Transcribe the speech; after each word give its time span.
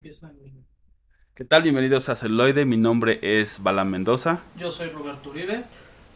¿Qué 0.00 1.44
tal? 1.44 1.64
Bienvenidos 1.64 2.08
a 2.08 2.14
Celoide. 2.14 2.64
Mi 2.64 2.76
nombre 2.76 3.18
es 3.20 3.60
Bala 3.60 3.84
Mendoza, 3.84 4.44
Yo 4.56 4.70
soy 4.70 4.90
Roberto 4.90 5.30
Uribe. 5.30 5.64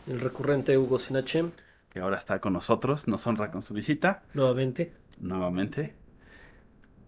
El 0.07 0.21
recurrente 0.21 0.79
Hugo 0.79 1.01
Sinache, 1.01 1.47
que 1.91 1.99
ahora 1.99 2.17
está 2.17 2.41
con 2.41 2.53
nosotros. 2.53 3.09
Nos 3.09 3.27
honra 3.27 3.51
con 3.51 3.61
su 3.61 3.75
visita 3.75 4.23
nuevamente. 4.35 4.93
nuevamente. 5.19 5.97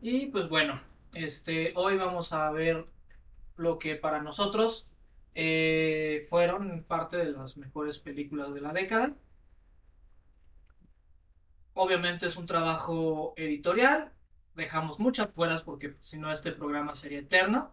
Y 0.03 0.27
pues 0.27 0.49
bueno, 0.49 0.81
este, 1.15 1.73
hoy 1.77 1.97
vamos 1.97 2.33
a 2.33 2.51
ver 2.51 2.87
lo 3.57 3.79
que 3.79 3.95
para 3.95 4.21
nosotros 4.21 4.89
eh, 5.37 6.27
fueron 6.29 6.83
parte 6.89 7.19
de 7.19 7.31
las 7.31 7.57
mejores 7.57 8.01
películas 8.01 8.53
de 8.53 8.61
la 8.61 8.73
década. 8.73 9.15
Obviamente 11.75 12.27
es 12.27 12.37
un 12.37 12.47
trabajo 12.47 13.33
editorial. 13.37 14.11
Dejamos 14.55 14.99
muchas 14.99 15.31
fueras 15.33 15.63
porque 15.63 15.95
si 16.01 16.19
no 16.19 16.31
este 16.33 16.53
programa 16.53 16.95
sería 16.95 17.19
eterno 17.21 17.73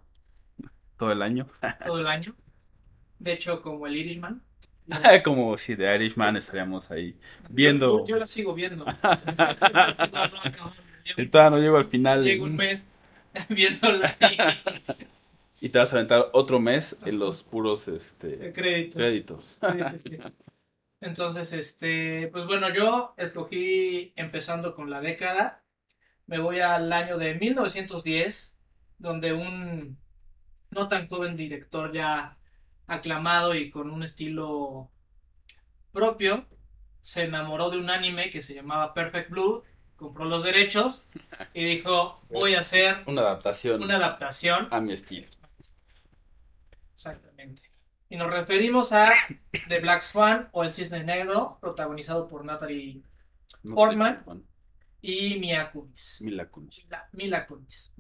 Todo 0.98 1.12
el 1.12 1.22
año. 1.22 1.48
todo 1.86 2.00
el 2.00 2.08
año. 2.08 2.36
De 3.20 3.34
hecho, 3.34 3.62
como 3.62 3.86
el 3.88 3.98
Irishman. 3.98 4.42
Como 5.24 5.58
si 5.58 5.76
de 5.76 5.96
Irishman 5.96 6.36
estaríamos 6.38 6.90
ahí 6.92 7.16
viendo. 7.50 8.00
Yo, 8.00 8.08
yo 8.08 8.18
la 8.18 8.26
sigo 8.26 8.54
viendo. 8.54 8.86
Y 11.18 11.28
todavía 11.28 11.58
no 11.58 11.62
llego 11.62 11.78
al 11.78 11.88
final. 11.88 12.24
Llego 12.24 12.46
un 12.46 12.56
mes 12.56 12.84
viéndola 13.50 14.16
y 15.60 15.66
Y 15.66 15.70
te 15.70 15.78
vas 15.80 15.92
a 15.94 15.98
aventar 15.98 16.28
otro 16.34 16.60
mes 16.60 16.98
en 17.06 17.20
los 17.20 17.44
puros 17.44 17.88
este, 17.88 18.52
créditos. 18.54 18.96
créditos. 18.96 19.60
Entonces, 21.02 21.54
este, 21.54 22.28
pues 22.32 22.46
bueno, 22.46 22.74
yo 22.74 23.14
escogí 23.18 24.14
empezando 24.16 24.76
con 24.76 24.90
la 24.90 25.02
década. 25.02 25.61
Me 26.28 26.40
voy 26.40 26.60
al 26.60 26.92
año 26.94 27.18
de 27.18 27.36
1910, 27.36 28.54
donde 28.98 29.34
un 29.34 29.98
no 30.70 30.88
tan 30.88 31.08
joven 31.08 31.36
director 31.36 31.92
ya 31.92 32.38
aclamado 32.88 33.56
y 33.56 33.70
con 33.70 33.90
un 33.92 34.04
estilo 34.04 34.90
propio 35.92 36.46
se 37.02 37.24
enamoró 37.24 37.70
de 37.70 37.78
un 37.78 37.90
anime 37.90 38.30
que 38.30 38.42
se 38.42 38.54
llamaba 38.54 38.94
Perfect 38.94 39.30
Blue, 39.30 39.64
compró 39.96 40.26
los 40.26 40.44
derechos 40.44 41.06
y 41.54 41.64
dijo, 41.64 42.22
voy 42.30 42.56
a 42.56 42.60
hacer 42.60 43.04
Una 43.06 43.22
adaptación 43.22 43.82
una 43.82 43.96
adaptación 43.96 44.68
a 44.72 44.80
mi 44.80 44.94
estilo. 44.94 45.28
Exactamente. 46.94 47.64
Y 48.10 48.18
nos 48.18 48.30
referimos 48.30 48.92
a 48.92 49.14
The 49.70 49.80
Black 49.80 50.02
Swan 50.02 50.50
o 50.52 50.64
El 50.64 50.72
Cisne 50.72 51.04
Negro, 51.04 51.58
protagonizado 51.62 52.28
por 52.28 52.44
Natalie 52.46 53.02
Portman. 53.74 54.24
Y 55.02 55.40
Mia 55.40 55.72
Kunis. 55.72 56.22
Mila 56.22 56.48
Kunis. 56.48 56.86
Mila, 56.86 57.10
Mila 57.14 57.48
Kunis. 57.48 57.94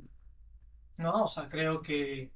¿No? 0.97 1.23
O 1.23 1.27
sea, 1.27 1.47
creo 1.47 1.81
que 1.81 2.31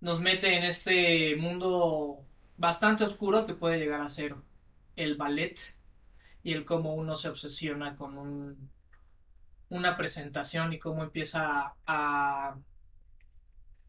nos 0.00 0.20
mete 0.20 0.56
en 0.56 0.64
este 0.64 1.36
mundo 1.36 2.24
bastante 2.56 3.04
oscuro 3.04 3.46
que 3.46 3.54
puede 3.54 3.78
llegar 3.78 4.00
a 4.00 4.08
ser 4.08 4.34
el 4.96 5.16
ballet 5.16 5.58
y 6.42 6.52
el 6.52 6.64
cómo 6.64 6.94
uno 6.94 7.14
se 7.16 7.28
obsesiona 7.28 7.96
con 7.96 8.18
un, 8.18 8.70
una 9.68 9.96
presentación 9.96 10.72
y 10.72 10.78
cómo 10.78 11.02
empieza 11.02 11.74
a 11.86 12.56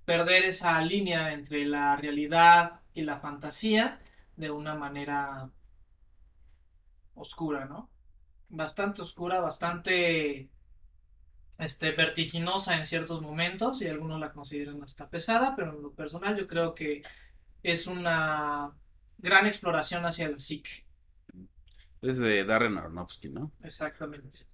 perder 0.06 0.44
esa 0.44 0.82
línea 0.82 1.34
entre 1.34 1.66
la 1.66 1.96
realidad 1.96 2.82
y 2.94 3.04
la 3.04 3.20
fantasía 3.20 4.00
de 4.36 4.52
una 4.52 4.76
manera 4.76 5.50
oscura, 7.16 7.66
¿no? 7.66 7.90
Bastante 8.56 9.02
oscura, 9.02 9.40
bastante 9.40 10.48
este, 11.58 11.92
vertiginosa 11.92 12.78
en 12.78 12.86
ciertos 12.86 13.20
momentos 13.20 13.82
y 13.82 13.88
algunos 13.88 14.20
la 14.20 14.32
consideran 14.32 14.84
hasta 14.84 15.10
pesada, 15.10 15.56
pero 15.56 15.76
en 15.76 15.82
lo 15.82 15.92
personal 15.92 16.38
yo 16.38 16.46
creo 16.46 16.76
que 16.76 17.02
es 17.64 17.88
una 17.88 18.72
gran 19.18 19.48
exploración 19.48 20.06
hacia 20.06 20.30
la 20.30 20.38
psique. 20.38 20.86
Es 22.04 22.18
de 22.20 22.46
Darren 22.46 22.78
Aronofsky, 22.78 23.30
¿no? 23.30 23.52
Exactamente. 23.64 24.46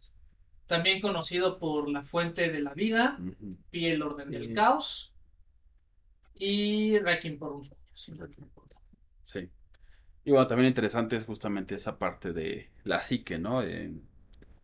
También 0.65 1.01
conocido 1.01 1.59
por 1.59 1.89
La 1.89 2.03
Fuente 2.03 2.49
de 2.49 2.61
la 2.61 2.73
Vida, 2.73 3.17
Ujú. 3.19 3.57
y 3.69 3.87
El 3.87 4.01
Orden 4.01 4.31
del. 4.31 4.53
Caos 4.53 5.11
y 6.35 6.97
Requiem 6.99 7.37
por 7.37 7.51
un 7.51 7.69
sueño. 7.93 8.29
Sí. 9.25 9.49
Y 10.23 10.31
bueno, 10.31 10.47
también 10.47 10.67
interesante 10.69 11.15
es 11.15 11.25
justamente 11.25 11.75
esa 11.75 11.97
parte 11.97 12.33
de 12.33 12.71
la 12.83 13.01
psique, 13.01 13.37
¿no? 13.37 13.63
Eh, 13.63 13.91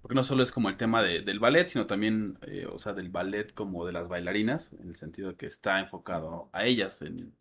porque 0.02 0.16
no 0.16 0.24
solo 0.24 0.44
es 0.44 0.52
como 0.52 0.70
el 0.70 0.78
tema 0.78 1.02
de- 1.04 1.22
del 1.22 1.40
ballet, 1.40 1.68
sino 1.68 1.88
también, 1.88 2.38
eh, 2.44 2.68
o 2.72 2.78
sea, 2.80 2.94
del 2.94 3.10
ballet 3.10 3.54
como 3.54 3.86
de 3.86 3.94
las 3.94 4.08
bailarinas, 4.08 4.72
en 4.74 4.90
el 4.90 4.96
sentido 4.98 5.30
de 5.32 5.38
que 5.38 5.48
está 5.48 5.80
enfocado 5.80 6.50
a 6.54 6.66
ellas 6.66 7.02
en 7.02 7.36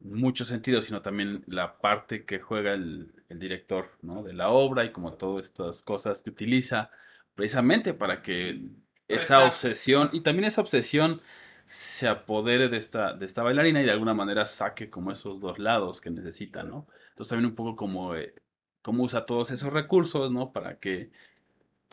muchos 0.00 0.48
sentidos, 0.48 0.86
sino 0.86 1.02
también 1.02 1.44
la 1.46 1.78
parte 1.78 2.24
que 2.26 2.40
juega 2.40 2.74
el, 2.74 3.12
el 3.30 3.38
director, 3.40 3.90
¿no? 4.02 4.22
De 4.22 4.32
la 4.34 4.50
obra 4.50 4.84
y 4.84 4.92
como 4.92 5.14
todas 5.14 5.46
estas 5.48 5.82
cosas 5.82 6.22
que 6.22 6.30
utiliza 6.30 6.90
precisamente 7.34 7.94
para 7.94 8.22
que 8.22 8.62
esa 9.08 9.44
obsesión, 9.44 10.10
y 10.12 10.22
también 10.22 10.46
esa 10.46 10.60
obsesión 10.62 11.22
se 11.66 12.08
apodere 12.08 12.68
de 12.68 12.76
esta, 12.78 13.14
de 13.14 13.26
esta 13.26 13.42
bailarina 13.42 13.82
y 13.82 13.84
de 13.84 13.90
alguna 13.92 14.14
manera 14.14 14.46
saque 14.46 14.90
como 14.90 15.12
esos 15.12 15.40
dos 15.40 15.58
lados 15.58 16.00
que 16.00 16.10
necesita, 16.10 16.62
¿no? 16.62 16.86
Entonces 17.18 17.30
también 17.30 17.50
un 17.50 17.56
poco 17.56 17.74
como 17.74 18.14
eh, 18.14 18.32
cómo 18.80 19.02
usa 19.02 19.26
todos 19.26 19.50
esos 19.50 19.72
recursos, 19.72 20.30
¿no? 20.30 20.52
Para 20.52 20.78
que 20.78 21.10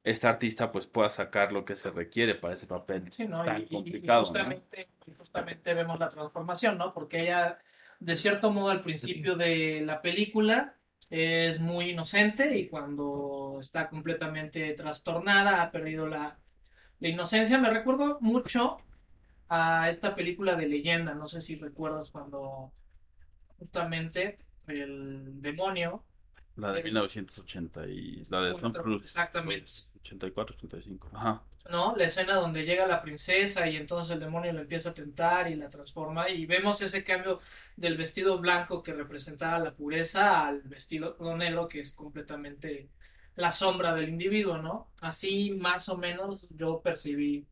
esta 0.04 0.30
artista 0.30 0.72
pues 0.72 0.86
pueda 0.86 1.10
sacar 1.10 1.52
lo 1.52 1.66
que 1.66 1.76
se 1.76 1.90
requiere 1.90 2.36
para 2.36 2.54
ese 2.54 2.68
papel 2.68 3.12
Sí, 3.12 3.28
¿no? 3.28 3.44
tan 3.44 3.62
Y, 3.62 3.64
y- 3.64 3.66
y 3.66 3.70
complicado, 3.74 4.22
¿no? 4.22 4.28
justamente, 4.28 4.88
y 5.08 5.12
justamente 5.14 5.74
vemos 5.74 6.00
la 6.00 6.10
transformación, 6.10 6.78
¿no? 6.78 6.94
Porque 6.94 7.24
ella, 7.24 7.58
de 8.00 8.14
cierto 8.14 8.52
modo, 8.52 8.70
al 8.70 8.82
principio 8.82 9.36
de 9.36 9.82
la 9.84 10.00
película 10.04 10.76
es 11.10 11.60
muy 11.60 11.90
inocente 11.90 12.56
y 12.56 12.68
cuando 12.68 13.58
está 13.60 13.90
completamente 13.90 14.72
trastornada, 14.74 15.64
ha 15.64 15.72
perdido 15.72 16.06
la, 16.08 16.38
la 17.00 17.08
inocencia. 17.08 17.58
Me 17.58 17.72
recuerdo 17.72 18.20
mucho 18.22 18.78
a 19.50 19.90
esta 19.90 20.14
película 20.14 20.56
de 20.56 20.68
leyenda, 20.68 21.16
no 21.16 21.28
sé 21.28 21.42
si 21.42 21.56
recuerdas 21.56 22.12
cuando 22.12 22.72
justamente 23.58 24.38
el 24.68 25.42
demonio 25.42 26.04
La 26.56 26.72
de 26.72 26.84
1980 26.84 27.88
y 27.88 28.24
la 28.30 28.42
de 28.42 28.56
Tom 28.56 28.74
Cruise, 28.74 29.04
exactamente. 29.04 29.72
84, 30.02 30.56
85. 30.56 31.10
Ajá. 31.14 31.44
¿no? 31.70 31.96
La 31.96 32.06
escena 32.06 32.36
donde 32.36 32.64
llega 32.64 32.86
la 32.86 33.02
princesa 33.02 33.68
y 33.68 33.76
entonces 33.76 34.12
el 34.12 34.20
demonio 34.20 34.54
la 34.54 34.62
empieza 34.62 34.90
a 34.90 34.94
tentar 34.94 35.50
y 35.50 35.56
la 35.56 35.70
transforma 35.70 36.30
y 36.30 36.46
vemos 36.46 36.82
ese 36.82 37.04
cambio 37.04 37.40
del 37.76 37.98
vestido 37.98 38.38
blanco 38.40 38.84
que 38.84 38.94
representaba 38.94 39.60
la 39.60 39.74
pureza 39.74 40.48
al 40.48 40.62
vestido 40.62 41.16
negro 41.36 41.68
que 41.68 41.80
es 41.80 41.92
completamente 41.92 42.90
la 43.36 43.52
sombra 43.52 43.94
del 43.96 44.10
individuo, 44.10 44.58
¿no? 44.58 44.88
Así 45.02 45.52
más 45.52 45.90
o 45.90 45.98
menos 45.98 46.48
yo 46.52 46.82
percibí 46.82 47.46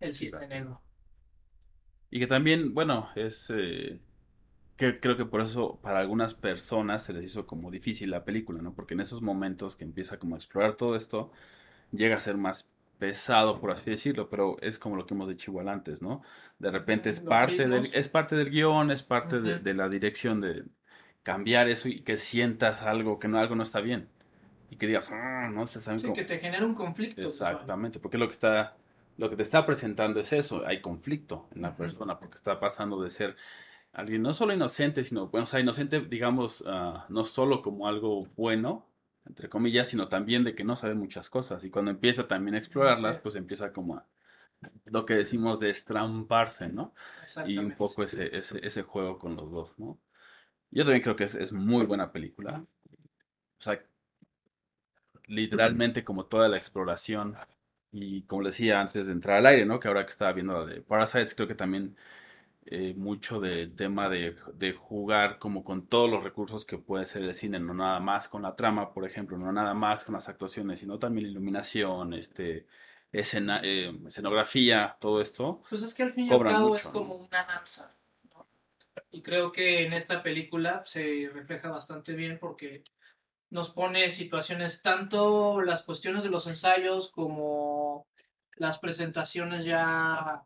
el 0.00 0.12
cisne 0.12 0.46
negro. 0.46 0.80
Y 2.10 2.18
que 2.18 2.26
también, 2.26 2.74
bueno, 2.74 3.08
es 3.14 3.50
eh, 3.50 3.98
que 4.76 5.00
creo 5.00 5.16
que 5.16 5.24
por 5.24 5.40
eso 5.40 5.78
para 5.82 6.00
algunas 6.00 6.34
personas 6.34 7.02
se 7.02 7.12
les 7.12 7.24
hizo 7.24 7.46
como 7.46 7.70
difícil 7.70 8.10
la 8.10 8.24
película, 8.24 8.60
¿no? 8.60 8.74
Porque 8.74 8.94
en 8.94 9.00
esos 9.00 9.22
momentos 9.22 9.74
que 9.76 9.84
empieza 9.84 10.18
como 10.18 10.34
a 10.34 10.38
explorar 10.38 10.74
todo 10.74 10.96
esto, 10.96 11.32
llega 11.92 12.16
a 12.16 12.20
ser 12.20 12.36
más 12.36 12.68
pesado, 12.98 13.60
por 13.60 13.70
así 13.70 13.90
decirlo, 13.90 14.28
pero 14.28 14.56
es 14.60 14.78
como 14.78 14.96
lo 14.96 15.06
que 15.06 15.14
hemos 15.14 15.28
dicho 15.28 15.50
igual 15.50 15.68
antes, 15.68 16.02
¿no? 16.02 16.22
De 16.58 16.70
repente 16.70 17.10
es 17.10 17.20
parte 17.20 17.68
del, 17.68 17.90
es 17.92 18.08
parte 18.08 18.36
del 18.36 18.50
guion, 18.50 18.90
es 18.90 19.02
parte 19.02 19.40
de, 19.40 19.74
la 19.74 19.88
dirección 19.88 20.40
de 20.40 20.64
cambiar 21.22 21.68
eso 21.68 21.88
y 21.88 22.00
que 22.00 22.16
sientas 22.16 22.82
algo, 22.82 23.18
que 23.18 23.28
no, 23.28 23.38
algo 23.38 23.54
no 23.54 23.62
está 23.62 23.80
bien. 23.80 24.08
Y 24.70 24.76
que 24.76 24.86
digas, 24.86 25.10
"Ah, 25.12 25.48
no, 25.52 25.66
se 25.66 25.80
saben 25.80 26.00
Sí, 26.00 26.06
cómo". 26.06 26.14
que 26.14 26.24
te 26.24 26.38
genera 26.38 26.64
un 26.64 26.74
conflicto. 26.74 27.22
Exactamente, 27.22 27.98
porque 27.98 28.18
lo 28.18 28.26
que 28.26 28.32
está, 28.32 28.76
lo 29.18 29.30
que 29.30 29.36
te 29.36 29.42
está 29.42 29.64
presentando 29.66 30.20
es 30.20 30.32
eso, 30.32 30.66
hay 30.66 30.80
conflicto 30.80 31.46
en 31.54 31.62
la 31.62 31.76
persona, 31.76 32.18
porque 32.18 32.36
está 32.36 32.58
pasando 32.58 33.02
de 33.02 33.10
ser 33.10 33.36
alguien 33.92 34.22
no 34.22 34.34
solo 34.34 34.52
inocente, 34.54 35.04
sino, 35.04 35.28
bueno, 35.28 35.44
o 35.44 35.46
sea, 35.46 35.60
inocente, 35.60 36.00
digamos, 36.00 36.64
ah, 36.66 37.06
no 37.08 37.24
solo 37.24 37.62
como 37.62 37.88
algo 37.88 38.26
bueno, 38.36 38.86
entre 39.26 39.48
comillas, 39.48 39.88
sino 39.88 40.08
también 40.08 40.44
de 40.44 40.54
que 40.54 40.64
no 40.64 40.76
sabe 40.76 40.94
muchas 40.94 41.30
cosas, 41.30 41.64
y 41.64 41.70
cuando 41.70 41.90
empieza 41.90 42.28
también 42.28 42.54
a 42.54 42.58
explorarlas, 42.58 43.16
Sí. 43.16 43.20
pues 43.22 43.34
empieza 43.34 43.72
como 43.72 43.96
a, 43.96 44.06
lo 44.84 45.04
que 45.04 45.14
decimos 45.14 45.60
de 45.60 45.70
estramparse, 45.70 46.68
¿no? 46.68 46.94
Y 47.46 47.58
un 47.58 47.72
poco 47.72 48.04
ese, 48.04 48.36
ese, 48.36 48.64
ese 48.64 48.82
juego 48.82 49.18
con 49.18 49.36
los 49.36 49.50
dos, 49.50 49.78
¿no? 49.78 49.98
Yo 50.70 50.84
también 50.84 51.02
creo 51.02 51.16
que 51.16 51.24
es, 51.24 51.34
es 51.34 51.52
muy 51.52 51.86
buena 51.86 52.12
película. 52.12 52.64
O 53.58 53.62
sea, 53.62 53.80
literalmente 55.26 56.04
como 56.04 56.26
toda 56.26 56.48
la 56.48 56.56
exploración 56.56 57.36
y 57.92 58.22
como 58.22 58.42
le 58.42 58.48
decía 58.50 58.80
antes 58.80 59.06
de 59.06 59.12
entrar 59.12 59.38
al 59.38 59.46
aire, 59.46 59.66
¿no? 59.66 59.80
Que 59.80 59.88
ahora 59.88 60.04
que 60.04 60.10
estaba 60.10 60.32
viendo 60.32 60.52
la 60.58 60.66
de 60.66 60.80
Parasites, 60.82 61.34
creo 61.34 61.48
que 61.48 61.54
también 61.54 61.96
eh, 62.68 62.94
mucho 62.96 63.38
del 63.38 63.76
tema 63.76 64.08
de, 64.08 64.36
de 64.54 64.72
jugar 64.72 65.38
como 65.38 65.62
con 65.62 65.86
todos 65.86 66.10
los 66.10 66.24
recursos 66.24 66.64
que 66.64 66.78
puede 66.78 67.06
ser 67.06 67.22
el 67.22 67.34
cine, 67.34 67.60
no 67.60 67.74
nada 67.74 68.00
más 68.00 68.28
con 68.28 68.42
la 68.42 68.56
trama, 68.56 68.92
por 68.92 69.06
ejemplo, 69.06 69.38
no 69.38 69.52
nada 69.52 69.72
más 69.72 70.02
con 70.02 70.14
las 70.14 70.28
actuaciones, 70.28 70.80
sino 70.80 70.98
también 70.98 71.26
la 71.26 71.30
iluminación, 71.30 72.12
este, 72.14 72.66
escena, 73.12 73.60
eh, 73.62 73.96
escenografía, 74.06 74.96
todo 75.00 75.20
esto. 75.20 75.62
Pues 75.68 75.82
es 75.82 75.94
que 75.94 76.02
al 76.02 76.12
fin 76.12 76.26
y 76.26 76.32
al 76.32 76.42
cabo 76.42 76.68
mucho, 76.68 76.78
es 76.78 76.84
¿no? 76.86 76.92
como 76.92 77.14
una 77.14 77.44
danza. 77.44 77.94
¿no? 78.34 78.46
Y 79.10 79.22
creo 79.22 79.52
que 79.52 79.86
en 79.86 79.92
esta 79.92 80.22
película 80.22 80.82
se 80.84 81.30
refleja 81.32 81.70
bastante 81.70 82.14
bien 82.14 82.38
porque 82.40 82.82
nos 83.50 83.70
pone 83.70 84.08
situaciones, 84.10 84.82
tanto 84.82 85.60
las 85.60 85.82
cuestiones 85.82 86.22
de 86.22 86.30
los 86.30 86.46
ensayos 86.46 87.10
como 87.10 88.06
las 88.56 88.78
presentaciones 88.78 89.64
ya 89.64 90.42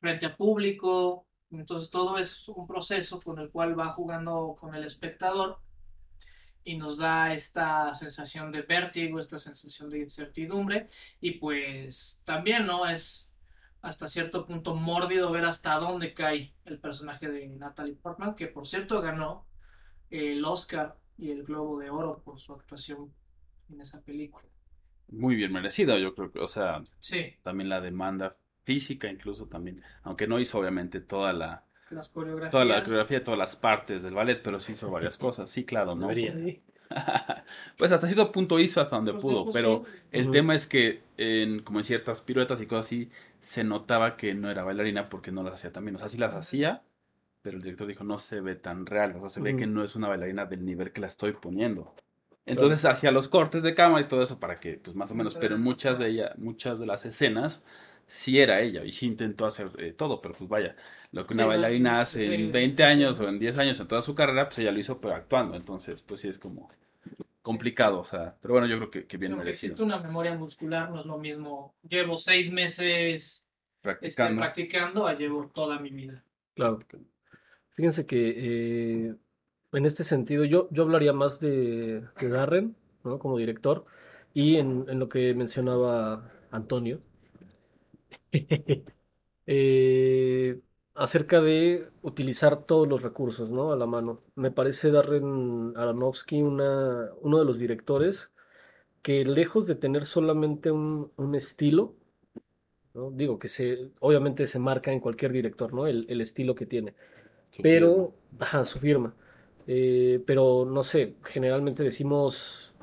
frente 0.00 0.26
a 0.26 0.36
público. 0.36 1.25
Entonces 1.50 1.90
todo 1.90 2.18
es 2.18 2.48
un 2.48 2.66
proceso 2.66 3.20
con 3.20 3.38
el 3.38 3.50
cual 3.50 3.78
va 3.78 3.92
jugando 3.92 4.56
con 4.58 4.74
el 4.74 4.84
espectador 4.84 5.58
y 6.64 6.76
nos 6.76 6.98
da 6.98 7.32
esta 7.32 7.94
sensación 7.94 8.50
de 8.50 8.62
vértigo, 8.62 9.18
esta 9.18 9.38
sensación 9.38 9.88
de 9.88 10.00
incertidumbre 10.00 10.88
y 11.20 11.32
pues 11.32 12.20
también, 12.24 12.66
¿no? 12.66 12.86
Es 12.88 13.30
hasta 13.82 14.08
cierto 14.08 14.44
punto 14.46 14.74
mórbido 14.74 15.30
ver 15.30 15.44
hasta 15.44 15.76
dónde 15.78 16.12
cae 16.12 16.52
el 16.64 16.80
personaje 16.80 17.28
de 17.28 17.46
Natalie 17.46 17.94
Portman, 17.94 18.34
que 18.34 18.48
por 18.48 18.66
cierto 18.66 19.00
ganó 19.00 19.46
el 20.10 20.44
Oscar 20.44 20.98
y 21.16 21.30
el 21.30 21.44
Globo 21.44 21.78
de 21.78 21.90
Oro 21.90 22.20
por 22.24 22.40
su 22.40 22.52
actuación 22.52 23.12
en 23.70 23.80
esa 23.80 24.00
película. 24.02 24.48
Muy 25.08 25.36
bien 25.36 25.52
merecido, 25.52 25.96
yo 25.98 26.16
creo 26.16 26.32
que, 26.32 26.40
o 26.40 26.48
sea, 26.48 26.82
Sí, 26.98 27.36
también 27.44 27.68
la 27.68 27.80
demanda 27.80 28.36
física 28.66 29.08
incluso 29.10 29.46
también, 29.48 29.82
aunque 30.02 30.26
no 30.26 30.40
hizo 30.40 30.58
obviamente 30.58 31.00
toda 31.00 31.32
la, 31.32 31.64
las 31.88 32.08
coreografías. 32.10 32.50
toda 32.50 32.64
la 32.64 32.82
coreografía, 32.82 33.24
todas 33.24 33.38
las 33.38 33.56
partes 33.56 34.02
del 34.02 34.14
ballet, 34.14 34.42
pero 34.42 34.60
sí 34.60 34.72
hizo 34.72 34.90
varias 34.90 35.16
cosas, 35.18 35.50
sí, 35.50 35.64
claro, 35.64 35.94
¿no? 35.94 36.08
Debería. 36.08 36.40
Pues 37.78 37.90
hasta 37.92 38.06
cierto 38.06 38.30
punto 38.32 38.58
hizo 38.60 38.80
hasta 38.80 38.96
donde 38.96 39.12
Pues, 39.12 39.22
pudo, 39.22 39.50
pero 39.50 39.84
el 40.12 40.30
tema 40.30 40.54
es 40.54 40.66
que 40.66 41.02
en, 41.16 41.62
como 41.62 41.80
en 41.80 41.84
ciertas 41.84 42.20
piruetas 42.20 42.60
y 42.60 42.66
cosas 42.66 42.86
así, 42.86 43.10
se 43.40 43.64
notaba 43.64 44.16
que 44.16 44.34
no 44.34 44.50
era 44.50 44.62
bailarina 44.64 45.08
porque 45.08 45.32
no 45.32 45.42
las 45.42 45.54
hacía 45.54 45.72
tan 45.72 45.84
bien. 45.84 45.96
O 45.96 45.98
sea, 45.98 46.08
sí 46.08 46.18
las 46.18 46.34
hacía, 46.34 46.82
pero 47.42 47.56
el 47.56 47.62
director 47.62 47.88
dijo, 47.88 48.04
no 48.04 48.18
se 48.18 48.40
ve 48.40 48.56
tan 48.56 48.86
real, 48.86 49.16
o 49.16 49.20
sea, 49.20 49.30
se 49.30 49.40
ve 49.40 49.56
que 49.56 49.66
no 49.66 49.84
es 49.84 49.96
una 49.96 50.08
bailarina 50.08 50.46
del 50.46 50.64
nivel 50.64 50.92
que 50.92 51.00
la 51.00 51.08
estoy 51.08 51.32
poniendo. 51.32 51.94
Entonces 52.44 52.84
hacía 52.84 53.10
los 53.10 53.28
cortes 53.28 53.64
de 53.64 53.74
cámara 53.74 54.04
y 54.04 54.08
todo 54.08 54.22
eso 54.22 54.38
para 54.38 54.60
que, 54.60 54.74
pues 54.74 54.94
más 54.94 55.10
o 55.10 55.14
menos, 55.16 55.34
pero 55.34 55.56
en 55.56 55.62
muchas 55.62 55.98
de 55.98 56.08
ella, 56.08 56.32
muchas 56.36 56.78
de 56.78 56.86
las 56.86 57.04
escenas 57.04 57.64
sí 58.06 58.38
era 58.40 58.60
ella 58.62 58.84
y 58.84 58.92
sí 58.92 59.06
intentó 59.06 59.46
hacer 59.46 59.70
eh, 59.78 59.92
todo, 59.92 60.20
pero 60.20 60.34
pues 60.34 60.48
vaya, 60.50 60.76
lo 61.12 61.26
que 61.26 61.34
una 61.34 61.44
Sí, 61.44 61.50
no, 61.50 61.54
bailarina 61.54 62.00
hace 62.00 62.24
sí, 62.24 62.34
en 62.34 62.52
20 62.52 62.84
años 62.84 63.20
o 63.20 63.28
en 63.28 63.38
10 63.38 63.58
años 63.58 63.80
en 63.80 63.88
toda 63.88 64.02
su 64.02 64.14
carrera, 64.14 64.46
pues 64.48 64.58
ella 64.60 64.72
lo 64.72 64.78
hizo 64.80 65.00
pero 65.00 65.14
actuando, 65.14 65.56
entonces 65.56 66.02
pues 66.02 66.20
sí 66.20 66.28
es 66.28 66.38
como 66.38 66.70
complicado, 67.42 68.00
o 68.00 68.04
sea, 68.06 68.36
pero 68.42 68.54
bueno, 68.54 68.68
yo 68.68 68.76
creo 68.78 68.90
que, 68.90 69.06
que 69.06 69.16
bien 69.18 69.34
Creo 69.34 69.42
que 69.42 69.44
merecido. 69.44 69.52
existe 69.52 69.82
una 69.82 69.98
memoria 70.00 70.34
muscular, 70.34 70.90
no 70.90 71.00
es 71.00 71.06
lo 71.06 71.18
mismo. 71.18 71.74
Llevo 71.82 72.16
seis 72.16 72.50
meses 72.50 73.44
este, 74.00 74.32
Practicando. 74.32 74.34
practicando 74.34 75.06
a 75.06 75.14
llevo 75.14 75.48
toda 75.50 75.78
mi 75.78 75.90
vida. 75.90 76.24
Claro. 76.54 76.78
Fíjense 77.74 78.06
que 78.06 79.08
eh, 79.10 79.16
en 79.72 79.86
este 79.86 80.04
sentido 80.04 80.44
yo, 80.44 80.68
yo 80.70 80.84
hablaría 80.84 81.12
más 81.12 81.40
de, 81.40 82.02
de 82.20 82.28
Darren, 82.28 82.76
¿no? 83.04 83.18
Como 83.18 83.38
director 83.38 83.86
y 84.34 84.56
en, 84.56 84.86
en 84.88 84.98
lo 84.98 85.08
que 85.08 85.34
mencionaba 85.34 86.32
Antonio 86.50 87.00
eh, 89.46 90.60
acerca 90.94 91.40
de 91.40 91.88
utilizar 92.02 92.64
todos 92.66 92.88
los 92.88 93.02
recursos, 93.02 93.50
¿no? 93.50 93.72
A 93.72 93.76
la 93.76 93.86
mano. 93.86 94.22
Me 94.34 94.50
parece 94.50 94.90
Darren 94.90 95.74
Aronofsky 95.76 96.42
una, 96.42 97.10
uno 97.22 97.38
de 97.38 97.44
los 97.44 97.58
directores 97.58 98.30
que 99.02 99.24
lejos 99.24 99.66
de 99.66 99.76
tener 99.76 100.06
solamente 100.06 100.70
un, 100.72 101.12
un 101.16 101.34
estilo, 101.36 101.96
¿no? 102.94 103.10
Digo 103.10 103.38
que 103.38 103.48
se, 103.48 103.90
obviamente 104.00 104.46
se 104.46 104.58
marca 104.58 104.92
en 104.92 105.00
cualquier 105.00 105.32
director, 105.32 105.72
¿no? 105.74 105.86
El, 105.86 106.06
el 106.08 106.20
estilo 106.20 106.54
que 106.54 106.66
tiene. 106.66 106.94
Su 107.50 107.62
Pero, 107.62 108.14
ajá, 108.38 108.64
su 108.64 108.78
firma. 108.80 109.14
Eh, 109.66 110.22
pero 110.26 110.64
no 110.66 110.82
sé, 110.84 111.16
generalmente 111.24 111.82
decimos 111.82 112.74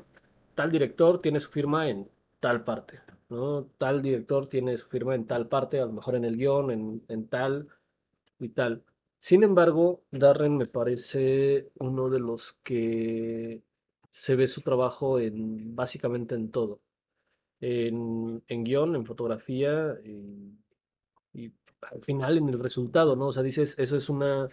tal 0.54 0.70
director 0.72 1.20
tiene 1.22 1.40
su 1.40 1.50
firma 1.50 1.88
en 1.88 2.08
tal 2.40 2.64
parte, 2.64 3.00
¿no? 3.34 3.64
Tal 3.78 4.02
director 4.02 4.48
tiene 4.48 4.76
su 4.78 4.88
firma 4.88 5.14
en 5.14 5.26
tal 5.26 5.48
parte, 5.48 5.80
a 5.80 5.86
lo 5.86 5.92
mejor 5.92 6.16
en 6.16 6.24
el 6.24 6.36
guion, 6.36 6.70
en, 6.70 7.04
en 7.08 7.28
tal 7.28 7.68
y 8.38 8.50
tal. 8.50 8.84
Sin 9.18 9.42
embargo, 9.44 10.02
Darren 10.12 10.56
me 10.58 10.66
parece 10.66 11.70
uno 11.78 12.10
de 12.10 12.20
los 12.20 12.54
que 12.64 13.62
se 14.10 14.36
ve 14.36 14.48
su 14.48 14.62
trabajo 14.62 15.18
en 15.20 15.74
básicamente 15.76 16.34
en 16.34 16.50
todo. 16.50 16.80
En, 17.60 18.42
en 18.48 18.64
guion, 18.64 18.96
en 18.96 19.06
fotografía 19.06 19.96
y, 20.04 20.52
y 21.32 21.52
al 21.92 22.02
final 22.02 22.38
en 22.38 22.48
el 22.48 22.58
resultado, 22.60 23.16
¿no? 23.16 23.28
O 23.28 23.32
sea, 23.32 23.42
dices, 23.42 23.78
eso 23.78 23.96
es 23.96 24.08
una 24.08 24.48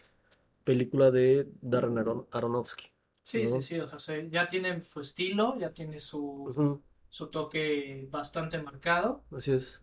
película 0.64 1.12
de 1.12 1.48
Darren 1.62 1.98
Aron- 1.98 2.28
Aronofsky. 2.32 2.86
Sí, 3.24 3.48
sí, 3.48 3.62
sí, 3.62 3.80
o 3.80 3.88
sea, 3.88 4.00
se- 4.00 4.30
ya 4.30 4.48
tiene 4.48 4.82
su 4.84 5.00
estilo, 5.02 5.58
ya 5.60 5.72
tiene 5.74 6.00
su, 6.00 6.82
su 7.12 7.28
toque 7.28 8.08
bastante 8.10 8.60
marcado. 8.62 9.22
Así 9.32 9.52
es. 9.52 9.82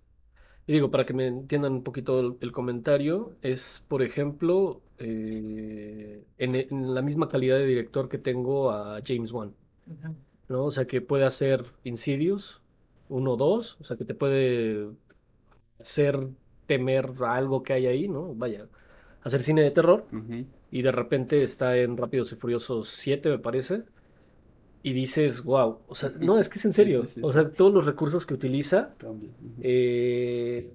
Y 0.66 0.72
digo, 0.72 0.90
para 0.90 1.06
que 1.06 1.14
me 1.14 1.26
entiendan 1.28 1.72
un 1.74 1.84
poquito 1.84 2.20
el, 2.20 2.36
el 2.40 2.52
comentario, 2.52 3.36
es, 3.42 3.84
por 3.88 4.02
ejemplo, 4.02 4.82
eh, 4.98 6.24
en, 6.38 6.54
en 6.56 6.94
la 6.94 7.02
misma 7.02 7.28
calidad 7.28 7.56
de 7.58 7.66
director 7.66 8.08
que 8.08 8.18
tengo 8.18 8.70
a 8.70 9.00
James 9.06 9.32
Wan. 9.32 9.54
¿no? 10.48 10.64
O 10.66 10.70
sea, 10.70 10.86
que 10.86 11.00
puede 11.00 11.24
hacer 11.24 11.64
Insidious, 11.84 12.60
uno 13.08 13.32
o 13.34 13.36
dos, 13.36 13.76
o 13.80 13.84
sea, 13.84 13.96
que 13.96 14.04
te 14.04 14.14
puede 14.14 14.88
hacer 15.80 16.28
temer 16.66 17.12
a 17.24 17.34
algo 17.36 17.62
que 17.62 17.72
hay 17.72 17.86
ahí, 17.86 18.08
¿no? 18.08 18.34
Vaya, 18.34 18.66
hacer 19.22 19.42
cine 19.42 19.62
de 19.62 19.70
terror, 19.70 20.06
y 20.70 20.82
de 20.82 20.92
repente 20.92 21.42
está 21.42 21.76
en 21.78 21.96
Rápidos 21.96 22.32
y 22.32 22.36
Furiosos 22.36 22.88
7, 22.90 23.30
me 23.30 23.38
parece, 23.38 23.84
y 24.82 24.92
dices, 24.92 25.44
wow, 25.44 25.78
o 25.88 25.94
sea, 25.94 26.10
no, 26.20 26.38
es 26.38 26.48
que 26.48 26.58
es 26.58 26.64
en 26.64 26.72
serio, 26.72 27.04
sí, 27.06 27.14
sí, 27.16 27.20
o 27.24 27.32
sea, 27.32 27.50
todos 27.50 27.72
los 27.74 27.84
recursos 27.86 28.26
que 28.26 28.34
utiliza, 28.34 28.94
eh, 29.60 30.70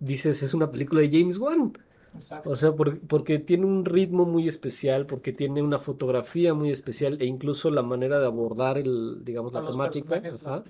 dices, 0.00 0.42
es 0.42 0.54
una 0.54 0.70
película 0.70 1.00
de 1.02 1.10
James 1.10 1.38
Wan, 1.38 1.72
Exacto. 2.14 2.50
o 2.50 2.56
sea, 2.56 2.72
por- 2.72 2.98
porque 3.00 3.38
tiene 3.38 3.66
un 3.66 3.84
ritmo 3.84 4.24
muy 4.24 4.48
especial, 4.48 5.06
porque 5.06 5.32
tiene 5.32 5.62
una 5.62 5.78
fotografía 5.78 6.54
muy 6.54 6.70
especial, 6.70 7.20
e 7.20 7.26
incluso 7.26 7.70
la 7.70 7.82
manera 7.82 8.18
de 8.18 8.26
abordar 8.26 8.78
el, 8.78 9.24
digamos, 9.24 9.52
la 9.52 9.66
temática, 9.66 10.16
ajá, 10.16 10.64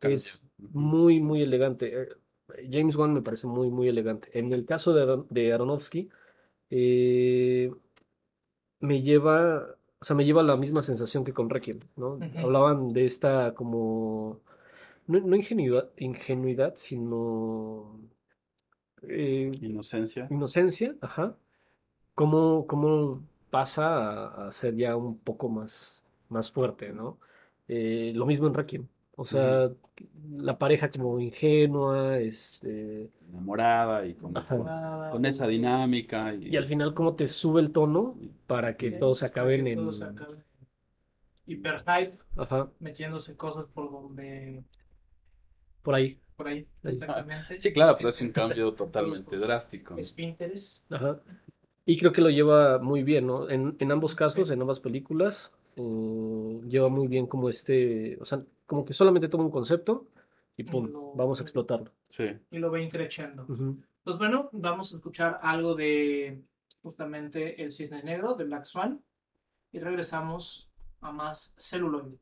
es 0.00 0.42
muy, 0.58 1.20
muy 1.20 1.42
elegante. 1.42 2.02
Eh, 2.02 2.08
James 2.70 2.96
Wan 2.96 3.12
me 3.14 3.22
parece 3.22 3.46
muy, 3.46 3.70
muy 3.70 3.88
elegante. 3.88 4.28
En 4.38 4.52
el 4.52 4.64
caso 4.64 4.94
de, 4.94 5.02
Aron- 5.02 5.26
de 5.30 5.52
Aronofsky, 5.52 6.08
eh, 6.70 7.70
me 8.80 9.02
lleva, 9.02 9.75
o 10.00 10.04
sea, 10.04 10.16
me 10.16 10.24
lleva 10.24 10.42
la 10.42 10.56
misma 10.56 10.82
sensación 10.82 11.24
que 11.24 11.32
con 11.32 11.50
Requiem, 11.50 11.80
¿no? 11.96 12.18
Hablaban 12.36 12.92
de 12.92 13.06
esta 13.06 13.54
como, 13.54 14.40
no, 15.06 15.20
no 15.20 15.36
ingenuidad, 15.36 15.90
ingenuidad, 15.96 16.74
sino 16.76 17.98
eh, 19.02 19.50
Inocencia. 19.60 20.26
inocencia, 20.30 20.94
ajá. 21.00 21.36
Cómo, 22.14 22.66
cómo 22.66 23.22
pasa 23.50 23.86
a, 23.86 24.48
a 24.48 24.52
ser 24.52 24.76
ya 24.76 24.96
un 24.96 25.18
poco 25.18 25.48
más, 25.48 26.04
más 26.28 26.50
fuerte, 26.50 26.92
¿no? 26.92 27.18
Eh, 27.68 28.12
lo 28.14 28.26
mismo 28.26 28.46
en 28.46 28.54
Requiem. 28.54 28.88
O 29.16 29.24
sea, 29.24 29.70
la 30.30 30.58
pareja 30.58 30.90
como 30.90 31.18
ingenua, 31.20 32.18
este, 32.18 33.10
Enamorada 33.30 34.06
y 34.06 34.14
con, 34.14 34.36
Ajá. 34.36 35.12
esa 35.24 35.46
dinámica. 35.46 36.34
Y, 36.34 36.48
y 36.50 36.56
al 36.56 36.66
final 36.66 36.92
cómo 36.94 37.14
te 37.16 37.26
sube 37.26 37.60
el 37.62 37.72
tono 37.72 38.14
para 38.46 38.76
que 38.76 38.90
Sí, 38.90 38.98
todos 38.98 39.22
acaben 39.22 39.64
que 39.64 39.72
en... 39.72 39.78
todos 39.78 40.02
acaben 40.02 40.44
hiper 41.46 41.78
hype, 41.80 42.18
Ajá, 42.36 42.68
metiéndose 42.80 43.36
cosas 43.36 43.66
por 43.72 43.90
donde, 43.90 44.64
por 45.82 45.94
ahí. 45.94 46.18
por 46.36 46.48
ahí, 46.48 46.66
exactamente. 46.82 47.58
Sí, 47.58 47.72
claro, 47.72 47.96
pero 47.96 48.08
es 48.10 48.20
un 48.20 48.32
cambio 48.32 48.72
totalmente 48.74 49.36
drástico. 49.36 49.96
Esfínteres. 49.96 50.84
Ajá. 50.90 51.20
Y 51.86 51.98
creo 51.98 52.12
que 52.12 52.20
lo 52.20 52.30
lleva 52.30 52.78
muy 52.80 53.02
bien, 53.04 53.28
¿no? 53.28 53.48
En, 53.48 53.76
en 53.78 53.92
ambos 53.92 54.14
casos, 54.14 54.50
en 54.50 54.60
ambas 54.60 54.80
películas, 54.80 55.52
eh, 55.76 56.60
lleva 56.68 56.88
muy 56.88 57.06
bien 57.06 57.26
como 57.28 57.48
este, 57.48 58.18
o 58.20 58.24
sea, 58.24 58.42
como 58.66 58.84
que 58.84 58.92
solamente 58.92 59.28
toma 59.28 59.44
un 59.44 59.50
concepto 59.50 60.06
y 60.56 60.64
pum, 60.64 60.86
Lo- 60.90 61.12
vamos 61.14 61.40
a 61.40 61.42
explotarlo. 61.42 61.90
Sí. 62.08 62.24
y 62.50 62.58
lo 62.58 62.70
va 62.70 62.80
increciendo. 62.80 63.44
Ujú. 63.48 63.76
Pues 64.04 64.18
bueno, 64.18 64.48
vamos 64.52 64.92
a 64.92 64.96
escuchar 64.96 65.38
algo 65.42 65.74
de 65.74 66.42
justamente 66.82 67.62
El 67.62 67.72
Cisne 67.72 68.02
Negro 68.02 68.34
de 68.34 68.44
Black 68.44 68.64
Swan 68.64 69.02
y 69.72 69.78
regresamos 69.80 70.70
a 71.00 71.10
más 71.12 71.54
celuloide. 71.58 72.18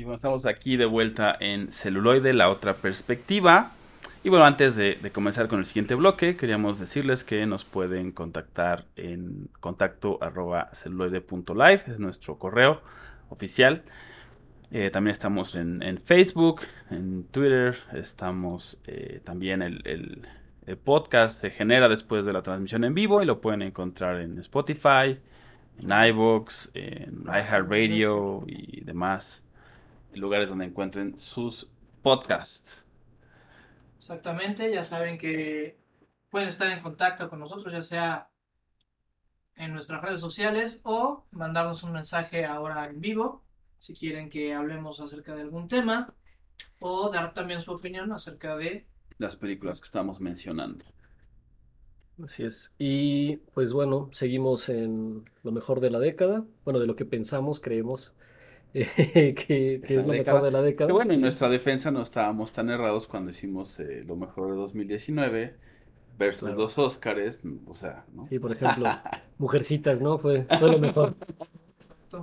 Y 0.00 0.04
bueno, 0.04 0.14
estamos 0.14 0.46
aquí 0.46 0.78
de 0.78 0.86
vuelta 0.86 1.36
en 1.40 1.70
celuloide, 1.70 2.32
la 2.32 2.48
otra 2.48 2.72
perspectiva. 2.72 3.72
Y 4.24 4.30
bueno, 4.30 4.46
antes 4.46 4.74
de, 4.74 4.98
comenzar 5.12 5.46
con 5.46 5.58
el 5.58 5.66
siguiente 5.66 5.94
bloque, 5.94 6.38
queríamos 6.38 6.78
decirles 6.78 7.22
que 7.22 7.44
nos 7.44 7.66
pueden 7.66 8.10
contactar 8.10 8.86
en 8.96 9.50
contacto 9.60 10.16
arroba 10.22 10.70
celuloide.live, 10.72 11.82
es 11.86 11.98
nuestro 11.98 12.38
correo 12.38 12.80
oficial. 13.28 13.82
Eh, 14.70 14.88
también 14.90 15.12
estamos 15.12 15.54
en, 15.54 15.82
en 15.82 15.98
Facebook, 15.98 16.62
en 16.90 17.24
Twitter, 17.24 17.76
estamos 17.92 18.78
eh, 18.86 19.20
también 19.22 19.60
el, 19.60 19.82
el, 19.84 20.26
el 20.64 20.78
podcast 20.78 21.42
se 21.42 21.50
genera 21.50 21.90
después 21.90 22.24
de 22.24 22.32
la 22.32 22.40
transmisión 22.40 22.84
en 22.84 22.94
vivo 22.94 23.22
y 23.22 23.26
lo 23.26 23.42
pueden 23.42 23.60
encontrar 23.60 24.18
en 24.22 24.38
Spotify, 24.38 25.18
en 25.78 25.92
iVoox, 26.08 26.70
en 26.72 27.24
iHeartRadio 27.26 28.44
y 28.46 28.80
demás 28.80 29.44
lugares 30.14 30.48
donde 30.48 30.66
encuentren 30.66 31.18
sus 31.18 31.70
podcasts. 32.02 32.86
Exactamente, 33.98 34.72
ya 34.72 34.84
saben 34.84 35.18
que 35.18 35.78
pueden 36.30 36.48
estar 36.48 36.70
en 36.70 36.82
contacto 36.82 37.28
con 37.28 37.40
nosotros, 37.40 37.72
ya 37.72 37.82
sea 37.82 38.30
en 39.56 39.72
nuestras 39.72 40.00
redes 40.00 40.20
sociales 40.20 40.80
o 40.84 41.24
mandarnos 41.32 41.82
un 41.82 41.92
mensaje 41.92 42.46
ahora 42.46 42.86
en 42.86 43.00
vivo 43.00 43.44
si 43.78 43.94
quieren 43.94 44.30
que 44.30 44.54
hablemos 44.54 45.00
acerca 45.00 45.34
de 45.34 45.42
algún 45.42 45.68
tema 45.68 46.14
o 46.80 47.10
dar 47.10 47.34
también 47.34 47.60
su 47.60 47.72
opinión 47.72 48.12
acerca 48.12 48.56
de 48.56 48.86
las 49.18 49.36
películas 49.36 49.80
que 49.80 49.86
estamos 49.86 50.20
mencionando. 50.20 50.84
Así 52.22 52.44
es. 52.44 52.74
Y 52.78 53.36
pues 53.54 53.72
bueno, 53.72 54.08
seguimos 54.12 54.68
en 54.68 55.24
lo 55.42 55.52
mejor 55.52 55.80
de 55.80 55.90
la 55.90 55.98
década, 55.98 56.44
bueno, 56.64 56.78
de 56.78 56.86
lo 56.86 56.96
que 56.96 57.04
pensamos, 57.04 57.60
creemos 57.60 58.12
que, 59.34 59.34
que 59.86 59.96
es 59.98 60.06
lo 60.06 60.12
década. 60.12 60.38
mejor 60.38 60.42
de 60.42 60.50
la 60.52 60.62
década. 60.62 60.88
Que 60.88 60.92
bueno, 60.92 61.12
en 61.14 61.20
nuestra 61.20 61.48
defensa 61.48 61.90
no 61.90 62.02
estábamos 62.02 62.52
tan 62.52 62.70
errados 62.70 63.06
cuando 63.08 63.30
hicimos 63.30 63.78
eh, 63.80 64.04
lo 64.06 64.16
mejor 64.16 64.50
de 64.50 64.56
2019 64.56 65.56
versus 66.18 66.50
Claro. 66.50 66.56
los 66.56 66.78
Óscares, 66.78 67.40
o 67.66 67.74
sea, 67.74 68.04
¿no? 68.14 68.26
Sí, 68.28 68.38
por 68.38 68.52
ejemplo, 68.52 68.88
Mujercitas, 69.38 70.00
¿no? 70.00 70.18
Fue, 70.18 70.44
fue 70.44 70.70
lo 70.70 70.78
mejor 70.78 71.16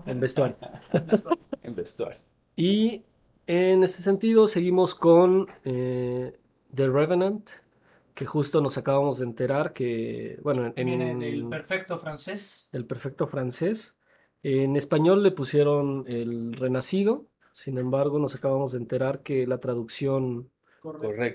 en 0.05 0.19
vestuario. 0.19 0.57
En 1.63 1.75
vestuario. 1.75 2.19
Y 2.55 3.03
en 3.47 3.83
este 3.83 4.01
sentido 4.01 4.47
seguimos 4.47 4.95
con 4.95 5.47
eh, 5.65 6.37
The 6.73 6.87
Revenant, 6.89 7.49
que 8.13 8.25
justo 8.25 8.61
nos 8.61 8.77
acabamos 8.77 9.19
de 9.19 9.25
enterar 9.25 9.73
que, 9.73 10.39
bueno, 10.43 10.71
en, 10.75 10.85
viene 10.85 11.15
del 11.15 11.47
perfecto 11.49 11.99
francés. 11.99 12.69
el 12.71 12.85
perfecto 12.85 13.27
francés. 13.27 13.96
En 14.43 14.75
español 14.75 15.23
le 15.23 15.31
pusieron 15.31 16.05
el 16.07 16.53
Renacido, 16.53 17.25
sin 17.53 17.77
embargo 17.77 18.19
nos 18.19 18.35
acabamos 18.35 18.71
de 18.71 18.79
enterar 18.79 19.21
que 19.23 19.45
la 19.47 19.59
traducción 19.59 20.49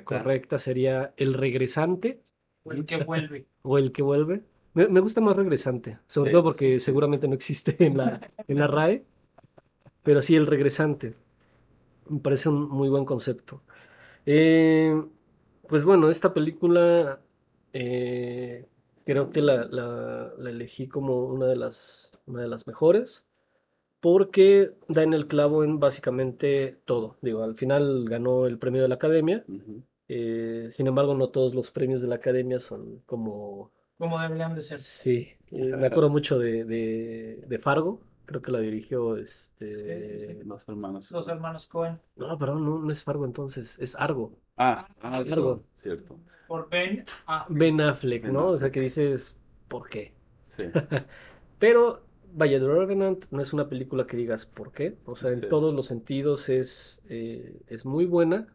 correcta 0.04 0.58
sería 0.58 1.12
El 1.16 1.34
Regresante 1.34 2.22
O 2.64 2.72
el 2.72 2.86
que 2.86 2.96
vuelve. 2.96 3.46
o 3.62 3.78
El 3.78 3.92
que 3.92 4.02
vuelve. 4.02 4.42
Me, 4.74 4.88
me 4.88 5.00
gusta 5.00 5.20
más 5.20 5.36
Regresante, 5.36 5.98
sobre 6.06 6.30
Sí, 6.30 6.32
todo 6.32 6.44
porque 6.44 6.80
seguramente 6.80 7.28
no 7.28 7.34
existe 7.34 7.76
en 7.84 7.96
la, 7.98 8.20
en 8.48 8.58
la 8.58 8.66
RAE, 8.66 9.04
pero 10.02 10.22
sí 10.22 10.36
El 10.36 10.46
Regresante. 10.46 11.14
Me 12.08 12.20
parece 12.20 12.48
un 12.48 12.68
muy 12.68 12.88
buen 12.88 13.04
concepto. 13.04 13.62
Eh, 14.26 14.94
pues 15.68 15.84
bueno, 15.84 16.10
esta 16.10 16.34
película 16.34 17.20
eh, 17.72 18.66
creo 19.04 19.30
que 19.30 19.40
la, 19.42 19.66
la- 19.66 20.32
la 20.38 20.50
elegí 20.50 20.88
como 20.88 21.24
una 21.26 21.46
de 21.46 21.56
las, 21.56 22.11
una 22.26 22.42
de 22.42 22.48
las 22.48 22.66
mejores 22.66 23.24
porque 24.02 24.72
da 24.88 25.04
en 25.04 25.14
el 25.14 25.28
clavo 25.28 25.62
en 25.62 25.78
básicamente 25.78 26.76
todo. 26.86 27.16
Digo, 27.22 27.44
al 27.44 27.54
final 27.54 28.04
ganó 28.08 28.46
el 28.46 28.58
premio 28.58 28.82
de 28.82 28.88
la 28.88 28.96
Academia, 28.96 29.44
eh, 30.08 30.66
sin 30.70 30.88
embargo 30.88 31.14
no 31.14 31.28
todos 31.28 31.54
los 31.54 31.70
premios 31.70 32.02
de 32.02 32.08
la 32.08 32.16
Academia 32.16 32.58
son 32.58 33.00
como... 33.06 33.70
Como 33.98 34.18
deberían 34.20 34.56
de 34.56 34.62
ser. 34.62 34.80
Sí, 34.80 35.28
eh, 35.52 35.76
me 35.76 35.86
acuerdo 35.86 36.10
mucho 36.10 36.36
de, 36.36 36.64
de, 36.64 37.44
de 37.46 37.58
Fargo, 37.60 38.00
creo 38.26 38.42
que 38.42 38.50
la 38.50 38.58
dirigió 38.58 39.16
este... 39.16 40.42
Los 40.44 40.68
hermanos. 40.68 41.12
Los 41.12 41.28
hermanos 41.28 41.68
Cohen. 41.68 42.00
No, 42.16 42.36
perdón, 42.38 42.64
no, 42.64 42.78
no 42.80 42.90
es 42.90 43.04
Fargo 43.04 43.24
entonces, 43.24 43.78
es 43.78 43.94
Argo. 43.94 44.32
Ah, 44.56 44.88
ah, 45.00 45.18
Argo. 45.18 45.62
cierto. 45.76 46.18
Por 46.48 46.68
Ben. 46.70 47.04
Ah, 47.26 47.46
Ben 47.48 47.80
Affleck, 47.80 48.24
Ben 48.24 48.32
¿no? 48.32 48.48
O 48.48 48.58
sea 48.58 48.68
Affleck. 48.68 48.72
que 48.72 48.80
dices, 48.80 49.38
¿por 49.68 49.88
qué? 49.88 50.12
Sí. 50.56 50.64
Pero, 51.60 52.02
vaya, 52.34 52.58
The 52.58 52.66
Revenant 52.66 53.26
no 53.30 53.40
es 53.42 53.52
una 53.52 53.68
película 53.68 54.06
que 54.06 54.16
digas 54.16 54.46
por 54.46 54.72
qué. 54.72 54.96
O 55.04 55.16
sea, 55.16 55.30
en 55.32 55.40
Sí. 55.40 55.46
todos 55.48 55.74
los 55.74 55.86
sentidos 55.86 56.48
es, 56.48 57.02
eh, 57.08 57.60
es 57.68 57.84
muy 57.86 58.06
buena. 58.06 58.48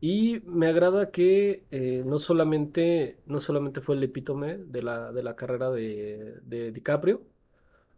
Y 0.00 0.40
me 0.46 0.66
agrada 0.68 1.10
que 1.10 1.64
eh, 1.70 2.02
no 2.06 2.18
solamente, 2.18 3.18
no 3.26 3.38
solamente 3.40 3.80
fue 3.82 3.96
el 3.96 4.02
epítome 4.04 4.56
de 4.58 4.82
la, 4.82 5.12
de 5.12 5.22
la 5.22 5.36
carrera 5.36 5.70
de, 5.70 6.40
de 6.42 6.72
DiCaprio, 6.72 7.22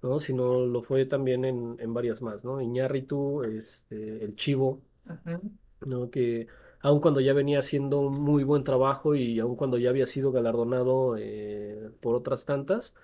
¿no? 0.02 0.20
Sino 0.20 0.66
lo 0.66 0.82
fue 0.82 1.06
también 1.06 1.44
en, 1.44 1.76
en 1.80 1.94
varias 1.94 2.22
más, 2.22 2.44
¿no? 2.44 2.60
Iñárritu, 2.60 3.44
este, 3.44 4.24
El 4.24 4.36
Chivo. 4.36 4.82
¿no? 5.80 6.10
Que 6.10 6.46
aun 6.80 7.00
cuando 7.00 7.20
ya 7.20 7.32
venía 7.32 7.58
haciendo 7.60 8.00
un 8.00 8.20
muy 8.20 8.44
buen 8.44 8.64
trabajo 8.64 9.14
y 9.14 9.38
aun 9.40 9.56
cuando 9.56 9.78
ya 9.78 9.90
había 9.90 10.06
sido 10.06 10.32
galardonado 10.32 11.16
eh, 11.18 11.90
por 12.00 12.14
otras 12.14 12.44
tantas 12.44 12.94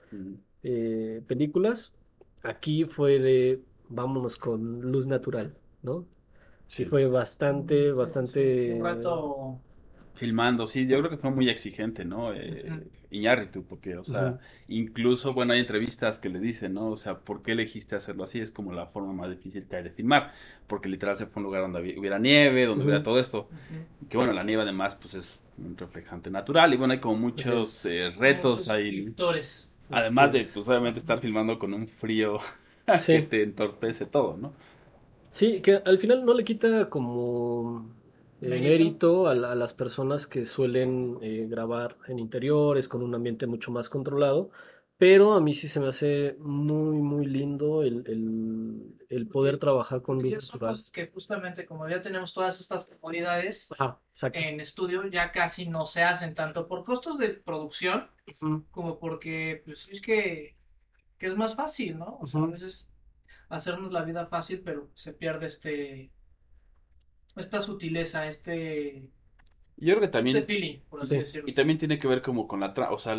eh, 0.63 1.23
películas, 1.27 1.95
aquí 2.43 2.85
fue 2.85 3.19
de 3.19 3.61
vámonos 3.89 4.37
con 4.37 4.81
luz 4.81 5.07
natural, 5.07 5.57
¿no? 5.83 6.07
Sí, 6.67 6.85
Sí. 6.85 6.91
fue 6.91 7.07
bastante, 7.07 7.93
bastante... 7.93 8.75
Un 8.75 8.85
rato. 8.85 9.61
Filmando, 10.15 10.67
sí, 10.67 10.87
yo 10.89 10.99
creo 10.99 11.11
que 11.11 11.17
fue 11.17 11.31
muy 11.31 11.49
exigente, 11.49 12.05
¿no? 12.05 12.35
Eh, 12.35 12.65
Ujú. 12.67 12.91
Iñárritu, 13.11 13.65
porque, 13.65 13.97
o 13.97 14.05
sea, 14.05 14.39
incluso, 14.67 15.33
bueno, 15.33 15.53
hay 15.55 15.61
entrevistas 15.61 16.19
que 16.19 16.29
le 16.29 16.41
dicen, 16.41 16.75
¿no? 16.75 16.89
O 16.91 16.97
sea, 16.97 17.21
¿por 17.21 17.43
qué 17.43 17.53
elegiste 17.53 17.95
hacerlo 17.97 18.25
así? 18.25 18.41
Es 18.41 18.51
como 18.53 18.73
la 18.73 18.87
forma 18.87 19.13
más 19.13 19.31
difícil 19.31 19.67
que 19.67 19.77
hay 19.77 19.85
de 19.85 19.91
filmar, 19.91 20.33
porque 20.67 20.89
literal 20.89 21.17
se 21.17 21.27
fue 21.27 21.35
a 21.37 21.39
un 21.41 21.45
lugar 21.45 21.63
donde 21.63 21.79
había- 21.79 21.99
hubiera 21.99 22.19
nieve, 22.19 22.67
donde 22.67 22.83
Ujú. 22.83 22.89
hubiera 22.91 23.03
todo 23.03 23.19
esto, 23.21 23.49
que 24.11 24.17
bueno, 24.17 24.33
la 24.33 24.45
nieve 24.45 24.63
además, 24.63 24.97
pues 24.97 25.15
es 25.15 25.41
un 25.57 25.77
reflejante 25.77 26.31
natural, 26.31 26.75
y 26.75 26.77
bueno, 26.77 26.93
hay 26.95 27.01
como 27.01 27.17
muchos 27.17 27.85
eh, 27.87 28.11
retos 28.19 28.69
pintores. 28.69 29.68
Además 29.91 30.33
de, 30.33 30.45
pues 30.47 30.69
obviamente 30.69 31.01
estar 31.01 31.21
filmando 31.21 31.59
con 31.59 31.75
un 31.75 31.89
frío 31.89 32.39
Sí. 33.05 33.13
que 33.13 33.23
te 33.23 33.43
entorpece 33.43 34.07
todo, 34.07 34.37
¿no? 34.37 34.55
Sí, 35.31 35.61
que 35.63 35.75
al 35.85 35.99
final 35.99 36.25
no 36.25 36.35
le 36.35 36.45
quita 36.45 36.89
como 36.91 37.95
Mérito. 38.41 38.89
mérito 38.89 39.27
a, 39.29 39.35
la- 39.35 39.53
a 39.53 39.55
las 39.55 39.75
personas 39.75 40.27
que 40.27 40.45
suelen 40.45 41.19
eh, 41.23 41.47
grabar 41.49 41.97
en 42.07 42.19
interiores 42.19 42.89
con 42.89 43.03
un 43.03 43.15
ambiente 43.15 43.47
mucho 43.47 43.71
más 43.71 43.89
controlado, 43.89 44.51
pero 44.99 45.35
a 45.35 45.41
mí 45.41 45.55
sí 45.55 45.69
se 45.69 45.81
me 45.81 45.89
hace 45.89 46.37
muy, 46.41 46.99
muy 46.99 47.27
lindo 47.27 47.83
el, 47.83 48.05
el, 48.07 49.07
el 49.09 49.29
poder 49.29 49.59
trabajar 49.59 50.03
con 50.03 50.19
Y 50.19 50.23
luz 50.23 50.53
natural. 50.53 50.75
cosas 50.75 50.91
que 50.91 51.09
justamente 51.09 51.65
como 51.67 51.89
ya 51.89 52.01
tenemos 52.01 52.33
todas 52.35 52.61
estas 52.61 52.87
comodidades 52.87 53.71
Ajá, 53.71 54.01
en 54.33 54.61
estudio, 54.61 55.07
ya 55.09 55.33
casi 55.33 55.67
no 55.67 55.87
se 55.87 56.03
hacen 56.03 56.35
tanto 56.35 56.69
por 56.69 56.85
costos 56.85 57.19
de 57.19 57.31
producción 57.31 58.11
como 58.71 58.99
porque 58.99 59.63
pues 59.65 59.89
es 59.91 60.01
que, 60.03 60.59
que 61.19 61.27
es 61.29 61.37
más 61.37 61.57
fácil, 61.57 61.99
¿no? 61.99 62.19
O 62.21 62.27
sea, 62.27 62.43
a 62.43 62.47
veces 62.49 62.91
hacernos 63.51 63.93
la 63.93 64.05
vida 64.05 64.27
fácil, 64.29 64.63
pero 64.65 64.91
se 64.95 65.15
pierde 65.15 65.47
este 65.47 66.13
esta 67.37 67.63
sutileza, 67.63 68.27
este, 68.27 69.11
Yo 69.77 69.95
creo 69.95 70.01
que 70.01 70.09
este 70.09 70.19
también 70.19 70.47
feeling, 70.47 70.81
por 70.89 71.01
así 71.03 71.17
Sí. 71.17 71.21
decirlo. 71.21 71.49
Y 71.49 71.55
también 71.55 71.79
tiene 71.79 71.99
que 71.99 72.09
ver 72.09 72.23
como 72.23 72.49
con 72.49 72.61
la 72.61 72.75
trama, 72.75 72.93
o 72.95 72.99
sea, 72.99 73.17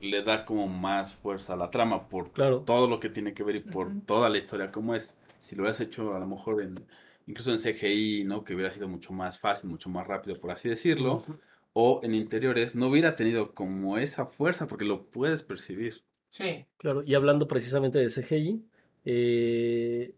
le 0.00 0.22
da 0.22 0.44
como 0.44 0.66
más 0.68 1.14
fuerza 1.14 1.54
a 1.54 1.56
la 1.56 1.70
trama 1.70 2.08
por 2.08 2.30
Claro. 2.32 2.64
todo 2.64 2.88
lo 2.88 3.00
que 3.00 3.10
tiene 3.10 3.34
que 3.34 3.42
ver 3.44 3.56
y 3.56 3.60
por 3.60 3.92
toda 4.06 4.28
la 4.28 4.38
historia 4.38 4.70
como 4.72 4.94
es. 4.94 5.16
Si 5.38 5.54
lo 5.56 5.62
hubieras 5.62 5.80
hecho 5.80 6.14
a 6.14 6.18
lo 6.20 6.26
mejor 6.26 6.62
en, 6.62 6.86
incluso 7.26 7.50
en 7.50 7.58
CGI, 7.58 8.24
¿no? 8.24 8.44
Que 8.44 8.54
hubiera 8.54 8.70
sido 8.70 8.88
mucho 8.88 9.12
más 9.12 9.38
fácil, 9.38 9.70
mucho 9.70 9.88
más 9.88 10.06
rápido, 10.06 10.38
por 10.40 10.50
así 10.50 10.68
decirlo, 10.68 11.24
o 11.72 12.00
en 12.02 12.14
interiores, 12.14 12.74
no 12.74 12.88
hubiera 12.88 13.16
tenido 13.16 13.54
como 13.54 13.98
esa 13.98 14.26
fuerza 14.26 14.66
porque 14.66 14.84
lo 14.84 15.04
puedes 15.06 15.42
percibir. 15.42 16.02
Sí, 16.28 16.66
Claro, 16.78 17.02
y 17.04 17.14
hablando 17.14 17.46
precisamente 17.46 17.98
de 17.98 18.08
CGI, 18.08 18.64
eh, 19.04 20.14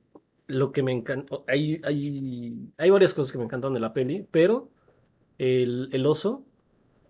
lo 0.47 0.71
que 0.73 0.83
me 0.83 0.93
encanta, 0.93 1.39
hay, 1.49 1.81
hay, 1.85 2.55
hay 2.79 2.91
varias 2.91 3.15
cosas 3.15 3.33
que 3.33 3.39
me 3.39 3.45
encantan 3.45 3.75
de 3.75 3.81
la 3.81 3.93
peli, 3.93 4.27
pero 4.31 4.71
el, 5.39 5.89
el 5.93 6.07
oso 6.07 6.45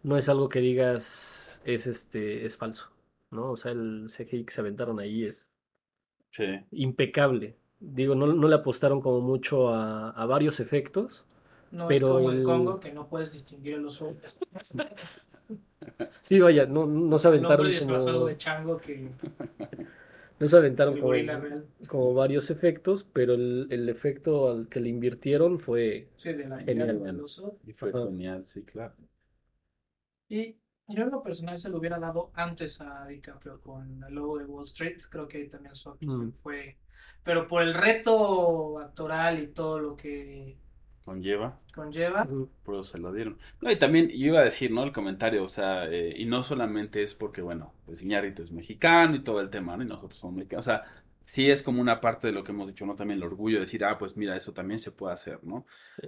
no 0.03 0.17
es 0.19 0.29
algo 0.29 0.49
que 0.49 0.61
digas 0.61 1.42
es 1.65 1.87
este 1.87 2.45
es 2.47 2.57
falso, 2.57 2.91
¿no? 3.31 3.53
O 3.53 3.57
sea, 3.57 3.73
el 3.73 4.07
CGI 4.11 4.45
que 4.45 4.53
se 4.53 4.61
aventaron 4.61 5.01
ahí 5.01 5.25
es 5.27 5.49
Sí. 6.31 6.45
impecable. 6.71 7.57
Digo, 7.81 8.15
no, 8.15 8.27
no 8.27 8.49
le 8.49 8.55
apostaron 8.55 9.01
como 9.01 9.21
mucho 9.21 9.69
a, 9.71 10.11
a 10.11 10.27
varios 10.27 10.61
efectos. 10.61 11.25
no 11.73 11.89
Pero 11.89 12.09
es 12.09 12.13
como 12.15 12.31
el 12.31 12.43
Congo 12.45 12.79
que 12.81 12.93
no 12.93 13.09
puedes 13.09 13.33
distinguir 13.33 13.79
los 13.79 14.01
ojos. 14.01 14.37
Sí, 16.23 16.39
vaya, 16.41 16.67
no, 16.67 16.87
no 16.87 17.19
se 17.19 17.29
aventaron 17.29 17.67
como, 17.77 18.27
de 18.27 18.37
chango 18.37 18.81
que 18.81 19.11
no 20.41 20.49
se 20.49 20.57
aventaron 20.57 20.99
como, 21.89 22.15
varios 22.15 22.51
efectos, 22.51 23.05
pero 23.13 23.35
el, 23.35 23.69
el 23.71 23.89
efecto 23.89 24.51
al 24.51 24.69
que 24.69 24.81
le 24.81 24.89
invirtieron 24.89 25.59
fue 25.61 26.09
Sí, 26.17 26.33
de 26.33 26.49
la 26.49 26.59
Genial. 26.61 27.03
Y 27.67 27.73
fue 27.73 27.93
genial, 27.93 28.47
sí, 28.47 28.63
claro. 28.65 28.95
Y 30.29 30.57
yo 30.89 31.03
en 31.05 31.11
lo 31.11 31.23
personal 31.23 31.59
se 31.59 31.69
lo 31.71 31.79
hubiera 31.79 31.99
dado 31.99 32.31
antes 32.35 32.81
a 32.81 33.07
DiCaprio 33.07 33.61
con 33.61 34.03
el 34.05 34.15
lobo 34.15 34.39
de 34.39 34.45
Wall 34.45 34.65
Street. 34.65 34.99
Creo 35.11 35.29
que 35.29 35.39
ahí 35.39 35.49
también 35.49 35.75
su 35.77 35.89
actuación 35.91 36.29
Mm. 36.29 36.33
fue. 36.43 36.77
Pero 37.25 37.47
por 37.49 37.63
el 37.63 37.75
reto 37.75 38.79
actoral 38.79 39.43
y 39.43 39.49
todo 39.49 39.79
lo 39.79 39.97
que 39.97 40.57
Conlleva. 41.05 41.59
conlleva. 41.75 42.29
Eso 42.65 42.83
se 42.85 42.99
lo 42.99 43.13
dieron. 43.13 43.39
No, 43.61 43.71
y 43.71 43.77
también 43.77 44.09
yo 44.09 44.27
iba 44.29 44.41
a 44.41 44.45
decir, 44.45 44.71
¿no? 44.71 44.85
El 44.85 44.93
comentario, 44.93 45.45
o 45.45 45.49
sea, 45.49 45.87
eh, 45.91 46.15
y 46.17 46.27
no 46.27 46.43
solamente 46.45 47.03
es 47.03 47.15
porque, 47.15 47.43
bueno, 47.43 47.73
pues 47.87 48.03
Iñárritu 48.03 48.43
es 48.43 48.53
mexicano 48.53 49.17
y 49.17 49.25
todo 49.25 49.41
el 49.41 49.51
tema, 49.51 49.77
¿no? 49.77 49.83
Y 49.83 49.87
nosotros 49.87 50.19
somos 50.19 50.37
mexicanos. 50.37 50.67
O 50.67 50.71
sea, 50.71 50.85
sí 51.27 51.51
es 51.51 51.63
como 51.63 51.81
una 51.81 52.01
parte 52.01 52.29
de 52.29 52.33
lo 52.33 52.45
que 52.45 52.53
hemos 52.53 52.69
dicho, 52.69 52.87
¿no? 52.87 52.95
También 52.95 53.19
el 53.19 53.25
orgullo 53.25 53.57
de 53.57 53.63
decir, 53.63 53.85
ah, 53.85 53.99
pues 53.99 54.17
mira, 54.17 54.37
eso 54.37 54.53
también 54.53 54.79
se 54.79 54.93
puede 54.93 55.15
hacer, 55.15 55.43
¿no? 55.43 55.67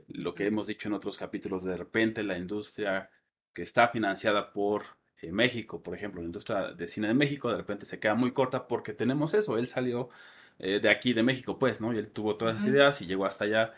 Lo 0.09 0.35
que 0.35 0.47
hemos 0.47 0.67
dicho 0.67 0.89
en 0.89 0.95
otros 0.95 1.17
capítulos, 1.19 1.65
de 1.65 1.77
repente 1.77 2.23
la 2.23 2.39
industria 2.39 3.11
que 3.55 3.62
está 3.62 3.88
financiada 3.88 4.53
por 4.53 4.85
eh, 5.23 5.33
México, 5.33 5.83
por 5.83 5.95
ejemplo, 5.95 6.21
la 6.21 6.27
industria 6.27 6.73
de 6.73 6.87
cine 6.87 7.09
de 7.09 7.14
México, 7.14 7.51
de 7.51 7.57
repente 7.57 7.87
se 7.87 7.99
queda 8.01 8.14
muy 8.14 8.33
corta 8.33 8.67
porque 8.69 8.93
tenemos 8.93 9.35
eso. 9.35 9.59
Él 9.59 9.69
salió 9.69 10.11
eh, 10.59 10.81
de 10.81 10.90
aquí, 10.90 11.12
de 11.12 11.23
México, 11.23 11.59
pues, 11.59 11.81
¿no? 11.81 11.93
Y 11.93 11.99
él 11.99 12.11
tuvo 12.11 12.37
todas 12.37 12.57
esas 12.57 12.69
ideas 12.69 13.03
y 13.03 13.07
llegó 13.07 13.27
hasta 13.27 13.45
allá 13.45 13.75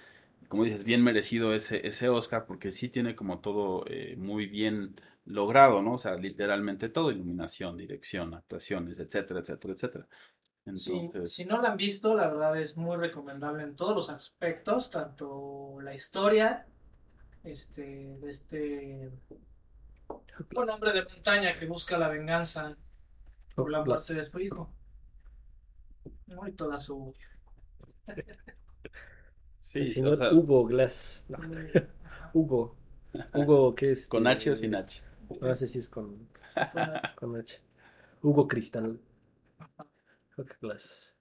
como 0.49 0.65
dices, 0.65 0.85
bien 0.85 1.03
merecido 1.03 1.55
ese, 1.55 1.87
ese 1.87 2.09
Oscar 2.09 2.47
porque 2.47 2.73
sí 2.73 2.89
tiene 2.89 3.17
como 3.17 3.41
todo 3.41 3.85
eh, 3.89 4.15
muy 4.17 4.47
bien 4.47 5.01
logrado, 5.25 5.83
¿no? 5.83 5.95
O 5.95 5.99
sea, 5.99 6.15
literalmente 6.15 6.89
todo, 6.89 7.11
iluminación, 7.11 7.77
dirección, 7.77 8.35
actuaciones, 8.35 8.99
etcétera, 8.99 9.41
etcétera, 9.41 9.75
etcétera. 9.75 10.07
Entonces, 10.65 11.33
si 11.33 11.45
no 11.45 11.61
lo 11.61 11.69
han 11.69 11.77
visto, 11.77 12.15
la 12.15 12.29
verdad 12.29 12.59
es 12.59 12.77
muy 12.77 12.97
recomendable 12.97 13.63
en 13.63 13.77
todos 13.77 13.95
los 13.95 14.11
aspectos, 14.11 14.91
tanto 14.91 15.79
la 15.81 15.95
historia, 15.95 16.67
este, 17.45 18.17
de 18.21 18.29
este 18.29 19.11
buen 20.53 20.71
hombre 20.71 20.93
de 20.93 21.05
montaña 21.05 21.59
que 21.59 21.67
busca 21.67 21.99
la 21.99 22.09
venganza 22.09 22.77
por 23.55 23.71
la 23.71 23.85
muerte 23.85 24.15
de 24.15 24.25
su 24.25 24.39
hijo. 24.41 24.71
¿no? 26.27 26.47
Y 26.47 26.53
toda 26.53 26.79
su... 26.79 27.15
sí, 29.61 29.79
el 29.81 29.87
o 29.87 29.91
señor 29.91 30.17
sea, 30.17 30.33
Hugo 30.33 30.67
Glass. 30.67 31.25
No, 31.29 31.39
Hugo. 32.35 32.77
Hugo, 33.35 33.75
¿qué 33.75 33.93
es? 33.93 34.07
con 34.07 34.27
H 34.27 34.51
o 34.51 34.53
Eh, 34.53 34.57
sin 34.57 34.75
H. 34.75 35.03
No 35.41 35.55
sé 35.55 35.69
si 35.69 35.79
es 35.79 35.89
con, 35.89 36.29
con 37.17 37.37
H. 37.37 37.61
Hugo 38.23 38.47
Cristal. 38.47 39.01
Hugo 40.37 40.49
Glass. 40.61 41.16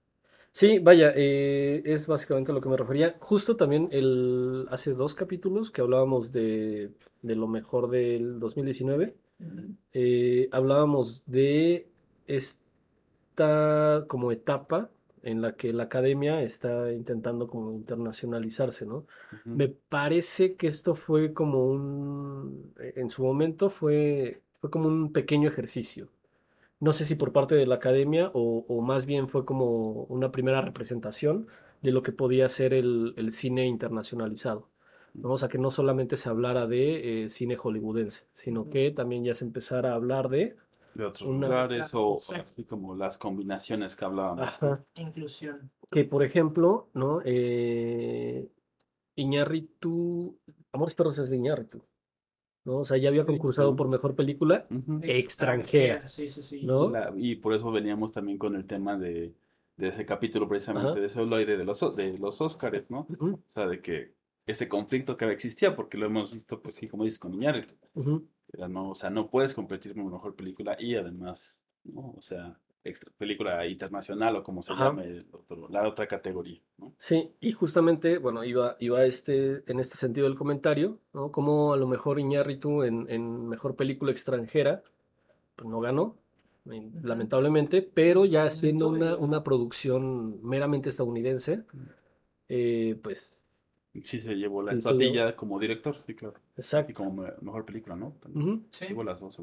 Sí, 0.56 0.78
vaya, 0.78 1.12
eh, 1.14 1.82
es 1.84 2.06
básicamente 2.06 2.50
a 2.50 2.54
lo 2.54 2.62
que 2.62 2.70
me 2.70 2.78
refería. 2.78 3.16
Justo 3.20 3.56
también 3.56 3.90
el, 3.92 4.66
hace 4.70 4.94
dos 4.94 5.14
capítulos 5.14 5.70
que 5.70 5.82
hablábamos 5.82 6.32
de, 6.32 6.92
de 7.20 7.36
lo 7.36 7.46
mejor 7.46 7.90
del 7.90 8.40
2019, 8.40 9.14
eh, 9.92 10.48
hablábamos 10.52 11.24
de 11.26 11.86
esta 12.26 14.06
como 14.08 14.32
etapa 14.32 14.88
en 15.22 15.42
la 15.42 15.56
que 15.56 15.74
la 15.74 15.82
academia 15.82 16.40
está 16.42 16.90
intentando 16.90 17.48
como 17.48 17.72
internacionalizarse, 17.72 18.86
¿no? 18.86 19.06
Me 19.44 19.68
parece 19.68 20.54
que 20.56 20.68
esto 20.68 20.94
fue 20.94 21.34
como 21.34 21.66
un, 21.66 22.72
en 22.78 23.10
su 23.10 23.22
momento 23.22 23.68
fue, 23.68 24.40
fue 24.62 24.70
como 24.70 24.88
un 24.88 25.12
pequeño 25.12 25.50
ejercicio. 25.50 26.08
No 26.80 26.92
sé 26.92 27.06
si 27.06 27.14
por 27.14 27.32
parte 27.32 27.54
de 27.54 27.66
la 27.66 27.76
academia 27.76 28.30
o, 28.34 28.64
o 28.68 28.80
más 28.82 29.06
bien 29.06 29.28
fue 29.28 29.44
como 29.44 30.04
una 30.04 30.30
primera 30.30 30.60
representación 30.60 31.46
de 31.82 31.90
lo 31.92 32.02
que 32.02 32.12
podía 32.12 32.48
ser 32.48 32.74
el, 32.74 33.14
el 33.16 33.32
cine 33.32 33.66
internacionalizado. 33.66 34.68
¿no? 35.14 35.32
O 35.32 35.36
sea, 35.38 35.48
que 35.48 35.58
no 35.58 35.70
solamente 35.70 36.16
se 36.16 36.28
hablara 36.28 36.66
de 36.66 37.24
eh, 37.24 37.28
cine 37.30 37.56
hollywoodense, 37.56 38.26
sino 38.34 38.68
que 38.68 38.90
también 38.90 39.24
ya 39.24 39.34
se 39.34 39.44
empezara 39.44 39.92
a 39.92 39.94
hablar 39.94 40.28
de... 40.28 40.56
De 40.94 41.04
otros 41.04 41.22
una- 41.28 41.46
lugares 41.46 41.90
o 41.94 42.18
Sí. 42.18 42.34
así 42.34 42.64
como 42.64 42.94
las 42.94 43.18
combinaciones 43.18 43.94
que 43.96 44.04
hablábamos. 44.04 44.46
Ajá, 44.46 44.84
Inclusión. 44.96 45.70
que 45.90 46.04
por 46.04 46.22
ejemplo, 46.22 46.88
¿no? 46.94 47.20
Eh, 47.24 48.48
Iñárritu, 49.14 50.38
Amores 50.72 50.94
Perros 50.94 51.18
es 51.18 51.30
de 51.30 51.36
Iñárritu, 51.36 51.82
¿no? 52.66 52.78
O 52.78 52.84
sea, 52.84 52.96
ya 52.98 53.08
había 53.08 53.24
concursado 53.24 53.74
por 53.76 53.88
mejor 53.88 54.14
película 54.14 54.66
extranjera, 55.02 56.06
Sí, 56.08 56.28
sí, 56.28 56.42
sí. 56.42 56.66
¿no? 56.66 56.90
La- 56.90 57.12
y 57.16 57.36
por 57.36 57.54
eso 57.54 57.70
veníamos 57.72 58.12
también 58.12 58.38
con 58.38 58.54
el 58.56 58.66
tema 58.66 58.98
de, 58.98 59.32
de 59.76 59.88
ese 59.88 60.04
capítulo 60.04 60.48
precisamente 60.48 60.90
Ajá. 60.90 61.00
de 61.00 61.08
celuloide 61.08 61.56
de 61.56 61.64
los, 61.64 61.80
de 61.96 62.18
los 62.18 62.40
Óscares, 62.40 62.90
¿no? 62.90 63.06
O 63.20 63.38
sea, 63.54 63.66
de 63.66 63.80
que 63.80 64.12
ese 64.46 64.68
conflicto 64.68 65.16
que 65.16 65.30
existía, 65.30 65.74
porque 65.74 65.96
lo 65.98 66.06
hemos 66.06 66.32
visto, 66.32 66.60
pues 66.60 66.74
sí, 66.76 66.88
como 66.88 67.04
dices, 67.04 67.18
con 67.18 67.34
Iñárritu. 67.34 67.74
ujú. 67.94 68.28
Era, 68.52 68.68
no, 68.68 68.90
o 68.90 68.94
sea, 68.94 69.10
no 69.10 69.28
puedes 69.28 69.54
competir 69.54 69.94
con 69.94 70.10
mejor 70.10 70.34
película 70.36 70.76
y 70.78 70.94
además, 70.94 71.60
¿no? 71.84 72.14
O 72.16 72.22
sea, 72.22 72.58
extra- 72.88 73.12
película 73.18 73.66
internacional 73.66 74.36
o 74.36 74.42
como 74.42 74.62
se 74.62 74.72
Ajá. 74.72 74.86
llame 74.86 75.04
el 75.04 75.26
otro- 75.32 75.68
la 75.68 75.86
otra 75.88 76.06
categoría, 76.06 76.60
¿no? 76.78 76.92
Sí, 76.98 77.32
y 77.40 77.52
justamente, 77.52 78.18
bueno, 78.18 78.44
iba, 78.44 78.76
iba 78.80 79.04
este, 79.04 79.62
en 79.66 79.80
este 79.80 79.96
sentido 79.96 80.26
el 80.26 80.34
comentario, 80.36 80.98
¿no? 81.12 81.30
Como 81.32 81.72
a 81.72 81.76
lo 81.76 81.86
mejor 81.86 82.18
Iñárritu 82.20 82.82
en, 82.82 83.06
en 83.10 83.48
mejor 83.48 83.76
película 83.76 84.12
extranjera, 84.12 84.82
pues 85.56 85.68
no 85.68 85.80
ganó, 85.80 86.16
lamentablemente, 87.02 87.82
pero 87.82 88.24
ya 88.24 88.48
siendo 88.50 88.88
una, 88.88 89.16
una 89.16 89.42
producción 89.44 90.40
meramente 90.42 90.88
estadounidense, 90.88 91.62
eh, 92.48 92.98
pues, 93.02 93.32
Sí 94.04 94.20
se 94.20 94.34
llevó 94.34 94.62
la 94.62 94.72
estatuilla 94.72 95.34
como 95.36 95.58
director, 95.58 95.96
sí, 96.06 96.14
claro. 96.14 96.34
Y 96.56 96.60
exacto. 96.60 96.92
como 96.94 97.22
me- 97.22 97.32
mejor 97.40 97.64
película, 97.64 97.96
¿no? 97.96 98.14
Ujú. 98.34 98.62
Sí. 98.70 98.86
Llevó 98.88 99.02
las 99.04 99.20
dos. 99.20 99.38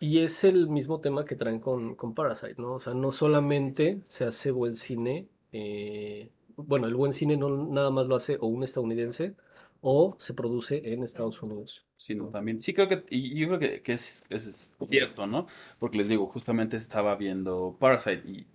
Y 0.00 0.18
es 0.20 0.42
el 0.44 0.68
mismo 0.68 1.00
tema 1.00 1.24
que 1.24 1.36
traen 1.36 1.60
con, 1.60 1.94
con 1.94 2.12
Parasite, 2.14 2.56
¿no? 2.60 2.74
O 2.74 2.80
sea, 2.80 2.94
no 2.94 3.12
solamente 3.12 4.02
se 4.08 4.24
hace 4.24 4.50
buen 4.50 4.74
cine, 4.74 5.28
eh, 5.52 6.30
bueno, 6.56 6.86
el 6.88 6.94
buen 6.96 7.12
cine 7.12 7.36
no 7.36 7.48
nada 7.66 7.90
más 7.90 8.06
lo 8.06 8.16
hace 8.16 8.36
o 8.40 8.46
un 8.46 8.64
estadounidense 8.64 9.34
o 9.80 10.16
se 10.18 10.34
produce 10.34 10.92
en 10.92 11.02
Estados 11.04 11.42
Unidos. 11.42 11.84
sino 11.96 12.28
también, 12.30 12.60
sí 12.62 12.74
creo 12.74 12.88
que, 12.88 13.04
y 13.10 13.32
y 13.36 13.40
yo 13.40 13.48
creo 13.48 13.58
que, 13.60 13.82
que 13.82 13.92
es, 13.94 14.24
es 14.30 14.70
cierto, 14.88 15.26
¿no? 15.26 15.46
Porque 15.78 15.98
les 15.98 16.08
digo, 16.08 16.26
justamente 16.26 16.76
estaba 16.76 17.16
viendo 17.16 17.76
Parasite 17.80 18.22
y 18.28 18.46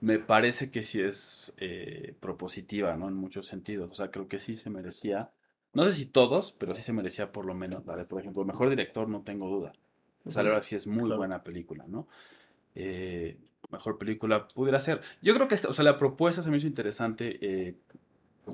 me 0.00 0.18
parece 0.18 0.70
que 0.70 0.82
sí 0.82 1.00
es 1.00 1.52
eh, 1.58 2.14
propositiva, 2.20 2.96
¿no? 2.96 3.08
En 3.08 3.14
muchos 3.14 3.46
sentidos, 3.46 3.90
o 3.92 3.94
sea, 3.94 4.10
creo 4.10 4.28
que 4.28 4.40
sí 4.40 4.56
se 4.56 4.70
merecía, 4.70 5.32
no 5.74 5.84
sé 5.84 5.94
si 5.94 6.06
todos, 6.06 6.52
pero 6.52 6.74
sí 6.74 6.82
se 6.82 6.92
merecía 6.92 7.32
por 7.32 7.46
lo 7.46 7.54
menos, 7.54 7.84
¿vale? 7.84 8.04
Por 8.04 8.20
ejemplo, 8.20 8.44
mejor 8.44 8.70
director, 8.70 9.08
no 9.08 9.22
tengo 9.22 9.48
duda. 9.48 9.72
O 10.26 10.30
sea, 10.30 10.42
la 10.42 10.50
verdad 10.50 10.62
sí 10.64 10.74
es 10.76 10.86
muy 10.86 11.04
Claro. 11.04 11.18
buena 11.18 11.42
película, 11.42 11.84
¿no? 11.88 12.08
Eh, 12.74 13.38
mejor 13.70 13.98
película 13.98 14.48
pudiera 14.48 14.80
ser. 14.80 15.02
Yo 15.22 15.34
creo 15.34 15.48
que, 15.48 15.54
esta- 15.56 15.68
o 15.68 15.72
sea, 15.74 15.84
la 15.84 15.98
propuesta 15.98 16.42
se 16.42 16.50
me 16.50 16.58
hizo 16.58 16.66
interesante. 16.66 17.38
eh, 17.42 17.76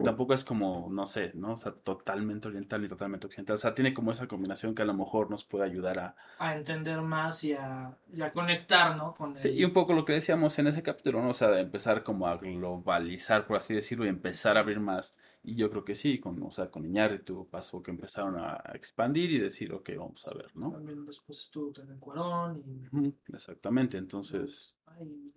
tampoco 0.05 0.35
es 0.35 0.45
como, 0.45 0.89
no 0.91 1.07
sé, 1.07 1.33
¿no? 1.35 1.53
O 1.55 1.57
sea, 1.57 1.73
totalmente 1.73 2.49
oriental 2.49 2.81
ni 2.83 2.89
totalmente 2.89 3.27
occidental. 3.27 3.57
O 3.57 3.59
sea, 3.59 3.75
tiene 3.75 3.93
como 3.93 4.13
esa 4.13 4.29
combinación 4.29 4.75
que 4.75 4.83
a 4.83 4.85
lo 4.85 4.95
mejor 4.95 5.31
nos 5.31 5.45
puede 5.45 5.65
ayudar 5.65 5.99
a... 5.99 6.17
A 6.39 6.55
entender 6.57 7.01
más 7.03 7.43
y 7.45 7.55
a, 7.55 7.97
y 8.13 8.23
a 8.23 8.31
conectar, 8.31 8.97
¿no? 8.97 9.15
Con 9.15 9.37
Sí, 9.37 9.49
el- 9.49 9.59
y 9.61 9.65
un 9.65 9.73
poco 9.73 9.93
lo 9.93 10.05
que 10.05 10.13
decíamos 10.13 10.59
en 10.61 10.69
ese 10.69 10.83
capítulo, 10.83 11.23
¿no? 11.23 11.31
O 11.31 11.35
sea, 11.35 11.49
de 11.51 11.61
empezar 11.61 12.05
como 12.05 12.27
a 12.29 12.37
globalizar, 12.37 13.47
por 13.47 13.57
así 13.57 13.75
decirlo, 13.75 14.05
y 14.05 14.09
empezar 14.09 14.57
a 14.57 14.61
abrir 14.61 14.79
más. 14.81 15.15
Y 15.43 15.57
yo 15.57 15.71
creo 15.71 15.85
que 15.85 15.95
sí, 15.95 16.21
con, 16.21 16.43
o 16.43 16.51
sea, 16.51 16.71
con 16.71 16.85
Iñárritu 16.85 17.49
pasó 17.49 17.83
que 17.83 17.91
empezaron 17.91 18.39
a 18.39 18.63
expandir 18.75 19.31
y 19.31 19.39
decir, 19.39 19.73
ok, 19.73 19.91
vamos 19.97 20.27
a 20.27 20.35
ver, 20.35 20.55
¿no? 20.55 20.71
También 20.73 21.07
después 21.07 21.41
estuvo 21.41 21.73
también 21.73 21.99
Cuarón 21.99 22.63
y... 22.67 23.15
Exactamente, 23.33 23.97
entonces... 23.97 24.77
Ay, 24.87 25.33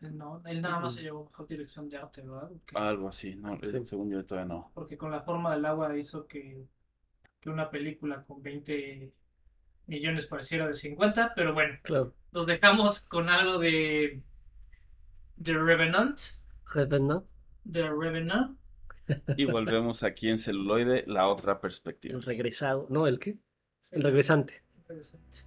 no, 0.00 0.42
él 0.46 0.62
nada 0.62 0.80
más 0.80 0.94
se 0.94 1.02
llevó 1.02 1.24
mejor 1.24 1.48
dirección 1.48 1.88
de 1.88 1.96
arte, 1.96 2.22
¿verdad? 2.22 2.48
Porque, 2.48 2.78
Algo 2.78 3.08
así, 3.08 3.34
¿no? 3.34 3.58
Sí. 3.60 3.84
Según 3.84 4.10
yo 4.10 4.24
todavía 4.24 4.54
no. 4.54 4.70
porque 4.74 4.96
con 4.96 5.10
la 5.10 5.22
forma 5.22 5.54
del 5.54 5.64
agua 5.64 5.96
hizo 5.96 6.26
que, 6.26 6.64
que 7.40 7.50
una 7.50 7.70
película 7.70 8.22
con 8.24 8.42
20 8.42 9.12
millones 9.86 10.26
pareciera 10.26 10.66
de 10.66 10.74
50, 10.74 11.32
pero 11.34 11.54
bueno, 11.54 11.78
Claro. 11.82 12.14
los 12.32 12.46
dejamos 12.46 13.00
con 13.00 13.28
algo 13.28 13.58
de 13.58 14.22
The 15.42 15.52
Revenant, 15.54 16.20
Revenant, 16.72 17.24
The 17.70 17.88
Revenant, 17.90 18.58
Y 19.36 19.44
volvemos 19.44 20.02
aquí 20.02 20.28
en 20.28 20.38
celuloide, 20.38 21.04
la 21.06 21.28
otra 21.28 21.60
perspectiva. 21.60 22.16
el 22.16 22.22
regresado, 22.22 22.86
¿no? 22.90 23.06
¿El 23.06 23.18
qué? 23.18 23.38
El 23.92 24.02
regresante. 24.02 24.62
Interesante. 24.76 25.38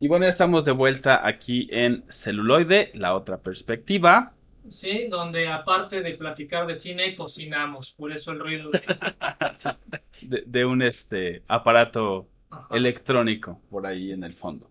Y 0.00 0.06
bueno, 0.08 0.26
ya 0.26 0.30
estamos 0.30 0.64
de 0.64 0.72
vuelta 0.72 1.26
aquí 1.26 1.66
en 1.70 2.04
Celuloide, 2.08 2.92
la 2.94 3.14
otra 3.14 3.38
perspectiva. 3.38 4.32
Sí, 4.68 5.08
donde 5.08 5.48
aparte 5.48 6.02
de 6.02 6.14
platicar 6.14 6.66
de 6.66 6.74
cine, 6.74 7.14
cocinamos. 7.16 7.92
Por 7.92 8.12
eso 8.12 8.32
el 8.32 8.38
ruido 8.38 8.70
de... 8.70 8.80
de, 10.22 10.44
de 10.46 10.64
un 10.64 10.82
este 10.82 11.42
aparato 11.48 12.28
Ajá. 12.50 12.68
electrónico 12.76 13.60
por 13.70 13.86
ahí 13.86 14.12
en 14.12 14.24
el 14.24 14.34
fondo. 14.34 14.70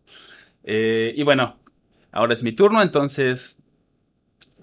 Eh, 0.63 1.13
y 1.15 1.23
bueno, 1.23 1.57
ahora 2.11 2.33
es 2.33 2.43
mi 2.43 2.53
turno, 2.53 2.81
entonces 2.81 3.61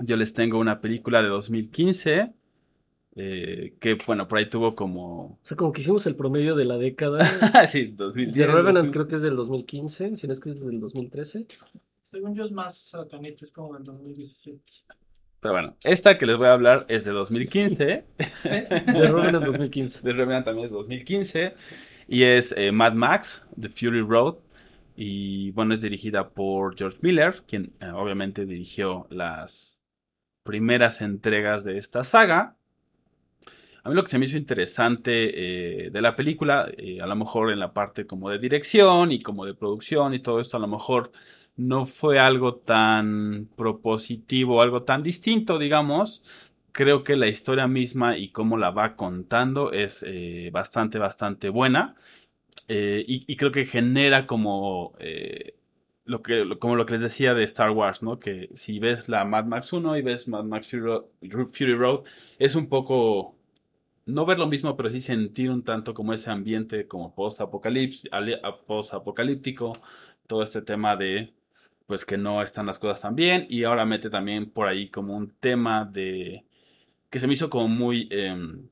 yo 0.00 0.16
les 0.16 0.34
tengo 0.34 0.58
una 0.58 0.80
película 0.80 1.22
de 1.22 1.28
2015 1.28 2.32
eh, 3.16 3.74
que 3.80 3.96
bueno, 4.06 4.26
por 4.26 4.38
ahí 4.38 4.48
tuvo 4.48 4.74
como... 4.74 5.24
O 5.24 5.38
sea, 5.42 5.56
como 5.56 5.72
que 5.72 5.82
hicimos 5.82 6.06
el 6.06 6.16
promedio 6.16 6.56
de 6.56 6.64
la 6.64 6.76
década. 6.76 7.24
sí, 7.68 7.94
2010. 7.96 8.34
The 8.34 8.46
Revenant 8.46 8.86
2000. 8.86 8.92
creo 8.92 9.08
que 9.08 9.14
es 9.16 9.22
del 9.22 9.36
2015, 9.36 10.16
si 10.16 10.26
no 10.26 10.32
es 10.32 10.40
que 10.40 10.50
es 10.50 10.60
del 10.60 10.80
2013. 10.80 11.46
Según 12.10 12.34
yo 12.34 12.44
es 12.44 12.52
más 12.52 12.76
satanita, 12.76 13.44
es 13.44 13.50
como 13.50 13.74
del 13.74 13.84
2017. 13.84 14.60
Pero 15.40 15.52
bueno, 15.52 15.76
esta 15.84 16.16
que 16.16 16.26
les 16.26 16.38
voy 16.38 16.46
a 16.46 16.54
hablar 16.54 16.86
es 16.88 17.04
de 17.04 17.12
2015. 17.12 18.04
The 18.42 18.84
Revenant 18.84 19.44
2015. 19.44 20.00
The 20.00 20.12
Revenant 20.12 20.46
también 20.46 20.66
es 20.66 20.72
2015. 20.72 21.54
Y 22.08 22.22
es 22.22 22.54
eh, 22.56 22.72
Mad 22.72 22.94
Max, 22.94 23.46
The 23.60 23.68
Fury 23.68 24.00
Road. 24.00 24.36
Y 24.96 25.50
bueno, 25.50 25.74
es 25.74 25.82
dirigida 25.82 26.30
por 26.30 26.76
George 26.76 26.98
Miller, 27.02 27.42
quien 27.46 27.72
eh, 27.80 27.90
obviamente 27.92 28.46
dirigió 28.46 29.06
las 29.10 29.82
primeras 30.44 31.00
entregas 31.00 31.64
de 31.64 31.78
esta 31.78 32.04
saga. 32.04 32.56
A 33.84 33.90
mí 33.90 33.94
lo 33.94 34.02
que 34.02 34.10
se 34.10 34.18
me 34.18 34.24
hizo 34.24 34.38
interesante 34.38 35.86
eh, 35.86 35.90
de 35.90 36.02
la 36.02 36.16
película, 36.16 36.70
eh, 36.78 37.00
a 37.02 37.06
lo 37.06 37.16
mejor 37.16 37.52
en 37.52 37.60
la 37.60 37.74
parte 37.74 38.06
como 38.06 38.30
de 38.30 38.38
dirección 38.38 39.12
y 39.12 39.22
como 39.22 39.44
de 39.44 39.52
producción 39.54 40.14
y 40.14 40.20
todo 40.20 40.40
esto, 40.40 40.56
a 40.56 40.60
lo 40.60 40.68
mejor 40.68 41.12
no 41.56 41.84
fue 41.84 42.18
algo 42.18 42.56
tan 42.56 43.48
propositivo, 43.56 44.62
algo 44.62 44.84
tan 44.84 45.02
distinto, 45.02 45.58
digamos. 45.58 46.22
Creo 46.72 47.04
que 47.04 47.16
la 47.16 47.28
historia 47.28 47.68
misma 47.68 48.16
y 48.16 48.30
cómo 48.30 48.56
la 48.56 48.70
va 48.70 48.96
contando 48.96 49.70
es 49.72 50.04
eh, 50.06 50.48
bastante, 50.52 50.98
bastante 50.98 51.50
buena. 51.50 51.94
Y, 52.68 53.36
creo 53.36 53.52
que 53.52 53.66
genera 53.66 54.26
como 54.26 54.94
lo 56.06 56.22
que, 56.22 56.44
les 56.90 57.00
decía 57.00 57.34
de 57.34 57.44
Star 57.44 57.70
Wars, 57.70 58.02
¿no? 58.02 58.18
Que 58.18 58.50
si 58.54 58.78
ves 58.78 59.08
la 59.08 59.24
Mad 59.24 59.44
Max 59.44 59.72
1 59.72 59.96
y 59.98 60.02
ves 60.02 60.28
Mad 60.28 60.44
Max 60.44 60.68
Fury 60.70 61.74
Road, 61.74 62.04
es 62.38 62.54
un 62.54 62.68
poco, 62.68 63.36
no 64.06 64.26
ver 64.26 64.38
lo 64.38 64.46
mismo, 64.46 64.76
pero 64.76 64.90
sí 64.90 65.00
sentir 65.00 65.50
un 65.50 65.62
tanto 65.64 65.94
como 65.94 66.12
ese 66.12 66.30
ambiente 66.30 66.86
como 66.88 67.14
post-apocalíptico, 67.14 69.72
todo 70.26 70.42
este 70.42 70.62
tema 70.62 70.96
de, 70.96 71.32
pues 71.86 72.04
que 72.04 72.18
no 72.18 72.42
están 72.42 72.66
las 72.66 72.78
cosas 72.78 73.00
tan 73.00 73.14
bien, 73.14 73.46
y 73.48 73.64
ahora 73.64 73.84
mete 73.86 74.10
también 74.10 74.50
por 74.50 74.68
ahí 74.68 74.88
como 74.90 75.16
un 75.16 75.30
tema 75.40 75.84
de, 75.84 76.44
que 77.10 77.20
se 77.20 77.26
me 77.28 77.34
hizo 77.34 77.50
como 77.50 77.68
muy, 77.68 78.08
em, 78.10 78.68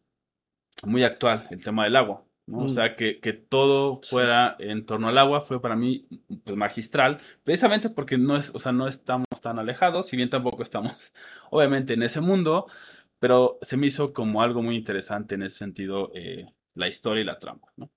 muy 0.85 1.05
actual, 1.05 1.47
el 1.51 1.63
tema 1.63 1.85
del 1.85 1.97
agua, 1.97 2.25
¿no? 2.47 2.61
O 2.61 2.65
Mm. 2.65 2.69
sea, 2.69 2.97
que, 2.97 3.21
que 3.21 3.33
todo 3.33 4.01
Sí. 4.03 4.11
fuera 4.11 4.57
en 4.59 4.85
torno 4.87 5.09
al 5.09 5.19
agua 5.19 5.43
fue 5.43 5.61
para 5.61 5.77
mí 5.77 6.07
pues, 6.45 6.57
magistral, 6.57 7.21
precisamente 7.45 7.91
porque 7.91 8.19
no 8.19 8.37
es, 8.37 8.51
o 8.55 8.59
sea, 8.59 8.73
no 8.73 8.89
estamos 8.89 9.27
tan 9.41 9.59
alejados, 9.59 10.09
si 10.09 10.17
bien 10.17 10.31
tampoco 10.31 10.63
estamos 10.63 11.13
obviamente 11.51 11.95
en 11.95 12.03
ese 12.03 12.21
mundo, 12.21 12.67
pero 13.23 13.59
se 13.63 13.79
me 13.79 13.89
hizo 13.89 14.15
como 14.15 14.43
algo 14.43 14.63
muy 14.63 14.77
interesante 14.77 15.37
en 15.37 15.45
ese 15.45 15.59
sentido 15.61 16.13
eh, 16.15 16.47
la 16.75 16.89
historia 16.89 17.23
y 17.23 17.27
la 17.27 17.41
trama, 17.41 17.69
¿no? 17.79 17.91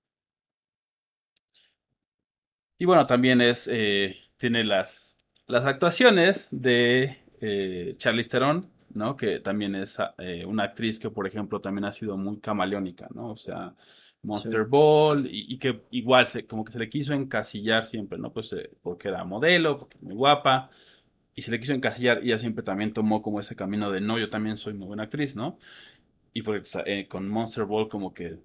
Y 2.78 2.84
bueno, 2.84 3.06
también 3.06 3.40
es, 3.40 3.68
eh, 3.72 4.16
tiene 4.36 4.64
las, 4.64 5.18
las 5.46 5.64
actuaciones 5.64 6.48
de 6.50 7.18
eh, 7.40 7.92
Charlize 7.96 8.28
Theron, 8.30 8.70
¿no? 8.90 9.16
Que 9.16 9.40
también 9.40 9.74
es 9.74 9.98
eh, 10.18 10.44
una 10.44 10.64
actriz 10.64 10.98
que, 10.98 11.10
por 11.10 11.26
ejemplo, 11.26 11.60
también 11.60 11.84
ha 11.86 11.92
sido 11.92 12.16
muy 12.16 12.40
camaleónica, 12.40 13.08
¿no? 13.14 13.30
O 13.32 13.36
sea, 13.36 13.74
Monster 14.22 14.64
Sí. 14.64 14.68
Ball, 14.68 15.26
y, 15.26 15.54
y 15.54 15.58
que 15.58 15.82
igual 15.90 16.26
se, 16.26 16.46
como 16.46 16.64
que 16.64 16.72
se 16.72 16.78
le 16.78 16.88
quiso 16.90 17.14
encasillar 17.14 17.86
siempre, 17.86 18.18
¿no? 18.18 18.32
Pues 18.32 18.54
porque 18.82 19.08
era 19.08 19.24
modelo, 19.24 19.78
porque 19.78 19.96
es 19.96 20.02
muy 20.02 20.14
guapa, 20.14 20.70
y 21.36 21.42
se 21.42 21.52
le 21.52 21.60
quiso 21.60 21.74
encasillar, 21.74 22.24
y 22.24 22.28
ella 22.28 22.38
siempre 22.38 22.64
también 22.64 22.94
tomó 22.94 23.22
como 23.22 23.40
ese 23.40 23.56
camino 23.56 23.92
de, 23.92 24.00
no, 24.00 24.18
yo 24.18 24.30
también 24.30 24.58
soy 24.58 24.74
muy 24.74 24.88
buena 24.88 25.04
actriz, 25.04 25.36
¿no? 25.36 25.58
Y 26.34 26.42
por, 26.42 26.56
o 26.58 26.64
sea, 26.66 26.82
eh, 26.86 27.08
con 27.08 27.28
Monster 27.28 27.64
Ball 27.64 27.88
como 27.88 28.14
que 28.14 28.38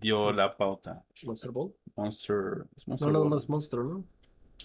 dio 0.00 0.32
la 0.32 0.50
pauta. 0.50 1.04
Monster 1.24 1.50
Ball. 1.50 1.72
Monster, 1.96 2.66
¿es 2.76 2.88
Monster 2.88 3.08
No, 3.08 3.12
nada 3.14 3.24
Ball? 3.24 3.30
más 3.30 3.48
Monster, 3.48 3.80
¿no? 3.80 4.04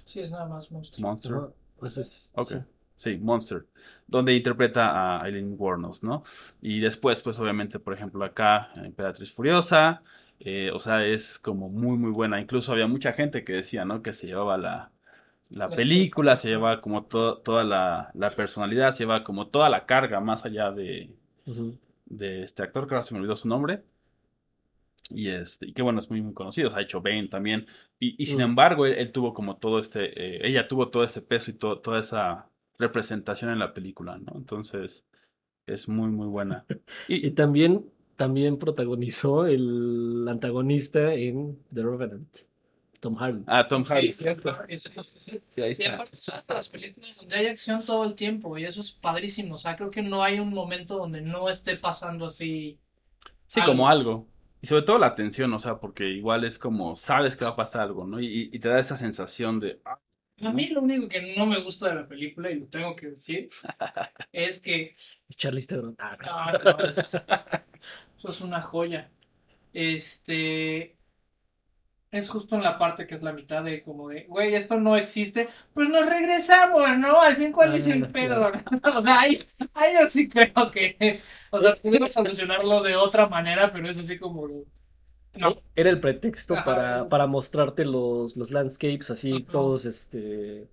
Sí, 0.05 0.19
es 0.21 0.31
nada 0.31 0.47
más. 0.47 0.71
Monster. 0.71 1.05
Ajá, 1.05 1.49
pues 1.77 1.97
es- 1.97 2.31
Ok. 2.35 2.51
sí. 2.51 2.57
Sí, 2.97 3.17
Monster, 3.17 3.65
donde 4.07 4.33
interpreta 4.33 5.19
a 5.19 5.27
Eileen 5.27 5.55
Wuornos, 5.59 6.03
¿no? 6.03 6.23
Y 6.61 6.79
después, 6.79 7.21
pues 7.21 7.37
obviamente, 7.39 7.77
por 7.79 7.93
ejemplo, 7.93 8.23
acá, 8.23 8.71
Emperatriz 8.77 9.33
Furiosa, 9.33 10.03
eh, 10.39 10.71
o 10.73 10.79
sea, 10.79 11.05
es 11.05 11.37
como 11.39 11.67
muy, 11.69 11.97
muy 11.97 12.11
buena. 12.11 12.39
Incluso 12.39 12.71
había 12.71 12.87
mucha 12.87 13.11
gente 13.11 13.43
que 13.43 13.53
decía, 13.53 13.83
¿no? 13.83 14.01
Que 14.01 14.13
se 14.13 14.27
llevaba 14.27 14.57
la, 14.57 14.91
la 15.53 15.69
La 15.69 15.75
película, 15.75 16.35
se 16.35 16.49
llevaba 16.49 16.81
como 16.81 17.05
to- 17.05 17.37
toda 17.39 17.63
la, 17.63 18.11
la 18.13 18.29
personalidad, 18.31 18.93
se 18.93 19.03
llevaba 19.03 19.23
como 19.23 19.47
toda 19.47 19.69
la 19.69 19.85
carga, 19.85 20.19
más 20.19 20.45
allá 20.45 20.71
de, 20.71 21.15
este 22.43 22.63
actor, 22.63 22.87
que 22.87 22.95
ahora 22.95 23.03
se 23.03 23.13
me 23.13 23.19
olvidó 23.19 23.35
su 23.35 23.47
nombre. 23.47 23.83
Y 25.09 25.29
este, 25.29 25.67
y 25.67 25.73
que 25.73 25.81
bueno, 25.81 25.99
es 25.99 26.09
muy, 26.09 26.21
muy 26.21 26.33
conocido, 26.33 26.69
se 26.69 26.77
ha 26.77 26.81
hecho 26.81 27.01
Bane 27.01 27.27
también. 27.27 27.67
Y, 27.99 28.21
y 28.21 28.25
sin 28.25 28.39
Mm. 28.39 28.41
embargo, 28.41 28.85
él, 28.85 28.93
él 28.93 29.11
tuvo 29.11 29.33
como 29.33 29.57
todo 29.57 29.79
este, 29.79 30.37
eh, 30.37 30.47
ella 30.47 30.67
tuvo 30.67 30.89
todo 30.89 31.03
este 31.03 31.21
peso 31.21 31.51
y 31.51 31.55
to- 31.55 31.79
toda 31.79 31.99
esa 31.99 32.49
representación 32.79 33.51
en 33.51 33.59
la 33.59 33.73
película, 33.73 34.17
¿no? 34.17 34.33
Entonces, 34.35 35.05
es 35.67 35.87
muy, 35.89 36.09
muy 36.11 36.27
buena. 36.27 36.65
Y 37.07 37.27
Y, 37.27 37.31
también, 37.31 37.85
también 38.17 38.57
protagonizó 38.57 39.45
el 39.45 40.25
antagonista 40.27 41.13
en 41.13 41.57
The 41.73 41.83
Revenant, 41.83 42.27
Tom 43.03 43.15
Hardy. 43.15 43.43
ah, 43.47 43.67
Tom 43.67 43.83
Sí, 43.83 43.93
Hardy. 43.93 44.13
cierto. 44.13 44.57
Sí, 44.69 44.77
sí, 44.77 44.91
sí. 45.03 45.41
Sí, 45.49 45.61
ahí 45.61 45.75
Y 45.77 45.83
está. 45.83 45.95
aparte 45.95 46.15
son 46.15 46.41
las 46.47 46.69
películas 46.69 47.17
donde 47.17 47.35
hay 47.35 47.47
acción 47.47 47.85
todo 47.85 48.03
el 48.05 48.15
tiempo 48.15 48.57
y 48.57 48.63
eso 48.65 48.81
es 48.81 48.91
padrísimo. 48.91 49.55
O 49.55 49.57
sea, 49.57 49.75
creo 49.75 49.91
que 49.91 50.01
no 50.01 50.23
hay 50.23 50.39
un 50.39 50.53
momento 50.53 50.97
donde 50.97 51.21
no 51.21 51.49
esté 51.49 51.75
pasando 51.77 52.25
así. 52.27 52.79
Sí, 53.47 53.59
algo. 53.61 53.71
como 53.73 53.89
algo. 53.89 54.27
Y 54.61 54.67
sobre 54.67 54.83
todo 54.83 54.97
la 54.99 55.07
atención, 55.07 55.53
o 55.53 55.59
sea, 55.59 55.79
porque 55.79 56.05
igual 56.09 56.45
es 56.45 56.57
como, 56.59 56.95
sabes 56.95 57.35
que 57.35 57.45
va 57.45 57.51
a 57.51 57.55
pasar 57.57 57.81
algo, 57.81 58.05
¿no? 58.07 58.19
Y, 58.21 58.49
y 58.53 58.59
te 58.59 58.69
da 58.69 58.79
esa 58.79 58.95
sensación 58.97 59.59
de, 59.59 59.81
ah, 59.85 59.99
A 60.41 60.51
mí 60.53 60.67
lo 60.69 60.81
único 60.81 61.09
que 61.09 61.35
no 61.37 61.45
me 61.45 61.59
gusta 61.61 61.89
de 61.89 61.95
la 61.95 62.07
película, 62.07 62.49
y 62.51 62.59
lo 62.61 62.67
tengo 62.67 62.95
que 62.95 63.07
decir, 63.11 63.49
es 64.31 64.59
que 64.61 64.95
Es 65.29 65.37
Charlize 65.37 65.67
Theron. 65.67 65.95
Ah, 65.99 66.17
no. 66.21 66.27
Ah, 66.29 66.53
no, 66.63 66.85
es- 66.85 66.97
eso 68.17 68.29
es 68.29 68.41
una 68.41 68.61
joya. 68.61 69.11
Este 69.73 70.95
es 72.13 72.29
justo 72.29 72.55
en 72.55 72.63
la 72.63 72.77
parte 72.77 73.07
que 73.07 73.15
es 73.15 73.21
la 73.23 73.33
mitad 73.33 73.63
de 73.63 73.83
como 73.83 74.09
de, 74.09 74.25
güey, 74.27 74.55
esto 74.55 74.79
no 74.79 74.95
existe, 74.97 75.49
pues 75.73 75.89
nos 75.89 76.05
regresamos, 76.05 76.97
¿no? 76.97 77.21
Al 77.21 77.35
fin, 77.37 77.51
¿cuál 77.51 77.75
es 77.75 77.87
el 77.87 78.03
Ah, 78.03 78.07
pedo? 78.07 78.51
O 78.97 79.01
sea, 79.01 79.19
ahí, 79.19 79.45
ahí 79.73 79.93
yo 79.99 80.07
sí 80.07 80.29
creo 80.29 80.71
que, 80.71 81.21
o 81.51 81.59
sea, 81.59 81.75
pudimos 81.75 82.13
solucionarlo 82.13 82.81
de 82.83 82.95
otra 82.95 83.27
manera, 83.27 83.71
pero 83.73 83.89
es 83.89 83.97
así 83.97 84.17
como, 84.19 84.47
de, 84.47 84.63
no. 85.35 85.55
Era 85.75 85.89
el 85.89 85.99
pretexto 85.99 86.53
Ajá. 86.55 86.65
para, 86.65 87.09
para 87.09 87.27
mostrarte 87.27 87.85
los, 87.85 88.35
los 88.37 88.51
landscapes 88.51 89.09
así, 89.11 89.43
Ajá. 89.49 89.51
todos 89.51 89.85
este 89.85 90.67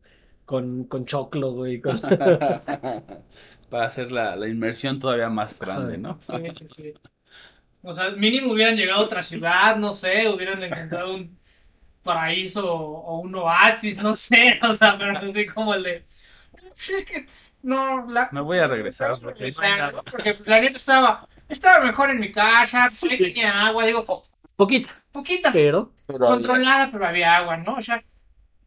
con, 0.47 0.85
con 0.85 1.07
choclo, 1.07 1.53
güey. 1.53 1.81
con- 1.81 2.01
para 3.71 3.87
hacer 3.87 4.11
la, 4.13 4.37
la 4.37 4.49
inmersión 4.49 4.99
todavía 4.99 5.29
más 5.31 5.59
grande, 5.61 5.99
¿no? 5.99 6.19
Sí, 6.21 6.51
sí, 6.59 6.69
sí. 6.69 6.95
O 7.83 7.93
sea, 7.93 8.11
mínimo 8.11 8.53
hubieran 8.53 8.77
llegado 8.77 9.01
a 9.01 9.05
otra 9.05 9.23
ciudad, 9.23 9.77
no 9.77 9.93
sé, 9.93 10.29
hubieran 10.29 10.63
encontrado 10.63 11.15
un 11.15 11.39
paraíso 12.03 12.67
o 12.75 13.21
un 13.21 13.35
oasis, 13.35 13.97
no 13.97 14.15
sé, 14.15 14.59
o 14.65 14.75
sea, 14.75 14.99
pero 14.99 15.19
así 15.19 15.47
como 15.47 15.75
el 15.75 15.83
de... 15.83 16.05
"Pues 16.53 16.89
es 16.91 17.05
que 17.05 17.27
no, 17.63 18.07
la... 18.11 18.29
Me 18.33 18.41
voy 18.41 18.59
a 18.59 18.67
regresar 18.67 19.13
porque 19.21 19.39
regresar, 19.39 19.95
¿no? 19.95 20.03
Porque 20.05 20.39
la 20.47 20.61
neta 20.61 20.77
estaba, 20.77 21.29
estaba 21.49 21.85
mejor 21.85 22.11
en 22.11 22.21
mi 22.21 22.33
casa, 22.33 22.85
ahí 22.85 23.19
tenía 23.19 23.67
agua, 23.67 23.87
digo, 23.87 24.05
po- 24.05 24.25
Poquita, 24.57 24.91
poquita, 25.11 25.51
pero 25.53 25.93
controlada, 26.07 26.91
pero 26.93 27.07
había 27.07 27.37
agua, 27.37 27.57
¿no? 27.57 27.75
O 27.77 27.83
sea, 27.83 28.05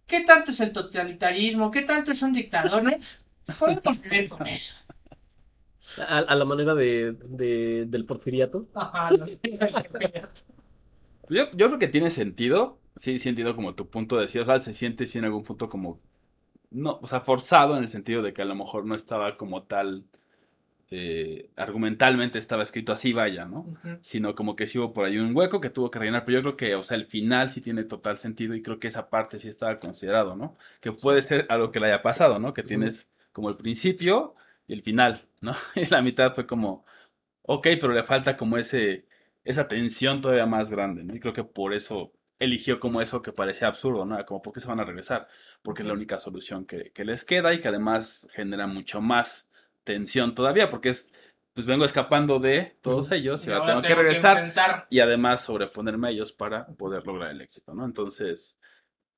¿qué 0.08 0.22
tanto 0.22 0.52
es 0.52 0.60
el 0.60 0.74
totalitarismo? 0.74 1.70
¿Qué 1.72 1.84
tanto 1.84 2.12
es 2.12 2.22
un 2.24 2.34
dictador, 2.34 2.84
no? 2.84 2.92
Podemos 3.60 4.02
vivir 4.02 4.30
con 4.30 4.48
eso. 4.48 4.76
A, 5.98 6.20
a 6.20 6.36
la 6.36 6.46
manera 6.46 6.76
de, 6.76 7.14
de- 7.24 7.86
del 7.88 8.06
porfiriato. 8.06 8.68
Ajá, 8.74 9.12
no. 9.14 9.26
Yo, 11.30 11.46
yo 11.54 11.68
creo 11.68 11.80
que 11.80 11.88
tiene 11.88 12.10
sentido, 12.10 12.82
sí, 12.98 13.18
sí 13.20 13.30
entiendo 13.30 13.56
como 13.56 13.76
tu 13.76 13.90
punto 13.90 14.16
de 14.18 14.24
decir, 14.24 14.42
o 14.42 14.46
sea, 14.46 14.60
se 14.60 14.74
siente 14.74 15.06
sí 15.08 15.18
en 15.18 15.26
algún 15.26 15.44
punto 15.44 15.70
como, 15.70 16.02
no, 16.72 17.00
o 17.02 17.08
sea, 17.08 17.22
forzado 17.22 17.78
en 17.78 17.84
el 17.84 17.90
sentido 17.90 18.22
de 18.24 18.34
que 18.34 18.42
a 18.44 18.46
lo 18.46 18.56
mejor 18.56 18.86
no 18.86 18.96
estaba 18.96 19.38
como 19.38 19.64
tal 19.64 20.06
este, 20.90 21.52
argumentalmente 21.58 22.40
estaba 22.40 22.64
escrito 22.64 22.94
así, 22.94 23.14
vaya, 23.14 23.46
¿no? 23.46 23.72
Sino 24.02 24.36
como 24.36 24.56
que 24.56 24.68
sí 24.68 24.80
hubo 24.80 24.94
por 24.94 25.06
ahí 25.06 25.18
un 25.20 25.36
hueco 25.36 25.62
que 25.62 25.70
tuvo 25.72 25.92
que 25.92 26.00
rellenar, 26.00 26.26
pero 26.26 26.40
yo 26.40 26.44
creo 26.44 26.58
que, 26.58 26.76
o 26.76 26.84
sea, 26.84 26.98
el 26.98 27.08
final 27.08 27.50
sí 27.52 27.62
tiene 27.62 27.84
total 27.86 28.18
sentido 28.20 28.56
y 28.56 28.62
creo 28.64 28.80
que 28.80 28.88
esa 28.90 29.10
parte 29.10 29.40
sí 29.40 29.48
estaba 29.50 29.80
considerado, 29.80 30.36
¿no? 30.36 30.58
Que 30.82 30.92
puede 30.94 31.22
ser 31.24 31.48
algo 31.50 31.72
que 31.72 31.80
le 31.80 31.88
haya 31.88 32.04
pasado, 32.04 32.40
¿no? 32.40 32.54
Que 32.54 32.64
tienes 32.64 33.08
como 33.34 33.50
el 33.50 33.58
principio 33.58 34.36
y 34.68 34.74
el 34.74 34.84
final, 34.84 35.22
¿no? 35.44 35.54
Y 35.76 35.86
la 35.88 36.02
mitad 36.02 36.34
fue 36.34 36.48
como, 36.48 36.86
ok, 37.44 37.68
pero 37.80 37.94
le 37.94 38.04
falta 38.04 38.36
como 38.38 38.58
ese, 38.58 39.08
esa 39.44 39.68
tensión 39.68 40.22
todavía 40.22 40.46
más 40.46 40.70
grande, 40.70 41.04
¿no? 41.04 41.16
Y 41.16 41.20
creo 41.20 41.34
que 41.34 41.44
por 41.44 41.74
eso 41.74 42.12
eligió 42.40 42.80
como 42.80 43.02
eso 43.02 43.22
que 43.22 43.32
parecía 43.32 43.68
absurdo, 43.68 44.06
¿no? 44.06 44.24
Como, 44.26 44.42
¿por 44.42 44.54
qué 44.54 44.60
se 44.60 44.68
van 44.68 44.80
a 44.80 44.86
regresar? 44.86 45.28
Porque 45.62 45.84
es 45.84 45.88
la 45.88 45.94
única 45.94 46.20
solución 46.20 46.66
que, 46.66 46.92
que 46.92 47.06
les 47.06 47.24
queda 47.24 47.54
y 47.54 47.62
que 47.62 47.68
además 47.68 48.28
genera 48.32 48.68
mucho 48.68 49.02
más 49.02 49.50
tensión 49.84 50.34
todavía, 50.34 50.70
porque 50.70 50.90
es, 50.90 51.12
pues 51.54 51.68
vengo 51.68 51.86
escapando 51.86 52.40
de 52.40 52.78
todos 52.82 53.12
ellos 53.12 53.46
y 53.46 53.52
ahora 53.52 53.68
tengo 53.68 53.82
que 53.82 53.96
regresar 53.96 54.88
y 54.90 55.00
además 55.00 55.44
sobreponerme 55.44 56.08
a 56.08 56.12
ellos 56.12 56.34
para 56.34 56.66
poder 56.68 57.06
lograr 57.06 57.32
el 57.32 57.42
éxito, 57.42 57.74
¿no? 57.74 57.86
Entonces, 57.86 58.58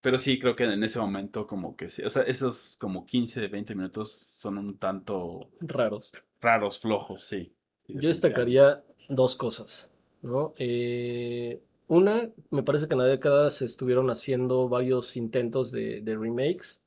pero 0.06 0.20
sí 0.20 0.38
creo 0.38 0.56
que 0.56 0.66
en 0.66 0.84
ese 0.84 1.00
momento 1.00 1.48
como 1.48 1.76
que 1.76 1.90
sí, 1.90 2.04
o 2.04 2.12
sea, 2.12 2.22
esos 2.22 2.78
como 2.80 3.08
15, 3.08 3.48
20 3.48 3.74
minutos 3.74 4.12
son 4.12 4.60
un 4.60 4.78
tanto 4.78 5.50
Raros. 5.62 6.12
raros, 6.40 6.80
flojos, 6.80 7.24
sí. 7.24 7.52
Sí, 7.88 7.96
Yo 7.96 8.10
destacaría 8.10 8.84
dos 9.10 9.36
cosas, 9.36 9.90
¿no? 10.22 10.54
Eh, 10.60 11.60
una, 11.88 12.30
me 12.52 12.62
parece 12.62 12.88
que 12.88 12.94
en 12.94 13.00
la 13.00 13.06
década 13.06 13.50
se 13.50 13.66
estuvieron 13.66 14.12
haciendo 14.12 14.70
varios 14.70 15.18
intentos 15.18 15.72
de, 15.72 16.02
de 16.02 16.16
remakes 16.16 16.84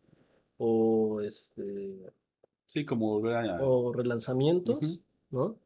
o, 0.58 1.20
este, 1.20 1.96
Sí, 2.68 2.84
como 2.84 3.18
volver 3.18 3.34
a... 3.34 3.56
o 3.60 3.92
relanzamientos. 3.92 5.00
¿no? 5.32 5.56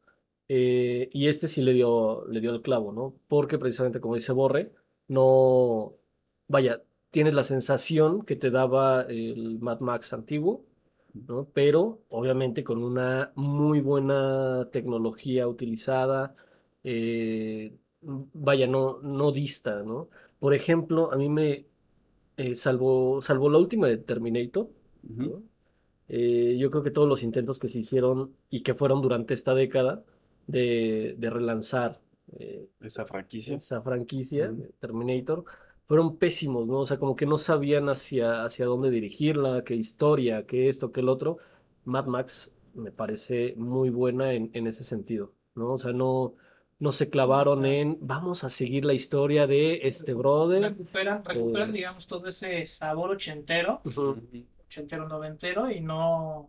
Eh, 0.48 1.10
y 1.12 1.28
este 1.28 1.48
sí 1.48 1.60
le 1.60 1.74
dio, 1.74 2.26
le 2.28 2.40
dio 2.40 2.54
el 2.54 2.62
clavo, 2.62 2.92
¿no? 2.92 3.12
Porque 3.28 3.58
precisamente 3.58 4.00
como 4.00 4.14
dice 4.14 4.32
Borre, 4.32 4.72
no, 5.06 5.92
vaya, 6.48 6.80
tienes 7.12 7.34
la 7.34 7.44
sensación 7.44 8.24
que 8.26 8.36
te 8.36 8.50
daba 8.50 9.02
el 9.04 9.60
Mad 9.60 9.80
Max 9.80 10.14
antiguo, 10.14 10.66
¿no? 11.14 11.48
Pero 11.54 12.02
obviamente 12.10 12.64
con 12.64 12.82
una 12.84 13.32
muy 13.36 13.80
buena 13.82 14.68
tecnología 14.72 15.48
utilizada, 15.48 16.36
eh, 16.84 17.76
vaya, 18.02 18.66
no, 18.68 19.00
no 19.02 19.32
dista, 19.32 19.82
¿no? 19.84 20.08
Por 20.40 20.54
ejemplo, 20.54 21.12
a 21.12 21.16
mí 21.16 21.28
me, 21.30 21.66
eh, 22.36 22.56
salvo, 22.56 23.20
salvo 23.22 23.50
la 23.50 23.58
última 23.58 23.88
de 23.88 23.98
Terminator. 23.98 24.68
Eh, 26.08 26.56
yo 26.58 26.70
creo 26.70 26.82
que 26.82 26.90
todos 26.90 27.08
los 27.08 27.22
intentos 27.22 27.58
que 27.58 27.68
se 27.68 27.80
hicieron 27.80 28.36
y 28.50 28.62
que 28.62 28.74
fueron 28.74 29.00
durante 29.02 29.34
esta 29.34 29.54
década 29.54 30.04
de, 30.46 31.14
de 31.18 31.30
relanzar 31.30 32.00
Esa 32.80 33.04
franquicia. 33.06 33.56
esa 33.56 33.82
franquicia, 33.82 34.52
Terminator, 34.80 35.44
fueron 35.92 36.16
pésimos, 36.16 36.66
¿no? 36.66 36.80
O 36.80 36.86
sea, 36.86 36.96
como 36.98 37.16
que 37.16 37.26
no 37.26 37.36
sabían 37.38 37.88
hacia, 37.90 38.44
hacia 38.44 38.64
dónde 38.66 38.90
dirigirla, 38.90 39.62
qué 39.64 39.74
historia, 39.76 40.46
qué 40.46 40.68
esto, 40.68 40.90
qué 40.92 41.00
el 41.00 41.08
otro. 41.10 41.38
Mad 41.84 42.06
Max 42.06 42.54
me 42.74 42.90
parece 42.90 43.54
muy 43.56 43.90
buena 43.90 44.32
en, 44.32 44.50
en 44.54 44.66
ese 44.66 44.84
sentido, 44.84 45.32
¿no? 45.54 45.74
O 45.74 45.78
sea, 45.78 45.92
no, 45.92 46.34
no 46.78 46.92
se 46.92 47.10
clavaron 47.10 47.62
sea- 47.62 47.80
en 47.80 47.98
vamos 48.00 48.44
a 48.44 48.48
seguir 48.48 48.84
la 48.86 48.94
historia 48.94 49.46
de 49.46 49.80
este 49.82 50.14
brother. 50.14 50.62
Recuperan, 50.62 51.24
recuperan, 51.24 51.70
Eh, 51.70 51.72
digamos, 51.72 52.06
todo 52.06 52.26
ese 52.26 52.64
sabor 52.64 53.10
ochentero, 53.10 53.82
ochentero, 53.84 55.08
noventero, 55.08 55.70
y 55.70 55.80
no 55.80 56.48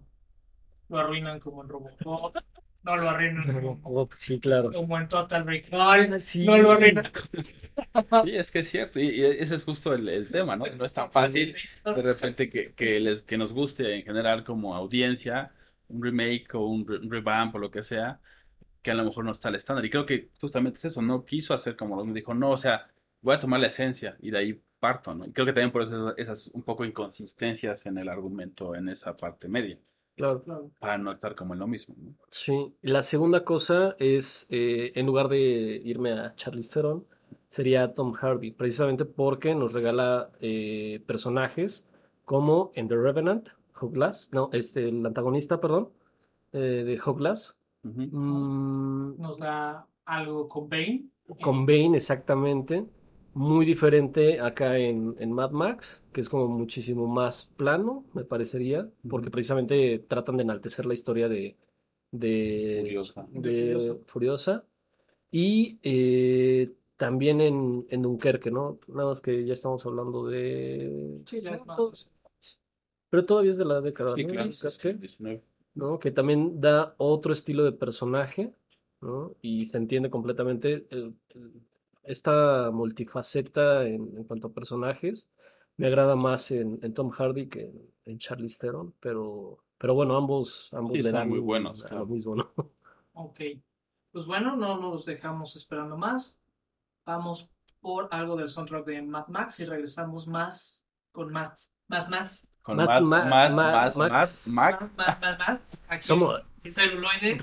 lo 0.89 0.97
arruinan 0.97 1.39
como 1.39 1.63
en 1.63 1.69
Robocop, 1.69 2.35
no 2.83 2.97
lo 2.97 3.09
arruinan 3.09 3.51
como, 3.83 4.09
sí, 4.17 4.39
claro. 4.39 4.71
como 4.71 4.97
en 4.99 5.07
Total 5.07 5.45
Recall, 5.45 6.19
Sí. 6.19 6.45
no 6.45 6.57
lo 6.57 6.71
arruinan 6.73 7.11
Sí, 8.21 8.35
es 8.35 8.51
que 8.51 8.59
es 8.59 8.69
cierto, 8.69 8.99
y, 8.99 9.09
y 9.09 9.23
ese 9.25 9.55
es 9.55 9.63
justo 9.63 9.93
el, 9.93 10.07
el 10.07 10.29
tema, 10.29 10.55
¿no? 10.55 10.65
No 10.67 10.85
es 10.85 10.93
tan 10.93 11.11
fácil 11.11 11.55
de 11.93 12.01
repente 12.01 12.49
que, 12.49 12.73
que, 12.73 12.99
les, 12.99 13.21
que 13.21 13.37
nos 13.37 13.53
guste 13.53 13.95
en 13.95 14.03
general 14.03 14.43
como 14.43 14.75
audiencia 14.75 15.51
un 15.89 16.01
remake 16.01 16.55
o 16.55 16.65
un, 16.67 16.87
re- 16.87 16.99
un 16.99 17.11
revamp 17.11 17.55
o 17.55 17.59
lo 17.59 17.69
que 17.71 17.83
sea, 17.83 18.21
que 18.81 18.91
a 18.91 18.95
lo 18.95 19.05
mejor 19.05 19.25
no 19.25 19.31
está 19.31 19.49
al 19.49 19.55
estándar. 19.55 19.85
Y 19.85 19.89
creo 19.89 20.05
que 20.05 20.31
justamente 20.41 20.77
es 20.79 20.85
eso, 20.85 21.01
no 21.01 21.25
quiso 21.25 21.53
hacer 21.53 21.75
como 21.75 21.95
lo 21.97 22.13
dijo, 22.13 22.33
no, 22.33 22.51
o 22.51 22.57
sea, 22.57 22.87
voy 23.21 23.35
a 23.35 23.39
tomar 23.39 23.59
la 23.59 23.67
esencia 23.67 24.17
y 24.21 24.31
de 24.31 24.37
ahí 24.39 24.61
parto, 24.79 25.13
¿no? 25.15 25.25
Y 25.25 25.33
creo 25.33 25.45
que 25.45 25.53
también 25.53 25.71
por 25.71 25.83
eso 25.83 26.15
esas 26.17 26.47
un 26.49 26.63
poco 26.63 26.85
inconsistencias 26.85 27.85
en 27.85 27.97
el 27.99 28.09
argumento 28.09 28.75
en 28.75 28.89
esa 28.89 29.17
parte 29.17 29.47
media, 29.49 29.79
Claro. 30.15 30.43
Claro. 30.43 30.69
para 30.79 30.97
no 30.97 31.11
estar 31.11 31.35
como 31.35 31.53
en 31.53 31.59
lo 31.59 31.67
mismo, 31.67 31.95
¿no? 31.97 32.13
Sí, 32.29 32.73
la 32.81 33.01
segunda 33.03 33.43
cosa 33.43 33.95
es, 33.99 34.45
eh, 34.49 34.91
en 34.95 35.05
lugar 35.07 35.27
de 35.27 35.81
irme 35.83 36.11
a 36.13 36.35
Charlize 36.35 36.71
Theron, 36.71 37.03
sería 37.49 37.93
Tom 37.95 38.13
Hardy, 38.13 38.51
precisamente 38.51 39.05
porque 39.05 39.55
nos 39.55 39.73
regala 39.73 40.29
eh, 40.39 41.01
personajes 41.07 41.85
como 42.25 42.71
en 42.75 42.87
The 42.87 42.95
Revenant, 42.95 43.49
Hugh 43.81 43.91
Glass, 43.93 44.29
no, 44.31 44.49
este, 44.53 44.87
el 44.89 45.05
antagonista, 45.05 45.59
perdón, 45.59 45.89
eh, 46.51 46.59
de 46.85 46.99
Hugh 47.03 47.17
Glass, 47.17 47.57
Ujú. 47.83 48.01
mm, 48.15 49.19
Nos 49.19 49.37
da 49.39 49.85
algo 50.05 50.47
con 50.47 50.69
Bane. 50.69 51.05
con 51.41 51.65
Bane 51.65 51.97
exactamente, 51.97 52.85
muy 53.33 53.65
diferente 53.65 54.39
acá 54.39 54.77
en, 54.77 55.15
en 55.19 55.31
Mad 55.31 55.51
Max, 55.51 56.03
que 56.13 56.21
es 56.21 56.29
como 56.29 56.47
muchísimo 56.47 57.07
más 57.07 57.51
plano, 57.57 58.05
me 58.13 58.23
parecería, 58.23 58.89
porque 59.09 59.31
precisamente 59.31 59.99
tratan 59.99 60.37
de 60.37 60.43
enaltecer 60.43 60.85
la 60.85 60.93
historia 60.93 61.27
de, 61.29 61.55
de, 62.11 62.77
Furiosa. 62.81 63.27
de 63.31 63.51
De 63.51 63.73
Furiosa. 63.73 64.03
Furiosa. 64.07 64.63
Y 65.31 65.79
eh, 65.81 66.71
también 66.97 67.41
en, 67.41 67.87
en 67.89 68.01
Dunkerque, 68.03 68.51
¿no? 68.51 68.79
Nada 68.87 69.09
más 69.09 69.21
que 69.21 69.45
ya 69.45 69.53
estamos 69.53 69.85
hablando 69.85 70.27
de... 70.27 71.21
Sí, 71.25 71.41
ya 71.41 71.57
no. 71.65 71.91
Pero 73.09 73.25
todavía 73.25 73.51
es 73.51 73.57
de 73.57 73.65
la 73.65 73.81
década, 73.81 74.15
Sí, 74.15 74.23
¿no? 74.23 74.29
claro, 74.33 74.51
sí, 74.51 74.59
sí, 74.59 74.67
Dunkerque, 74.67 74.99
19. 74.99 75.41
¿no? 75.75 75.99
Que 75.99 76.11
también 76.11 76.61
da 76.61 76.93
otro 76.97 77.33
estilo 77.33 77.63
de 77.63 77.71
personaje, 77.71 78.53
¿no? 79.01 79.35
Y 79.41 79.65
se 79.67 79.77
entiende 79.77 80.09
completamente 80.09 80.85
el- 80.91 81.15
el- 81.29 81.61
esta 82.03 82.69
multifaceta 82.71 83.85
en, 83.87 84.15
en 84.17 84.23
cuanto 84.25 84.47
a 84.47 84.53
personajes. 84.53 85.29
Me 85.77 85.87
agrada 85.87 86.15
más 86.15 86.51
en, 86.51 86.79
en 86.83 86.93
Tom 86.93 87.09
Hardy 87.09 87.47
que 87.47 87.61
en, 87.65 87.81
en 88.05 88.19
Charlize 88.19 88.59
Theron, 88.59 88.93
pero, 88.99 89.63
pero 89.77 89.93
bueno, 89.95 90.15
ambos, 90.15 90.69
ambos 90.73 90.91
Sí, 90.93 91.01
le 91.01 91.09
están 91.09 91.21
dan 91.21 91.29
muy 91.29 91.39
buenos, 91.39 91.79
claro. 91.81 91.99
lo 91.99 92.05
mismo, 92.05 92.35
¿no? 92.35 92.51
Ok. 93.13 93.39
Pues 94.11 94.25
bueno, 94.27 94.55
no 94.55 94.79
nos 94.79 95.05
dejamos 95.05 95.55
esperando 95.55 95.97
más. 95.97 96.37
Vamos 97.05 97.49
por 97.81 98.07
algo 98.11 98.35
del 98.35 98.47
soundtrack 98.49 98.85
de 98.85 99.01
Mad 99.01 99.27
Max 99.27 99.59
y 99.59 99.65
regresamos 99.65 100.27
más 100.27 100.83
con 101.11 101.31
más, 101.31 101.71
más, 101.87 102.09
más, 102.09 102.47
Con 102.61 102.77
Mad- 102.77 103.01
más, 103.01 103.27
más, 103.27 103.53
más, 103.53 103.97
Max. 103.97 103.97
más, 103.97 104.47
Max. 104.47 104.81
más, 104.81 104.95
más, 104.95 105.21
más, 105.21 105.39
más. 105.39 105.59
Aquí 105.89 106.05
Somos- 106.07 106.41
en 106.63 107.37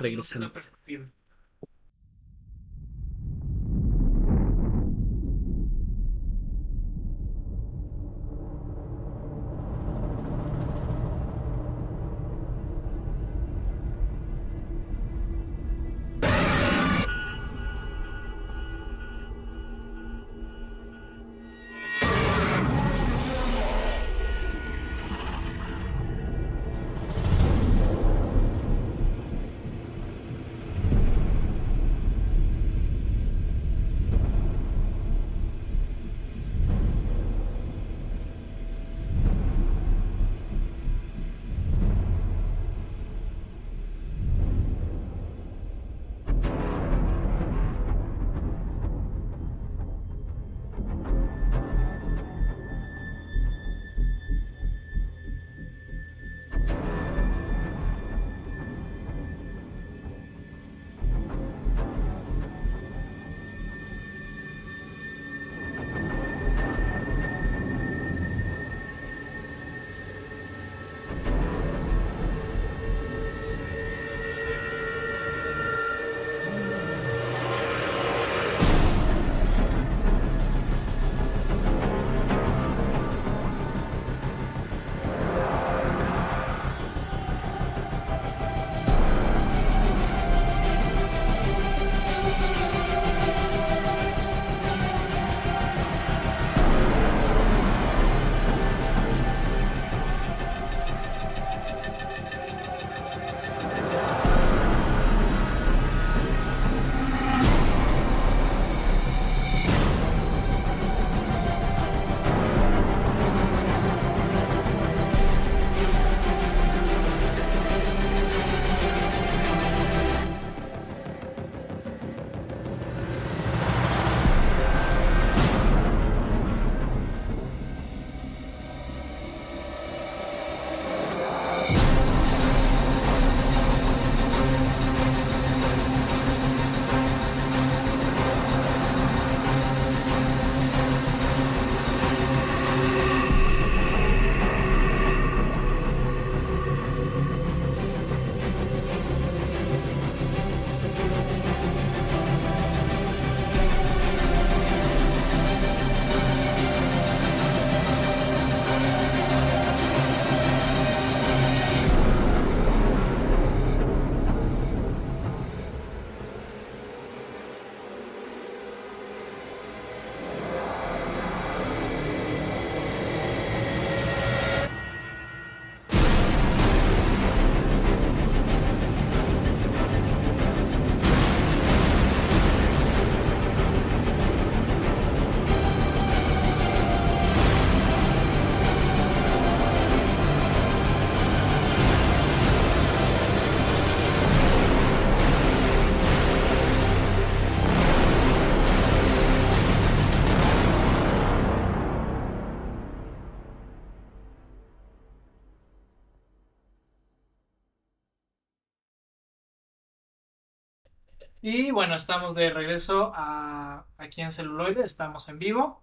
Y 211.53 211.71
bueno, 211.73 211.97
estamos 211.97 212.35
de 212.37 212.51
regreso 212.51 213.13
a, 213.15 213.85
aquí 213.99 214.21
en 214.23 214.31
Celuloide, 214.31 214.85
estamos 214.85 215.29
en 215.29 215.39
vivo. 215.41 215.83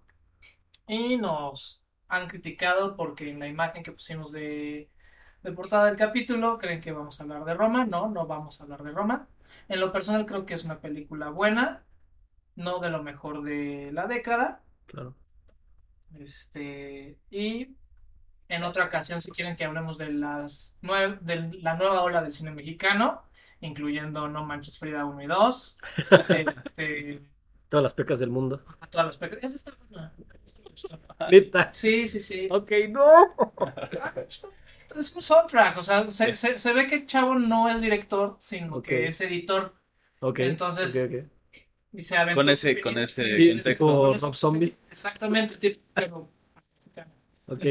Y 0.88 1.16
nos 1.18 1.82
han 2.08 2.28
criticado 2.28 2.96
porque 2.96 3.30
en 3.30 3.40
la 3.40 3.48
imagen 3.48 3.82
que 3.82 3.92
pusimos 3.92 4.32
de, 4.32 4.90
de 5.42 5.52
portada 5.52 5.86
del 5.86 5.96
capítulo 5.96 6.58
creen 6.58 6.80
que 6.80 6.92
vamos 6.92 7.20
a 7.20 7.24
hablar 7.24 7.44
de 7.44 7.54
Roma. 7.54 7.84
No, 7.86 8.08
no 8.10 8.26
vamos 8.26 8.60
a 8.60 8.64
hablar 8.64 8.82
de 8.84 8.92
Roma. 8.92 9.28
En 9.68 9.80
lo 9.80 9.92
personal 9.92 10.26
creo 10.26 10.46
que 10.46 10.54
es 10.54 10.64
una 10.64 10.80
película 10.80 11.30
buena, 11.30 11.84
no 12.56 12.80
de 12.80 12.90
lo 12.90 13.02
mejor 13.02 13.42
de 13.44 13.90
la 13.92 14.06
década. 14.06 14.62
Claro. 14.86 15.16
Este, 16.14 17.18
y 17.30 17.76
en 18.48 18.64
otra 18.64 18.86
ocasión, 18.86 19.20
si 19.20 19.30
quieren 19.32 19.56
que 19.56 19.64
hablemos 19.64 19.98
de, 19.98 20.10
las 20.12 20.76
nue- 20.82 21.18
de 21.20 21.52
la 21.62 21.76
nueva 21.76 22.02
ola 22.02 22.22
del 22.22 22.32
cine 22.32 22.52
mexicano, 22.52 23.27
incluyendo 23.60 24.28
No 24.28 24.44
Manches 24.44 24.78
Frida 24.78 25.04
1 25.04 25.22
y 25.22 25.26
2, 25.26 25.76
este, 26.28 27.20
Todas 27.68 27.82
las 27.82 27.94
pecas 27.94 28.18
del 28.18 28.30
mundo. 28.30 28.62
todas 28.90 29.06
las 29.06 29.16
pe- 29.18 29.38
Esa 29.44 29.56
está 29.56 29.72
buena. 29.90 30.12
Neta. 31.30 31.70
Sí, 31.74 32.06
sí, 32.08 32.20
sí. 32.20 32.48
Ok, 32.50 32.70
no. 32.88 33.34
Es 34.96 35.14
un 35.14 35.20
soundtrack, 35.22 35.76
o 35.76 35.82
sea, 35.82 36.08
se, 36.08 36.34
se, 36.34 36.58
se 36.58 36.72
ve 36.72 36.86
que 36.86 36.94
el 36.94 37.06
chavo 37.06 37.34
no 37.34 37.68
es 37.68 37.80
director, 37.80 38.36
sino 38.38 38.76
Ok. 38.76 38.84
que 38.86 39.06
es 39.08 39.20
editor. 39.20 39.74
Ok. 40.20 40.38
Entonces, 40.40 40.96
ok, 40.96 41.12
ok. 41.12 41.24
Y 41.92 42.02
se 42.02 42.16
Con 42.34 42.48
ese- 42.48 42.80
con 42.80 42.98
ese 42.98 43.20
contexto. 43.24 43.70
Tipo 43.70 43.86
con 44.10 44.18
Rob 44.18 44.34
Zombie. 44.34 44.74
Exactamente, 44.90 45.56
tipo, 45.56 45.80
pero 45.94 46.28
Ok. 47.48 47.64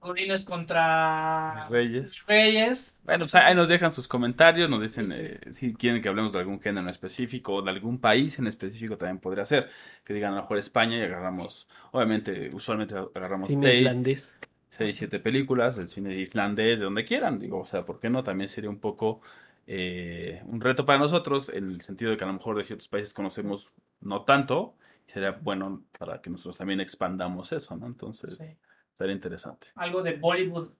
Godines 0.00 0.44
contra 0.44 1.68
Reyes. 1.68 2.16
Reyes. 2.26 2.94
Bueno, 3.04 3.24
pues 3.24 3.34
ahí 3.34 3.54
nos 3.54 3.68
dejan 3.68 3.92
sus 3.92 4.08
comentarios, 4.08 4.70
nos 4.70 4.80
dicen 4.80 5.12
eh, 5.12 5.38
si 5.50 5.74
quieren 5.74 6.00
que 6.02 6.08
hablemos 6.08 6.32
de 6.32 6.38
algún 6.38 6.60
género 6.60 6.82
en 6.82 6.88
específico 6.88 7.54
o 7.54 7.62
de 7.62 7.70
algún 7.70 7.98
país 8.00 8.38
en 8.38 8.46
específico 8.46 8.96
también 8.96 9.18
podría 9.18 9.44
ser. 9.44 9.68
Que 10.04 10.14
digan 10.14 10.32
a 10.32 10.36
lo 10.36 10.42
mejor 10.42 10.58
España 10.58 10.98
y 10.98 11.02
agarramos, 11.02 11.68
obviamente, 11.90 12.50
usualmente 12.54 12.94
agarramos 13.14 13.48
Cine 13.48 13.66
seis, 13.66 13.80
irlandés. 13.80 14.34
seis, 14.68 14.96
siete 14.96 15.18
películas, 15.20 15.78
el 15.78 15.88
cine 15.88 16.14
islandés, 16.16 16.78
de 16.78 16.84
donde 16.84 17.04
quieran, 17.04 17.38
digo, 17.38 17.60
o 17.60 17.66
sea, 17.66 17.84
¿por 17.84 18.00
qué 18.00 18.08
no? 18.10 18.22
También 18.24 18.48
sería 18.48 18.70
un 18.70 18.80
poco 18.80 19.20
eh, 19.66 20.42
un 20.46 20.60
reto 20.60 20.86
para 20.86 20.98
nosotros, 20.98 21.48
en 21.48 21.70
el 21.72 21.82
sentido 21.82 22.10
de 22.12 22.16
que 22.16 22.24
a 22.24 22.28
lo 22.28 22.32
mejor 22.34 22.56
de 22.56 22.64
ciertos 22.64 22.88
países 22.88 23.12
conocemos 23.14 23.70
no 24.00 24.22
tanto, 24.22 24.74
y 25.08 25.10
sería 25.12 25.32
bueno 25.32 25.82
para 25.98 26.20
que 26.20 26.30
nosotros 26.30 26.56
también 26.56 26.80
expandamos 26.80 27.52
eso, 27.52 27.76
¿no? 27.76 27.86
Entonces, 27.86 28.36
Sí. 28.36 28.44
Sería 28.98 29.14
interesante. 29.14 29.68
Algo 29.74 30.02
de 30.02 30.16
Bollywood. 30.16 30.70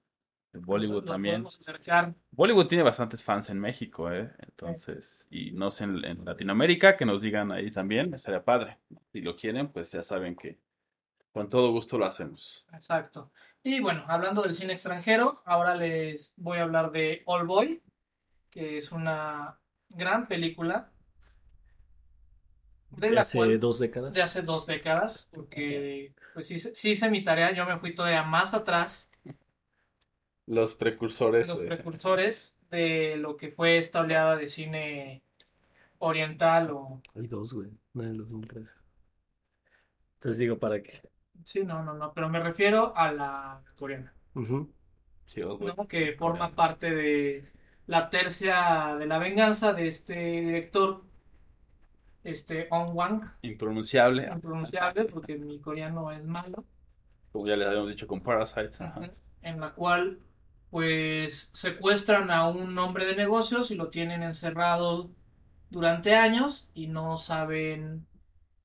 El 0.52 0.60
Bollywood 0.60 1.04
Nos- 1.04 1.12
también. 1.12 1.46
acercar. 1.46 2.14
Bollywood 2.30 2.66
tiene 2.66 2.84
bastantes 2.84 3.24
fans 3.24 3.48
en 3.48 3.58
México, 3.58 4.12
¿eh? 4.12 4.30
Entonces, 4.40 5.26
y 5.30 5.50
no 5.52 5.70
sé, 5.70 5.84
en, 5.84 6.04
en 6.04 6.24
Latinoamérica, 6.26 6.96
que 6.96 7.06
nos 7.06 7.22
digan 7.22 7.50
ahí 7.52 7.70
también, 7.70 8.12
estaría 8.12 8.44
padre. 8.44 8.76
Si 9.12 9.22
lo 9.22 9.34
quieren, 9.34 9.68
pues 9.68 9.90
ya 9.92 10.02
saben 10.02 10.36
que 10.36 10.58
con 11.32 11.48
todo 11.48 11.72
gusto 11.72 11.96
lo 11.96 12.04
hacemos. 12.04 12.66
Exacto. 12.74 13.32
Y 13.64 13.80
bueno, 13.80 14.04
hablando 14.08 14.42
del 14.42 14.52
cine 14.52 14.74
extranjero, 14.74 15.40
ahora 15.46 15.74
les 15.74 16.34
voy 16.36 16.58
a 16.58 16.64
hablar 16.64 16.90
de 16.92 17.22
All 17.24 17.46
Boy, 17.46 17.80
que 18.50 18.76
es 18.76 18.92
una 18.92 19.58
gran 19.88 20.28
película 20.28 20.90
de 22.96 23.08
De 23.08 23.14
la 23.14 23.20
hace 23.22 23.38
cual- 23.38 23.58
dos 23.60 23.78
décadas. 23.78 24.14
de 24.14 24.22
hace 24.22 24.42
dos 24.42 24.66
décadas, 24.66 25.28
porque 25.32 26.12
pues 26.34 26.46
sí, 26.46 26.58
sí 26.58 26.90
hice 26.90 27.10
mi 27.10 27.24
tarea, 27.24 27.52
yo 27.52 27.64
me 27.66 27.78
fui 27.78 27.94
todavía 27.94 28.22
más 28.22 28.52
atrás, 28.54 29.08
Los 30.46 30.74
precursores. 30.74 31.48
los 31.48 31.60
de- 31.60 31.66
precursores 31.66 32.56
de 32.70 33.16
lo 33.16 33.36
que 33.36 33.50
fue 33.50 33.76
esta 33.78 34.00
oleada 34.00 34.36
de 34.36 34.48
cine 34.48 35.22
oriental 35.98 36.70
o... 36.72 37.00
Hay 37.14 37.26
dos, 37.28 37.52
güey. 37.54 37.68
Una 37.94 38.08
del 38.08 38.18
2013. 38.18 38.72
Entonces 40.14 40.38
digo, 40.38 40.58
¿para 40.58 40.82
qué? 40.82 41.00
Sí, 41.44 41.64
no, 41.64 41.82
no, 41.82 41.94
no, 41.94 42.12
pero 42.12 42.28
me 42.28 42.40
refiero 42.40 42.96
a 42.96 43.12
la 43.12 43.60
coreana, 43.76 44.12
Ujú. 44.34 44.70
Sí, 45.26 45.42
oh, 45.42 45.56
güey. 45.58 45.74
¿no? 45.76 45.86
Que 45.88 46.12
forma 46.12 46.52
parte 46.54 46.90
de 46.90 47.44
la 47.86 48.10
tercia 48.10 48.96
de 48.98 49.06
la 49.06 49.18
venganza 49.18 49.72
de 49.72 49.86
este 49.86 50.14
director, 50.14 51.02
este 52.24 52.68
On 52.70 52.90
Wang, 52.96 53.22
Impronunciable, 53.42 54.28
impronunciable 54.32 55.04
porque 55.06 55.36
mi 55.38 55.58
coreano 55.60 56.10
es 56.12 56.24
malo. 56.24 56.64
como 57.32 57.46
ya 57.46 57.56
les 57.56 57.66
habíamos 57.68 57.88
dicho 57.90 58.06
con 58.06 58.20
Parasites. 58.22 58.80
en 59.42 59.60
la 59.60 59.70
cual 59.72 60.18
pues 60.70 61.50
secuestran 61.52 62.30
a 62.30 62.48
un 62.48 62.78
hombre 62.78 63.04
de 63.06 63.16
negocios 63.16 63.70
y 63.70 63.74
lo 63.74 63.88
tienen 63.90 64.22
encerrado 64.22 65.10
durante 65.70 66.14
años 66.14 66.68
y 66.74 66.86
no 66.86 67.16
saben 67.18 68.06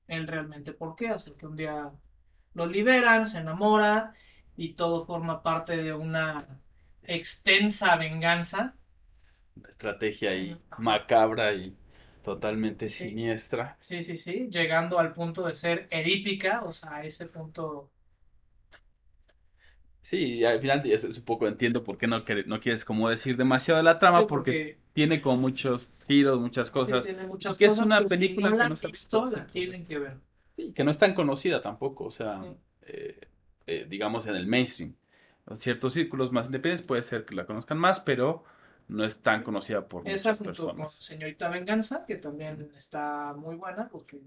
él 0.06 0.26
realmente 0.26 0.72
por 0.72 0.96
qué, 0.96 1.08
hasta 1.08 1.32
que 1.32 1.46
un 1.46 1.56
día 1.56 1.90
lo 2.54 2.66
liberan, 2.66 3.26
se 3.26 3.38
enamora 3.38 4.14
y 4.56 4.74
todo 4.74 5.04
forma 5.04 5.42
parte 5.42 5.76
de 5.76 5.92
una 5.92 6.46
extensa 7.02 7.96
venganza. 7.96 8.74
Estrategia 9.68 10.30
Ajá. 10.70 10.82
macabra 10.82 11.52
y 11.54 11.76
totalmente 12.34 12.88
Sí. 12.88 13.04
siniestra. 13.08 13.76
Sí, 13.80 14.02
sí, 14.02 14.16
sí, 14.16 14.48
llegando 14.50 14.98
al 14.98 15.12
punto 15.12 15.46
de 15.46 15.54
ser 15.54 15.86
erípica, 15.90 16.62
o 16.64 16.72
sea, 16.72 16.96
a 16.96 17.04
ese 17.04 17.26
punto 17.26 17.90
Sí, 20.02 20.44
al 20.44 20.60
final 20.60 20.82
es, 20.90 21.04
es 21.04 21.18
un 21.18 21.24
poco 21.24 21.46
entiendo 21.46 21.84
por 21.84 21.98
qué 21.98 22.06
no, 22.06 22.24
no 22.46 22.60
quieres 22.60 22.84
como 22.84 23.08
decir 23.10 23.36
demasiado 23.36 23.78
de 23.78 23.84
la 23.84 23.98
trama, 23.98 24.20
Sí, 24.20 24.26
porque 24.28 24.78
tiene 24.94 25.20
como 25.20 25.36
muchos 25.36 25.90
giros, 26.06 26.40
muchas 26.40 26.70
cosas. 26.70 27.04
tiene 27.04 27.26
muchas 27.26 27.58
que 27.58 27.66
es 27.66 27.78
una 27.78 28.04
película 28.06 28.50
que 28.50 28.56
no 28.56 28.64
han 28.64 28.76
se 28.76 28.86
ha 28.86 28.90
visto, 28.90 29.24
visto. 29.24 29.36
la 29.36 29.46
tienen 29.46 29.84
que 29.86 29.98
ver. 29.98 30.16
Sí, 30.56 30.72
que 30.72 30.82
no 30.84 30.90
es 30.90 30.98
tan 30.98 31.14
conocida 31.14 31.60
tampoco, 31.62 32.04
o 32.04 32.10
sea, 32.10 32.40
Sí. 32.42 32.56
eh, 32.86 33.20
eh, 33.66 33.86
digamos 33.88 34.26
en 34.26 34.34
el 34.34 34.46
mainstream. 34.46 34.94
En 35.48 35.58
ciertos 35.58 35.92
círculos 35.94 36.32
más 36.32 36.46
independientes 36.46 36.86
puede 36.86 37.02
ser 37.02 37.24
que 37.24 37.34
la 37.34 37.46
conozcan 37.46 37.78
más, 37.78 38.00
pero 38.00 38.44
no 38.88 39.04
es 39.04 39.22
tan 39.22 39.42
conocida 39.44 39.88
por 39.88 40.04
Esa 40.04 40.30
muchas 40.30 40.38
junto 40.38 40.74
con 40.74 40.82
personas. 40.82 40.92
Señorita 41.08 41.48
Venganza, 41.48 42.04
que 42.04 42.16
también 42.16 42.72
está 42.74 43.32
muy 43.34 43.54
buena, 43.54 43.88
porque 43.88 44.20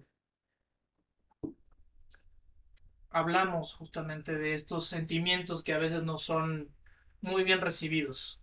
hablamos 3.12 3.76
justamente 3.76 4.36
de 4.36 4.55
estos 4.55 4.88
sentimientos 4.88 5.62
que 5.64 5.74
a 5.74 5.78
veces 5.78 6.01
no 6.01 6.18
son 6.18 6.76
muy 7.22 7.43
bien 7.43 7.62
recibidos, 7.62 8.41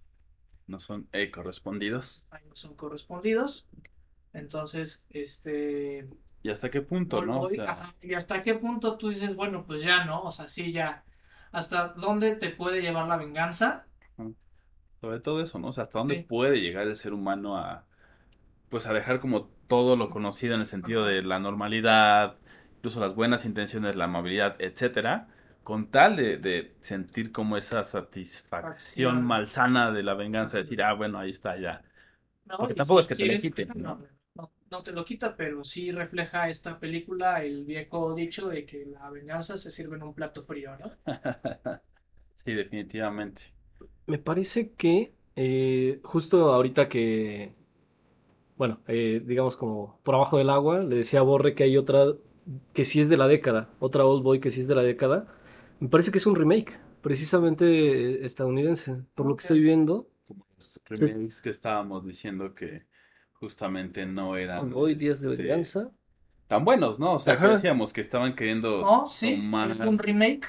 No 0.69 0.79
son 0.79 1.09
eh, 1.13 1.33
correspondidos. 1.33 2.25
no 2.49 2.55
son 2.57 2.75
correspondidos. 2.75 3.67
Entonces, 4.33 5.07
este, 5.11 6.09
¿Y 6.43 6.51
hasta 6.51 6.71
qué 6.71 6.83
punto, 6.83 7.23
no? 7.25 7.43
O 7.43 7.49
Boy, 7.49 7.55
sea, 7.55 7.73
ajá, 7.73 7.97
y 8.03 8.15
hasta 8.15 8.43
qué 8.43 8.55
punto 8.55 8.99
tú 8.99 9.11
dices, 9.11 9.35
bueno, 9.37 9.67
pues 9.67 9.83
ya 9.83 10.05
no, 10.05 10.23
o 10.25 10.33
sea, 10.33 10.49
sí, 10.49 10.73
ya, 10.73 11.05
hasta 11.53 11.89
dónde 11.91 12.37
te 12.37 12.51
puede 12.51 12.83
llevar 12.83 13.09
la 13.09 13.17
venganza. 13.19 13.88
Sobre 15.01 15.21
todo 15.21 15.41
eso, 15.43 15.59
¿no? 15.59 15.69
O 15.69 15.73
sea, 15.73 15.85
hasta 15.85 15.99
dónde 15.99 16.15
Sí. 16.15 16.17
puede 16.17 16.61
llegar 16.61 16.87
el 16.87 16.97
ser 16.97 17.13
humano 17.13 17.57
a, 17.59 17.87
pues 18.71 18.87
a 18.87 18.93
dejar 18.93 19.21
como 19.21 19.51
todo 19.69 19.97
lo 19.97 20.11
conocido 20.11 20.55
en 20.55 20.61
el 20.61 20.67
sentido 20.67 21.05
de 21.07 21.23
la 21.23 21.39
normalidad, 21.41 22.37
incluso 22.79 23.01
las 23.01 23.15
buenas 23.15 23.45
intenciones, 23.45 23.97
la 23.97 24.05
amabilidad, 24.05 24.57
etcétera, 24.61 25.29
con 25.65 25.91
tal 25.91 26.17
de, 26.17 26.39
de 26.39 26.75
sentir 26.83 27.33
como 27.33 27.57
esa 27.57 27.85
satisfacción 27.85 29.23
Acción. 29.23 29.25
malsana 29.25 29.93
de 29.93 30.03
la 30.03 30.15
venganza, 30.15 30.59
decir, 30.59 30.83
ah, 30.83 30.95
bueno, 30.95 31.19
ahí 31.19 31.31
está 31.31 31.57
ya. 31.59 31.85
No, 32.47 32.57
Porque 32.57 32.75
tampoco 32.75 33.01
si 33.01 33.01
es 33.01 33.09
que 33.09 33.17
te 33.17 33.27
lo 33.27 33.37
quieren- 33.37 33.39
quiten, 33.39 33.73
no, 33.75 33.83
¿no? 33.83 34.05
no, 34.35 34.51
no 34.73 34.83
te 34.83 34.91
lo 34.93 35.05
quita, 35.05 35.37
pero 35.37 35.63
sí 35.63 35.93
refleja 35.93 36.49
esta 36.49 36.79
película 36.81 37.45
el 37.45 37.65
viejo 37.65 38.13
dicho 38.15 38.49
de 38.49 38.67
que 38.67 38.85
la 38.87 39.09
venganza 39.11 39.57
se 39.57 39.71
sirve 39.71 39.97
en 39.97 40.03
un 40.03 40.15
plato 40.15 40.45
frío, 40.45 40.77
¿no? 40.77 40.97
Sí, 42.45 42.55
definitivamente. 42.55 43.43
Me 44.09 44.19
parece 44.19 44.73
que 44.73 45.15
eh, 45.37 46.01
justo 46.03 46.53
ahorita 46.53 46.89
que, 46.89 47.55
bueno, 48.57 48.81
eh, 48.89 49.23
digamos 49.25 49.57
como 49.57 50.01
por 50.03 50.15
abajo 50.15 50.39
del 50.39 50.51
agua, 50.51 50.81
le 50.81 50.97
decía 50.97 51.21
a 51.21 51.23
Borre 51.23 51.55
que 51.55 51.65
hay 51.65 51.77
otra 51.77 52.07
que 52.73 52.85
sí 52.85 53.01
es 53.01 53.09
de 53.09 53.17
la 53.17 53.29
década, 53.29 53.69
otra 53.79 54.05
Old 54.07 54.23
Boy 54.23 54.41
que 54.41 54.51
sí 54.51 54.61
es 54.61 54.69
de 54.69 54.75
la 54.75 54.83
década. 54.83 55.27
Me 55.81 55.89
parece 55.89 56.11
que 56.11 56.19
es 56.19 56.27
un 56.27 56.35
remake, 56.35 56.79
precisamente 57.03 57.67
eh, 57.67 58.25
estadounidense, 58.25 58.97
por 59.15 59.27
lo 59.27 59.37
que 59.37 59.43
estoy 59.43 59.61
viendo. 59.61 60.09
Como 60.27 60.47
los 60.59 60.81
remakes 60.89 61.41
que 61.41 61.51
estábamos 61.51 62.05
diciendo 62.05 62.55
que 62.55 62.85
justamente 63.35 64.07
no 64.07 64.37
eran 64.37 64.61
Old 64.65 64.73
Boy, 64.75 64.95
Días 64.97 65.21
de 65.21 65.31
este, 65.31 65.43
Venganza. 65.43 65.91
tan 66.49 66.65
buenos, 66.65 66.99
¿no? 66.99 67.15
O 67.15 67.19
sea, 67.21 67.35
que 67.37 67.45
Ajá. 67.45 67.53
decíamos 67.55 67.93
que 67.93 68.01
estaban 68.01 68.35
queriendo 68.35 68.83
No, 68.83 69.07
sí, 69.07 69.31
tomar. 69.35 69.71
es 69.71 69.79
un 69.81 69.99
remake. 69.99 70.47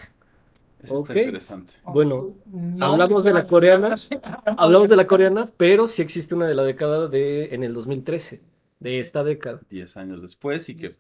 Eso 0.84 1.02
está 1.02 1.14
interesante. 1.16 1.74
Bueno, 1.86 2.36
No, 2.46 2.86
hablamos 2.94 3.24
de 3.24 3.34
la 3.34 3.46
coreana, 3.48 3.96
hablamos 4.58 4.90
de 4.90 4.96
la 4.96 5.08
coreana, 5.08 5.50
pero 5.58 5.88
sí 5.88 6.02
existe 6.02 6.36
una 6.36 6.48
de 6.48 6.56
la 6.56 6.64
década 6.64 7.08
de, 7.08 7.54
en 7.54 7.64
el 7.64 7.74
2013, 7.74 8.42
de 8.80 9.00
esta 9.00 9.24
década. 9.24 9.60
Diez 9.70 9.98
años 9.98 10.22
después 10.22 10.70
y 10.70 10.76
que 10.76 10.96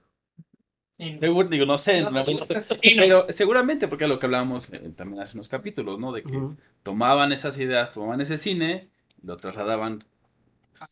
seguro, 1.20 1.48
digo, 1.48 1.66
no 1.66 1.78
sé, 1.78 2.02
No, 2.02 2.10
no- 2.12 2.24
sí. 2.24 2.38
Y 2.82 2.96
no. 2.96 3.02
pero 3.02 3.26
seguramente 3.30 3.88
porque 3.88 4.04
es 4.06 4.10
lo 4.10 4.20
que 4.20 4.26
hablábamos 4.26 4.68
eh, 4.72 4.92
también 4.96 5.22
hace 5.22 5.38
unos 5.38 5.48
capítulos, 5.50 6.00
¿no? 6.00 6.12
De 6.12 6.24
que 6.24 6.42
tomaban 6.84 7.32
esas 7.32 7.58
ideas, 7.58 7.92
tomaban 7.92 8.22
ese 8.22 8.38
cine, 8.38 8.90
lo 9.24 9.38
trasladaban 9.38 10.04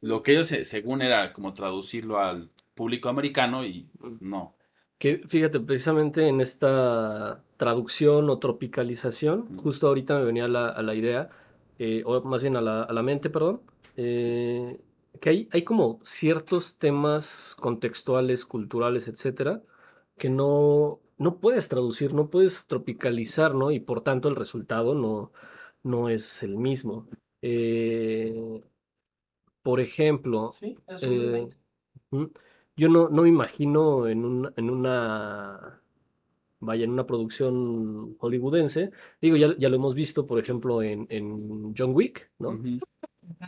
lo 0.01 0.23
que 0.23 0.33
ellos, 0.33 0.47
se- 0.47 0.65
según 0.65 1.01
era 1.03 1.33
como 1.33 1.53
traducirlo 1.53 2.19
al 2.19 2.51
público 2.75 3.09
americano 3.09 3.65
y 3.65 3.89
pues 3.99 4.21
no. 4.21 4.56
Que 4.99 5.19
fíjate, 5.27 5.59
precisamente 5.59 6.27
en 6.27 6.41
esta 6.41 7.43
traducción 7.57 8.29
o 8.29 8.39
tropicalización, 8.39 9.47
Mm. 9.49 9.57
justo 9.59 9.87
ahorita 9.87 10.17
me 10.17 10.25
venía 10.25 10.45
a 10.45 10.47
la, 10.47 10.69
a 10.69 10.81
la 10.81 10.95
idea, 10.95 11.29
eh, 11.77 12.01
o 12.05 12.21
más 12.23 12.41
bien 12.41 12.55
a 12.57 12.61
la, 12.61 12.83
a 12.83 12.93
la 12.93 13.03
mente, 13.03 13.29
perdón, 13.29 13.61
eh, 13.95 14.79
que 15.21 15.29
hay, 15.29 15.49
hay 15.51 15.63
como 15.63 15.99
ciertos 16.03 16.77
temas 16.77 17.55
contextuales, 17.59 18.45
culturales, 18.45 19.07
etcétera, 19.07 19.61
que 20.17 20.29
no, 20.29 20.99
no 21.17 21.39
puedes 21.39 21.69
traducir, 21.69 22.13
no 22.13 22.29
puedes 22.29 22.65
tropicalizar, 22.67 23.53
¿no? 23.53 23.71
Y 23.71 23.79
por 23.79 24.01
tanto 24.01 24.29
el 24.29 24.35
resultado 24.35 24.95
no, 24.95 25.31
no 25.83 26.09
es 26.09 26.41
el 26.43 26.57
mismo. 26.57 27.07
Eh, 27.43 28.63
por 29.61 29.79
ejemplo, 29.79 30.51
Sí, 30.51 30.75
es 30.87 31.03
eh. 31.03 31.49
Yo 32.77 32.89
no, 32.89 33.09
no 33.09 33.23
me 33.23 33.29
imagino 33.29 34.07
en 34.07 34.23
un- 34.25 34.53
en 34.55 34.69
una, 34.69 35.81
vaya, 36.61 36.85
en 36.85 36.91
una 36.91 37.07
producción 37.07 38.17
hollywoodense. 38.19 38.91
Digo, 39.21 39.37
ya, 39.37 39.55
ya 39.59 39.69
lo 39.69 39.75
hemos 39.77 39.95
visto, 39.95 40.27
por 40.27 40.39
ejemplo, 40.39 40.81
en, 40.83 41.07
en 41.09 41.75
John 41.77 41.93
Wick, 41.95 42.31
¿no? 42.39 42.61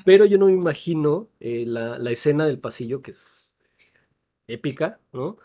Pero 0.06 0.26
yo 0.26 0.38
no 0.38 0.48
me 0.48 0.54
imagino 0.54 1.30
eh, 1.40 1.66
la, 1.68 2.00
la 2.00 2.12
escena 2.12 2.46
del 2.48 2.60
pasillo, 2.60 3.02
que 3.02 3.12
es 3.12 3.54
épica, 4.48 5.00
¿no? 5.14 5.38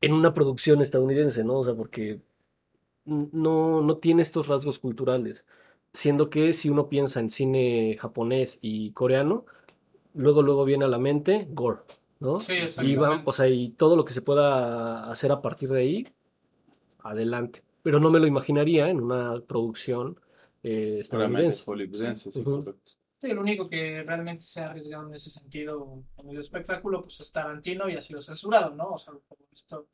En 0.00 0.12
una 0.14 0.34
producción 0.34 0.82
estadounidense, 0.82 1.44
¿no? 1.44 1.60
O 1.60 1.64
sea, 1.64 1.74
porque 1.76 2.20
no, 3.06 3.82
no 3.82 3.98
tiene 3.98 4.22
estos 4.22 4.48
rasgos 4.48 4.78
culturales. 4.78 5.46
Siendo 5.92 6.30
que 6.30 6.52
si 6.52 6.70
uno 6.70 6.88
piensa 6.88 7.20
en 7.20 7.30
cine 7.30 7.96
japonés 8.00 8.58
y 8.62 8.92
coreano, 8.92 9.46
luego, 10.14 10.42
luego 10.42 10.64
viene 10.66 10.84
a 10.86 10.88
la 10.88 10.98
mente 10.98 11.46
gore, 11.50 11.80
¿no? 12.20 12.40
Sí, 12.40 12.54
Y 12.82 12.94
va, 12.96 13.22
o 13.24 13.32
sea, 13.32 13.48
y 13.48 13.70
todo 13.70 13.96
lo 13.96 14.04
que 14.04 14.12
se 14.12 14.22
pueda 14.22 15.10
hacer 15.10 15.32
a 15.32 15.40
partir 15.42 15.68
de 15.70 15.80
ahí, 15.80 16.06
adelante. 17.00 17.62
Pero 17.82 18.00
no 18.00 18.10
me 18.10 18.18
lo 18.18 18.26
imaginaría 18.26 18.88
en 18.88 19.00
una 19.00 19.40
producción 19.40 20.18
eh, 20.62 20.98
estadounidense. 21.00 21.64
hollywoodense, 21.66 22.32
sí, 22.32 22.40
Ujú. 22.40 22.64
correcto. 22.64 22.92
Sí, 23.20 23.30
el 23.30 23.38
único 23.38 23.68
que 23.68 24.02
realmente 24.02 24.42
se 24.44 24.60
ha 24.60 24.70
arriesgado 24.70 25.06
en 25.08 25.14
ese 25.14 25.30
sentido 25.30 26.02
en 26.18 26.30
el 26.30 26.38
espectáculo 26.38 27.02
pues 27.02 27.20
es 27.20 27.32
Tarantino 27.32 27.88
y 27.88 27.96
ha 27.96 28.00
sido 28.00 28.20
censurado, 28.20 28.74
¿no? 28.74 28.90
O 28.90 28.98
sea, 28.98 29.12
como 29.28 29.40
visto 29.50 29.86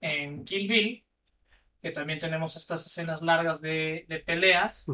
en 0.00 0.44
Kill 0.44 0.68
Bill, 0.68 1.04
que 1.82 1.90
también 1.90 2.18
tenemos 2.18 2.54
estas 2.56 2.86
escenas 2.86 3.22
largas 3.22 3.60
de, 3.60 4.04
de 4.08 4.18
peleas, 4.20 4.86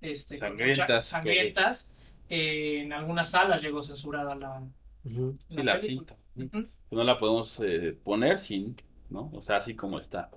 este, 0.00 0.38
Sangrientas, 0.38 1.06
sangrientas. 1.06 1.90
eh, 2.28 2.80
en 2.82 2.92
algunas 2.92 3.30
salas 3.30 3.60
llegó 3.62 3.82
censurada 3.82 4.34
la, 4.34 4.62
Sí, 5.04 5.62
la 5.62 5.78
cinta. 5.78 6.16
Pues 6.34 6.50
no 6.90 7.04
la 7.04 7.18
podemos 7.18 7.58
eh, 7.60 7.96
poner 8.02 8.38
sin, 8.38 8.76
¿no? 9.08 9.30
O 9.34 9.40
sea, 9.42 9.56
así 9.56 9.74
como 9.74 9.98
está. 9.98 10.30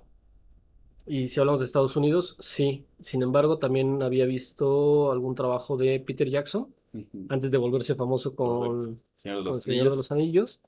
Y 1.06 1.28
si 1.28 1.38
hablamos 1.40 1.60
de 1.60 1.66
Estados 1.66 1.96
Unidos, 1.96 2.36
sí. 2.40 2.84
Sin 3.00 3.22
embargo, 3.22 3.58
también 3.58 4.02
había 4.02 4.24
visto 4.26 5.12
algún 5.12 5.34
trabajo 5.34 5.76
de 5.76 6.00
Peter 6.00 6.28
Jackson 6.28 6.68
antes 7.28 7.50
de 7.50 7.58
volverse 7.58 7.94
famoso 7.94 8.34
con. 8.34 9.00
Señor 9.14 9.38
de 9.38 9.44
con 9.44 9.52
El 9.52 9.54
los 9.56 9.64
Señor 9.64 9.64
de 9.64 9.80
Anillos. 9.90 9.96
los 9.96 10.12
Anillos. 10.12 10.60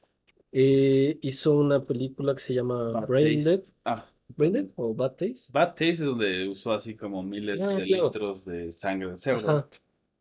Eh, 0.53 1.18
hizo 1.22 1.53
una 1.53 1.84
película 1.84 2.34
que 2.34 2.40
se 2.40 2.55
llama 2.55 2.90
Bad 2.92 3.07
Brain 3.09 3.38
Taste. 3.38 3.51
Dead. 3.51 3.61
Ah, 3.84 4.07
¿Brain 4.36 4.53
Dead 4.53 4.66
o 4.76 4.94
Bad 4.94 5.11
Taste? 5.12 5.53
Bad 5.53 5.68
Taste 5.70 5.90
es 5.90 5.99
donde 6.01 6.49
usó 6.49 6.72
así 6.72 6.94
como 6.97 7.22
miles 7.22 7.61
Ah, 7.61 7.68
de 7.68 7.84
claro. 7.86 8.07
litros 8.07 8.44
de 8.44 8.72
sangre 8.72 9.11
de 9.12 9.16
cerdo. 9.16 9.68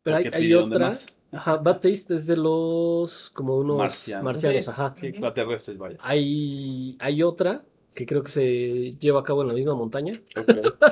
Pero 0.02 0.16
hay, 0.32 0.54
otra. 0.54 0.92
Ajá, 1.32 1.56
Bad 1.56 1.80
Taste 1.80 2.14
es 2.14 2.26
de 2.26 2.36
los 2.36 3.30
como 3.34 3.56
unos 3.56 3.78
Marcianos. 3.78 4.68
ajá. 4.68 4.94
Sí, 4.96 5.06
extraterrestres, 5.08 5.78
vaya. 5.78 5.96
Hay, 6.00 6.96
hay 7.00 7.22
otra 7.22 7.64
que 7.94 8.06
creo 8.06 8.22
que 8.22 8.30
se 8.30 8.96
lleva 8.98 9.20
a 9.20 9.24
cabo 9.24 9.42
en 9.42 9.48
la 9.48 9.54
misma 9.54 9.74
montaña. 9.74 10.20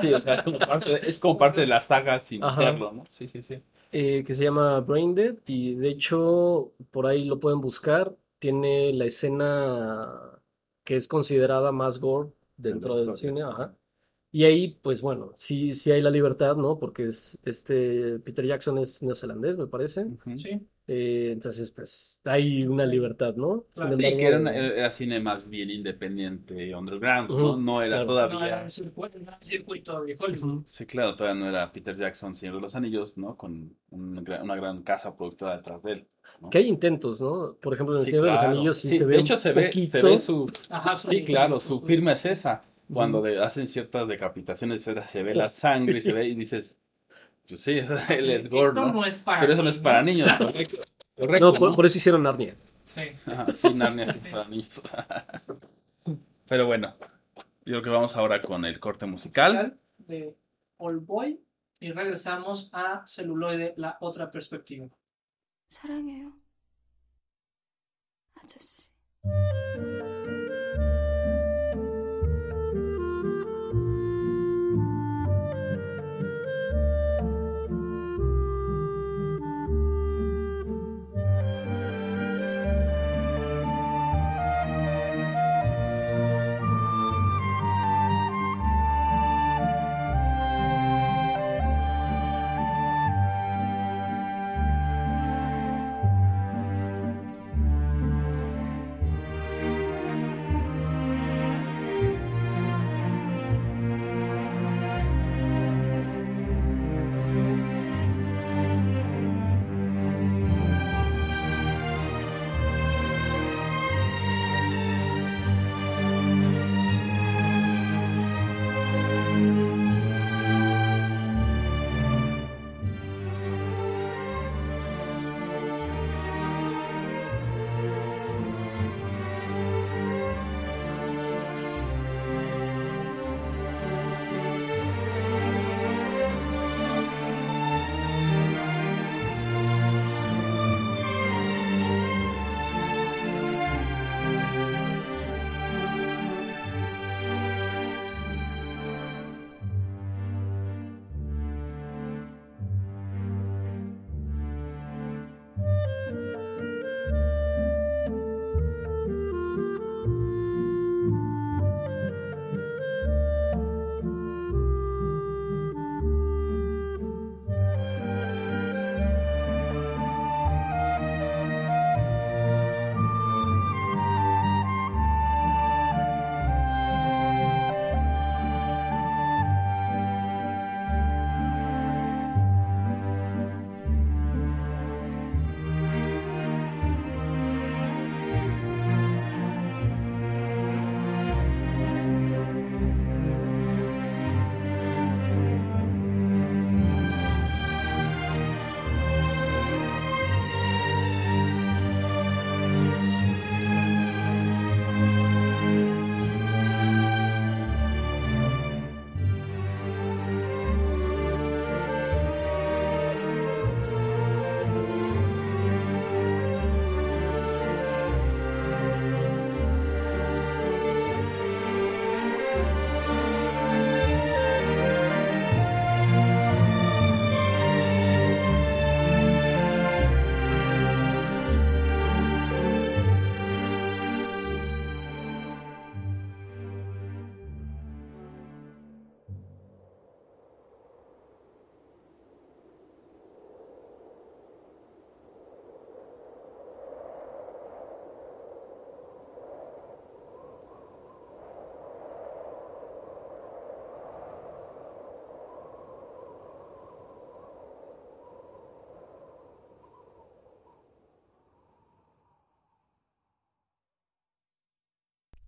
Sí, 0.01 0.11
o 0.13 0.19
sea, 0.21 0.43
como 0.43 0.59
parte 0.59 0.89
de- 0.91 1.07
es 1.07 1.19
como 1.19 1.37
parte 1.37 1.61
de 1.61 1.67
la 1.67 1.79
saga 1.79 2.19
sin 2.19 2.43
Ajá. 2.43 2.71
serlo, 2.71 2.91
¿no? 2.91 3.05
Sí, 3.09 3.27
sí, 3.27 3.41
sí. 3.43 3.59
eh, 3.91 4.23
que 4.25 4.33
se 4.33 4.43
llama 4.43 4.79
Brain 4.81 5.15
Dead 5.15 5.35
y 5.45 5.75
de 5.75 5.89
hecho 5.89 6.71
por 6.91 7.05
ahí 7.07 7.25
lo 7.25 7.39
pueden 7.39 7.61
buscar. 7.61 8.13
Tiene 8.39 8.91
la 8.93 9.05
escena 9.05 10.19
que 10.83 10.95
es 10.95 11.07
considerada 11.07 11.71
más 11.71 11.99
gore 11.99 12.29
dentro 12.57 12.95
del 12.95 13.15
cine, 13.15 13.41
ajá. 13.43 13.73
Y 14.35 14.43
ahí, 14.43 14.77
pues 14.81 15.01
bueno, 15.01 15.31
sí, 15.37 15.73
sí 15.73 15.91
hay 15.91 16.01
la 16.01 16.09
libertad, 16.09 16.57
¿no? 16.57 16.77
Porque 16.77 17.05
es 17.07 17.39
este 17.45 18.19
Peter 18.19 18.45
Jackson 18.45 18.77
es 18.79 19.01
neozelandés, 19.01 19.57
me 19.57 19.67
parece. 19.67 20.07
Sí, 20.35 20.67
Eh, 20.87 21.29
entonces, 21.31 21.71
pues 21.71 22.21
hay 22.25 22.67
una 22.67 22.85
libertad, 22.85 23.33
¿no? 23.35 23.65
Sin. 23.73 23.87
Sí, 23.87 23.93
embargo, 23.93 24.17
que 24.17 24.27
era, 24.27 24.37
una- 24.39 24.55
era 24.55 24.89
cine 24.91 25.19
más 25.19 25.49
bien 25.49 25.69
independiente, 25.69 26.75
underground, 26.75 27.29
¿no? 27.31 27.55
No 27.57 27.81
era 27.81 28.05
claro. 28.05 28.05
no 28.05 28.13
era 28.13 28.27
todavía. 28.27 28.63
el 28.65 28.71
circuito, 28.71 29.17
el 29.17 29.25
gran 29.25 29.41
circuito 29.41 30.03
de 30.03 30.15
Hollywood. 30.19 30.63
Sí, 30.65 30.85
claro, 30.85 31.15
todavía 31.15 31.39
no 31.41 31.49
era 31.49 31.71
Peter 31.71 31.95
Jackson, 31.95 32.35
Señor 32.35 32.55
de 32.55 32.61
los 32.61 32.75
Anillos, 32.75 33.17
¿no? 33.17 33.35
Con 33.37 33.75
un 33.91 34.17
una 34.17 34.55
gran 34.55 34.83
casa 34.83 35.15
productora 35.15 35.57
detrás 35.57 35.81
de 35.83 35.91
él. 35.93 36.07
¿no? 36.41 36.49
Que 36.49 36.57
hay 36.59 36.67
intentos, 36.67 37.21
¿no? 37.21 37.55
Por 37.61 37.73
ejemplo, 37.73 37.95
en 37.95 38.01
El 38.01 38.05
Sí, 38.05 38.11
Señor 38.11 38.25
de 38.25 38.31
los. 38.31 38.39
Anillos 38.41 38.77
sí 38.77 38.89
Sí, 38.89 38.97
se 38.99 39.05
ve 39.05 39.13
de 39.13 39.17
un 39.17 39.21
hecho 39.21 39.37
se 39.37 39.51
ve, 39.53 39.71
se 39.83 39.97
poquito. 39.97 40.07
ve 40.09 40.17
su, 40.17 40.51
Ajá, 40.69 40.95
su- 40.97 41.09
sí, 41.09 41.23
claro, 41.23 41.59
su 41.59 41.81
firma 41.81 42.11
es 42.13 42.25
esa 42.25 42.63
Cuando 42.92 43.18
Ujú. 43.18 43.26
de- 43.28 43.42
hacen 43.42 43.68
ciertas 43.68 44.08
decapitaciones, 44.08 44.82
se 44.82 45.00
se 45.02 45.22
ve 45.22 45.34
la 45.34 45.48
sangre 45.48 45.98
y 45.98 46.00
se 46.00 46.12
ve 46.12 46.26
y 46.26 46.34
dices, 46.34 46.76
pues 47.48 47.60
sí, 47.60 47.72
eso- 47.78 47.96
él 48.08 48.30
es 48.30 48.48
gore, 48.50 48.68
Esto 48.70 48.86
¿no? 48.86 48.92
no 48.92 49.04
es 49.04 49.14
para 49.14 49.40
Pero 49.40 49.52
eso 49.52 49.62
no 49.62 49.70
es 49.70 49.78
para 49.78 50.02
niños, 50.02 50.30
correcto. 50.36 50.78
Correcto, 51.16 51.52
No, 51.52 51.58
por, 51.58 51.70
¿no? 51.70 51.76
por 51.76 51.86
eso 51.86 51.98
hicieron 51.98 52.22
Narnia. 52.22 52.56
Sí. 52.84 53.02
Ajá, 53.26 53.54
sí, 53.54 53.72
Narnia 53.74 54.06
sí 54.12 54.18
es 54.22 54.28
para 54.32 54.48
niños. 54.48 54.82
Pero 56.48 56.66
bueno, 56.66 56.94
yo 57.36 57.44
creo 57.64 57.82
que 57.82 57.90
vamos 57.90 58.16
ahora 58.16 58.40
con 58.42 58.64
el 58.64 58.80
corte 58.80 59.06
musical. 59.06 59.78
de 59.98 60.34
All 60.78 60.98
Boy 60.98 61.38
y 61.78 61.92
regresamos 61.92 62.70
a 62.72 63.04
celuloide, 63.06 63.74
la 63.76 63.96
otra 64.00 64.30
perspectiva. 64.30 64.88
사랑해요. 65.68 66.32
아저씨. 68.42 68.90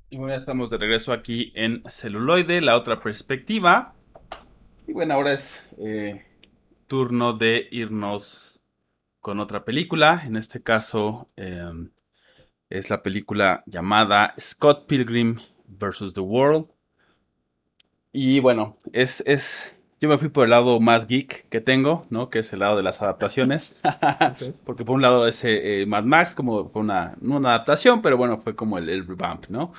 Y 0.09 0.15
bueno, 0.15 0.33
ya 0.33 0.37
estamos 0.37 0.69
de 0.69 0.77
regreso 0.77 1.11
aquí 1.11 1.51
en 1.53 1.83
celuloide, 1.89 2.61
la 2.61 2.77
otra 2.77 3.01
perspectiva. 3.01 3.93
Y 4.87 4.93
bueno, 4.93 5.15
ahora 5.15 5.33
es 5.33 5.61
eh, 5.79 6.25
turno 6.87 7.33
de 7.33 7.67
irnos 7.71 8.61
con 9.19 9.41
otra 9.41 9.65
película. 9.65 10.23
En 10.25 10.37
este 10.37 10.63
caso 10.63 11.27
em, 11.35 11.89
es 12.69 12.89
la 12.89 13.03
película 13.03 13.63
llamada 13.65 14.33
Scott 14.39 14.87
Pilgrim 14.87 15.39
vs. 15.65 16.13
The 16.13 16.21
World. 16.21 16.67
Y 18.13 18.39
bueno, 18.39 18.77
es, 18.93 19.21
es, 19.25 19.75
yo 19.99 20.09
me 20.09 20.17
fui 20.17 20.29
por 20.29 20.45
el 20.45 20.51
lado 20.51 20.79
más 20.79 21.07
geek 21.07 21.49
que 21.49 21.61
tengo, 21.61 22.05
¿no? 22.09 22.29
Que 22.29 22.39
es 22.39 22.53
el 22.53 22.59
lado 22.59 22.77
de 22.77 22.83
las 22.83 23.01
adaptaciones. 23.01 23.75
Porque 24.65 24.85
por 24.85 24.95
un 24.95 25.01
lado 25.01 25.27
es 25.27 25.41
eh, 25.43 25.85
Mad 25.87 26.03
Max, 26.03 26.35
como 26.35 26.69
fue 26.69 26.81
una, 26.81 27.15
no 27.21 27.37
una 27.37 27.49
adaptación, 27.49 28.01
pero 28.01 28.17
bueno, 28.17 28.39
fue 28.39 28.55
como 28.55 28.77
el, 28.77 28.89
el 28.89 29.07
revamp, 29.07 29.47
¿no? 29.49 29.73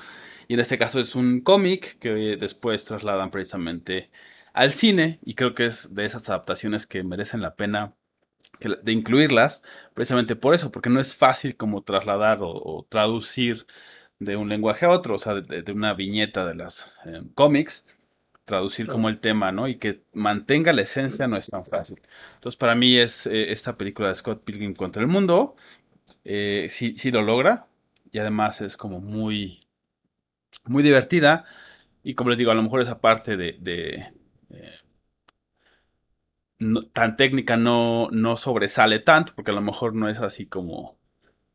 Y 0.47 0.55
en 0.55 0.59
este 0.59 0.77
caso 0.77 0.99
es 0.99 1.15
un 1.15 1.41
cómic 1.41 1.99
que 1.99 2.09
después 2.37 2.83
trasladan 2.85 3.31
precisamente 3.31 4.09
al 4.53 4.73
cine 4.73 5.19
y 5.23 5.35
creo 5.35 5.53
que 5.53 5.67
es 5.67 5.93
de 5.93 6.05
esas 6.05 6.27
adaptaciones 6.29 6.87
que 6.87 7.03
merecen 7.03 7.41
la 7.41 7.55
pena 7.55 7.93
de 8.59 8.91
incluirlas, 8.91 9.63
precisamente 9.93 10.35
por 10.35 10.53
eso, 10.53 10.71
porque 10.71 10.89
no 10.89 10.99
es 10.99 11.15
fácil 11.15 11.55
como 11.55 11.83
trasladar 11.83 12.39
o, 12.41 12.85
traducir 12.89 13.65
de 14.19 14.35
un 14.35 14.49
lenguaje 14.49 14.85
a 14.85 14.89
otro, 14.89 15.15
o 15.15 15.19
sea, 15.19 15.35
de, 15.35 15.71
una 15.71 15.93
viñeta 15.93 16.45
de 16.45 16.55
las 16.55 16.91
eh, 17.05 17.21
cómics, 17.35 17.85
traducir 18.49 18.87
como 18.87 19.09
el 19.09 19.19
tema, 19.21 19.51
¿no? 19.53 19.69
Y 19.69 19.77
que 19.79 20.03
mantenga 20.13 20.73
la 20.73 20.83
esencia 20.83 21.27
no 21.29 21.37
es 21.37 21.47
tan 21.49 21.65
fácil. 21.65 22.01
Entonces, 22.35 22.57
para 22.57 22.75
mí 22.75 22.97
es 22.99 23.27
eh, 23.27 23.51
esta 23.53 23.77
película 23.77 24.09
de 24.09 24.15
Scott 24.15 24.43
Pilgrim 24.43 24.75
contra 24.75 25.01
el 25.03 25.07
mundo, 25.09 25.55
eh, 26.25 26.67
sí, 26.71 26.95
sí 26.97 27.11
lo 27.11 27.21
logra, 27.23 27.67
y 28.11 28.19
además 28.19 28.61
es 28.61 28.77
como 28.77 29.01
muy, 29.01 29.67
muy 30.65 30.83
divertida, 30.83 31.45
y 32.03 32.15
como 32.15 32.29
les 32.31 32.39
digo, 32.39 32.51
a 32.51 32.55
lo 32.55 32.63
mejor 32.63 32.81
esa 32.81 33.01
parte 33.01 33.37
de, 33.37 33.57
eh, 34.51 34.73
tan 36.93 37.15
técnica 37.15 37.55
no, 37.57 38.09
no 38.11 38.35
sobresale 38.37 38.99
tanto, 38.99 39.33
porque 39.35 39.51
a 39.51 39.53
lo 39.53 39.61
mejor 39.61 39.95
no 39.95 40.09
es 40.09 40.19
así 40.19 40.45
como 40.45 40.97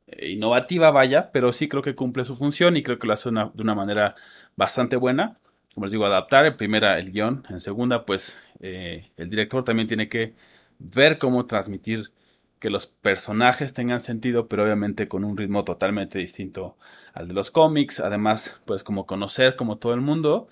eh, 0.09 0.30
innovativa, 0.30 0.90
vaya, 0.92 1.32
pero 1.32 1.53
sí 1.53 1.68
creo 1.68 1.82
que 1.82 1.97
cumple 1.97 2.24
su 2.24 2.36
función 2.36 2.76
y 2.76 2.82
creo 2.84 2.99
que 2.99 3.07
lo 3.09 3.14
hace 3.14 3.30
de 3.30 3.62
una 3.62 3.74
manera 3.76 4.16
bastante 4.57 4.97
buena. 4.97 5.38
Como 5.74 5.86
les 5.86 5.92
digo, 5.92 6.06
adaptar 6.06 6.46
en 6.46 6.56
primera 6.56 6.98
el 6.98 7.10
guion, 7.10 7.44
en 7.50 7.60
segunda, 7.60 8.04
pues 8.04 8.38
eh, 8.60 9.10
el 9.16 9.28
director 9.28 9.64
también 9.64 9.88
tiene 9.88 10.08
que 10.08 10.34
ver 10.78 11.18
cómo 11.18 11.46
transmitir 11.46 12.12
que 12.60 12.70
los 12.70 12.86
personajes 12.86 13.74
tengan 13.74 14.00
sentido, 14.00 14.48
pero 14.48 14.64
obviamente 14.64 15.08
con 15.08 15.24
un 15.24 15.36
ritmo 15.36 15.64
totalmente 15.64 16.18
distinto 16.18 16.78
al 17.12 17.28
de 17.28 17.34
los 17.34 17.50
cómics. 17.50 18.00
Además, 18.00 18.60
pues 18.64 18.82
como 18.82 19.04
conocer 19.04 19.56
como 19.56 19.78
todo 19.78 19.94
el 19.94 20.00
mundo 20.00 20.48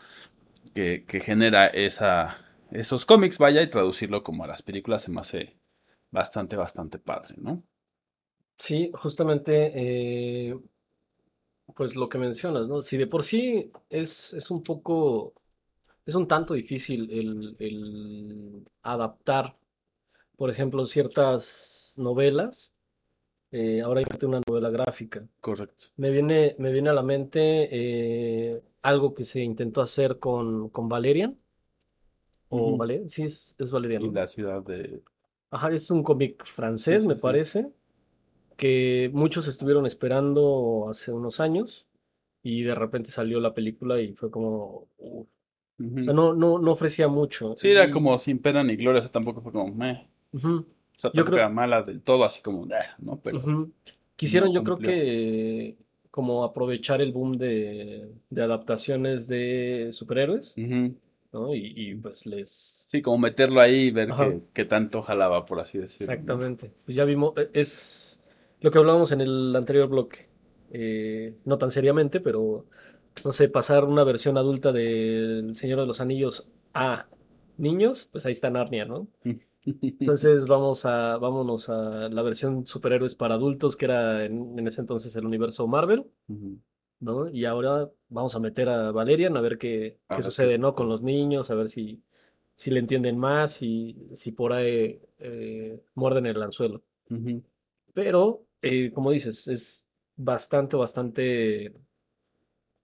que, 0.75 1.05
genera 1.25 1.67
esa, 1.69 2.39
esos 2.71 3.05
cómics, 3.07 3.39
vaya, 3.39 3.63
y 3.63 3.71
traducirlo 3.71 4.23
como 4.23 4.45
a 4.45 4.49
las 4.49 4.63
películas 4.63 5.03
se 5.03 5.11
me 5.11 5.21
hace 5.21 5.57
bastante, 6.11 6.57
bastante 6.57 6.99
padre, 6.99 7.37
¿no? 7.39 7.63
Sí, 8.59 8.91
justamente, 8.95 9.73
eh, 9.75 10.59
pues 11.77 11.97
lo 11.97 12.09
que 12.09 12.19
mencionas, 12.19 12.69
¿no? 12.69 12.83
Si 12.83 12.97
de 12.97 13.07
por 13.07 13.23
sí 13.23 13.71
es, 13.91 14.33
es 14.35 14.51
un 14.51 14.63
poco, 14.63 15.35
es 16.07 16.15
un 16.15 16.29
tanto 16.29 16.55
difícil 16.55 17.11
el, 17.13 17.57
el 17.61 18.67
adaptar, 18.83 19.57
por 20.37 20.51
ejemplo, 20.51 20.87
ciertas 20.87 21.95
novelas, 21.97 22.75
eh, 23.53 23.83
ahora 23.83 24.01
hay 24.01 24.07
una 24.27 24.41
novela 24.49 24.71
gráfica. 24.71 25.27
Correcto. 25.41 25.89
Me 25.97 26.11
viene, 26.11 26.57
me 26.59 26.73
viene 26.73 26.91
a 26.91 26.95
la 26.95 27.03
mente 27.03 27.69
eh, 27.73 28.63
algo 28.83 29.15
que 29.15 29.25
se 29.25 29.43
intentó 29.43 29.81
hacer 29.83 30.19
con, 30.19 30.69
con 30.71 30.89
Valerian. 30.89 31.39
O 32.51 32.79
sí, 33.09 33.23
es, 33.25 33.55
es 33.59 33.71
Valerian, 33.73 34.15
la 34.15 34.27
ciudad 34.29 34.63
de... 34.63 35.03
Ajá, 35.51 35.71
es 35.73 35.91
un 35.91 36.03
cómic 36.03 36.45
Sí, 36.45 36.53
francés, 36.55 37.03
sí, 37.05 37.09
me 37.09 37.15
sí. 37.15 37.21
parece, 37.23 37.73
que 38.63 39.11
muchos 39.13 39.49
estuvieron 39.49 39.87
esperando 39.87 40.89
hace 40.91 41.13
unos 41.13 41.41
años 41.41 41.87
y 42.43 42.63
de 42.65 42.75
repente 42.77 43.11
salió 43.13 43.41
la 43.41 43.55
película 43.55 44.01
y 44.03 44.15
fue 44.15 44.31
como, 44.31 44.89
uf. 44.99 45.29
O 46.01 46.05
sea, 46.05 46.15
no, 46.15 46.35
no, 46.35 46.59
no 46.61 46.73
ofrecía 46.73 47.09
mucho. 47.09 47.57
Sí, 47.57 47.69
era 47.69 47.91
Y, 47.91 47.91
como 47.91 48.19
sin 48.19 48.41
pena 48.41 48.63
ni 48.65 48.77
gloria, 48.77 48.99
o 49.01 49.03
sea, 49.03 49.11
tampoco 49.13 49.41
fue 49.43 49.53
como, 49.53 49.75
meh. 49.75 50.09
ujú, 50.33 50.65
O 50.99 51.01
sea, 51.01 51.13
yo 51.13 51.25
tampoco 51.25 51.39
era 51.39 51.49
mala 51.51 51.83
del 51.83 52.03
todo, 52.03 52.25
así 52.25 52.43
como, 52.43 52.67
¿no? 52.99 53.21
Pero 53.23 53.39
ujú, 53.39 53.73
no 53.73 53.73
Quisieron, 54.17 54.53
yo 54.53 54.63
creo 54.63 54.81
que 54.83 55.77
como 56.11 56.45
aprovechar 56.45 57.01
el 57.01 57.13
boom 57.13 57.39
de, 57.39 58.13
de 58.31 58.43
adaptaciones 58.43 59.27
de 59.27 59.89
superhéroes. 59.93 60.61
¿no? 61.33 61.55
Y, 61.55 61.73
y 61.77 61.95
pues 61.97 62.27
les... 62.27 62.91
Sí, 62.93 63.03
como 63.03 63.19
meterlo 63.19 63.61
ahí 63.61 63.87
y 63.89 63.91
ver 63.91 64.15
qué, 64.15 64.41
qué 64.55 64.65
tanto 64.65 65.03
jalaba, 65.03 65.47
por 65.47 65.59
así 65.59 65.79
decirlo, 65.79 66.21
¿no? 66.23 66.45
Exactamente. 66.45 66.73
Pues 66.85 66.97
ya 66.97 67.05
vimos, 67.05 67.35
e- 67.37 67.51
es 67.55 68.12
lo 68.63 68.71
que 68.71 68.79
hablábamos 68.79 69.13
en 69.13 69.21
el 69.21 69.55
anterior 69.55 69.89
bloque. 69.89 70.29
Eh, 70.71 71.35
no 71.45 71.59
tan 71.59 71.71
seriamente, 71.71 72.21
pero 72.21 72.65
no 73.25 73.33
sé, 73.33 73.49
pasar 73.49 73.85
una 73.85 74.05
versión 74.05 74.39
adulta 74.39 74.73
del 74.73 75.55
Señor 75.55 75.81
de 75.81 75.87
los 75.87 76.01
Anillos 76.01 76.49
a 76.73 77.07
niños, 77.59 78.09
pues 78.11 78.25
ahí 78.25 78.33
está 78.33 78.49
Narnia, 78.51 78.87
¿no? 78.87 79.07
Entonces 79.65 80.47
vamos 80.47 80.87
a, 80.87 81.19
vámonos 81.19 81.69
a 81.69 82.09
la 82.09 82.23
versión 82.23 82.67
superhéroes 82.67 83.15
para 83.15 83.35
adultos, 83.35 83.77
que 83.77 83.85
era 83.85 84.25
en, 84.25 84.59
en 84.59 84.67
ese 84.67 84.81
entonces 84.81 85.15
el 85.15 85.27
universo 85.27 85.69
Marvel. 85.69 86.07
¿no? 86.99 87.29
Y 87.29 87.45
ahora 87.45 87.91
vamos 88.09 88.35
a 88.35 88.41
meter 88.41 88.69
a 88.69 88.93
Valerian 88.93 89.37
a 89.37 89.41
ver 89.41 89.59
qué, 89.59 89.99
qué 90.09 90.23
sucede, 90.23 90.57
¿no? 90.57 90.75
Con 90.75 90.89
los 90.89 91.03
niños, 91.03 91.51
a 91.51 91.55
ver 91.55 91.69
si, 91.69 92.03
si 92.55 92.71
le 92.71 92.79
entienden 92.79 93.19
más, 93.19 93.53
si, 93.53 94.09
si 94.13 94.33
por 94.33 94.53
ahí 94.53 95.01
eh, 95.19 95.83
muerden 95.95 96.27
el 96.27 96.43
anzuelo. 96.43 96.83
Pero, 97.93 98.45
eh, 98.63 98.93
como 98.93 99.11
dices, 99.11 99.49
es 99.49 99.87
bastante, 100.17 100.77
bastante 100.77 101.75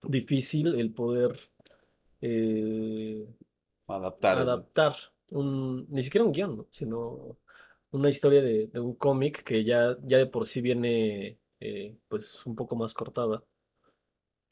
difícil 0.02 0.74
el 0.78 0.92
poder 0.92 1.38
eh, 2.20 3.26
Adaptar 3.86 4.38
adaptar 4.38 4.96
un, 5.30 5.86
ni 5.90 6.02
siquiera 6.02 6.24
un 6.24 6.32
guion, 6.32 6.56
¿no? 6.58 6.66
Sino 6.70 7.36
una 7.90 8.08
historia 8.10 8.42
de, 8.42 8.68
de 8.68 8.80
un 8.80 8.94
cómic 8.94 9.44
que 9.44 9.64
ya, 9.64 9.96
ya 10.04 10.18
de 10.18 10.26
por 10.26 10.46
sí 10.46 10.60
viene 10.60 11.38
eh, 11.60 11.96
pues 12.08 12.44
un 12.46 12.54
poco 12.54 12.76
más 12.76 12.94
cortada, 12.94 13.42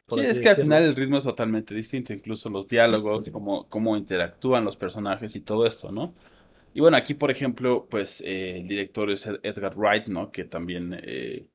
Sí, 0.08 0.20
es 0.20 0.38
que 0.38 0.48
al 0.50 0.56
final 0.56 0.84
el 0.84 0.94
ritmo 0.94 1.18
es 1.18 1.24
totalmente 1.24 1.74
distinto, 1.74 2.12
incluso 2.12 2.48
los 2.48 2.68
diálogos, 2.68 3.28
cómo, 3.32 3.68
cómo 3.68 3.96
interactúan 3.96 4.64
los 4.64 4.76
personajes 4.76 5.34
y 5.34 5.40
todo 5.40 5.66
esto, 5.66 5.90
¿no? 5.90 6.14
Y 6.76 6.80
bueno, 6.80 6.96
aquí, 6.98 7.14
por 7.14 7.30
ejemplo, 7.30 7.86
pues 7.90 8.20
eh, 8.20 8.58
el 8.58 8.68
director 8.68 9.10
es 9.10 9.26
Ed- 9.26 9.40
Edgar 9.42 9.74
Wright, 9.76 10.08
¿no? 10.08 10.30
Que 10.30 10.44
también 10.44 10.94
eh, 11.02 11.48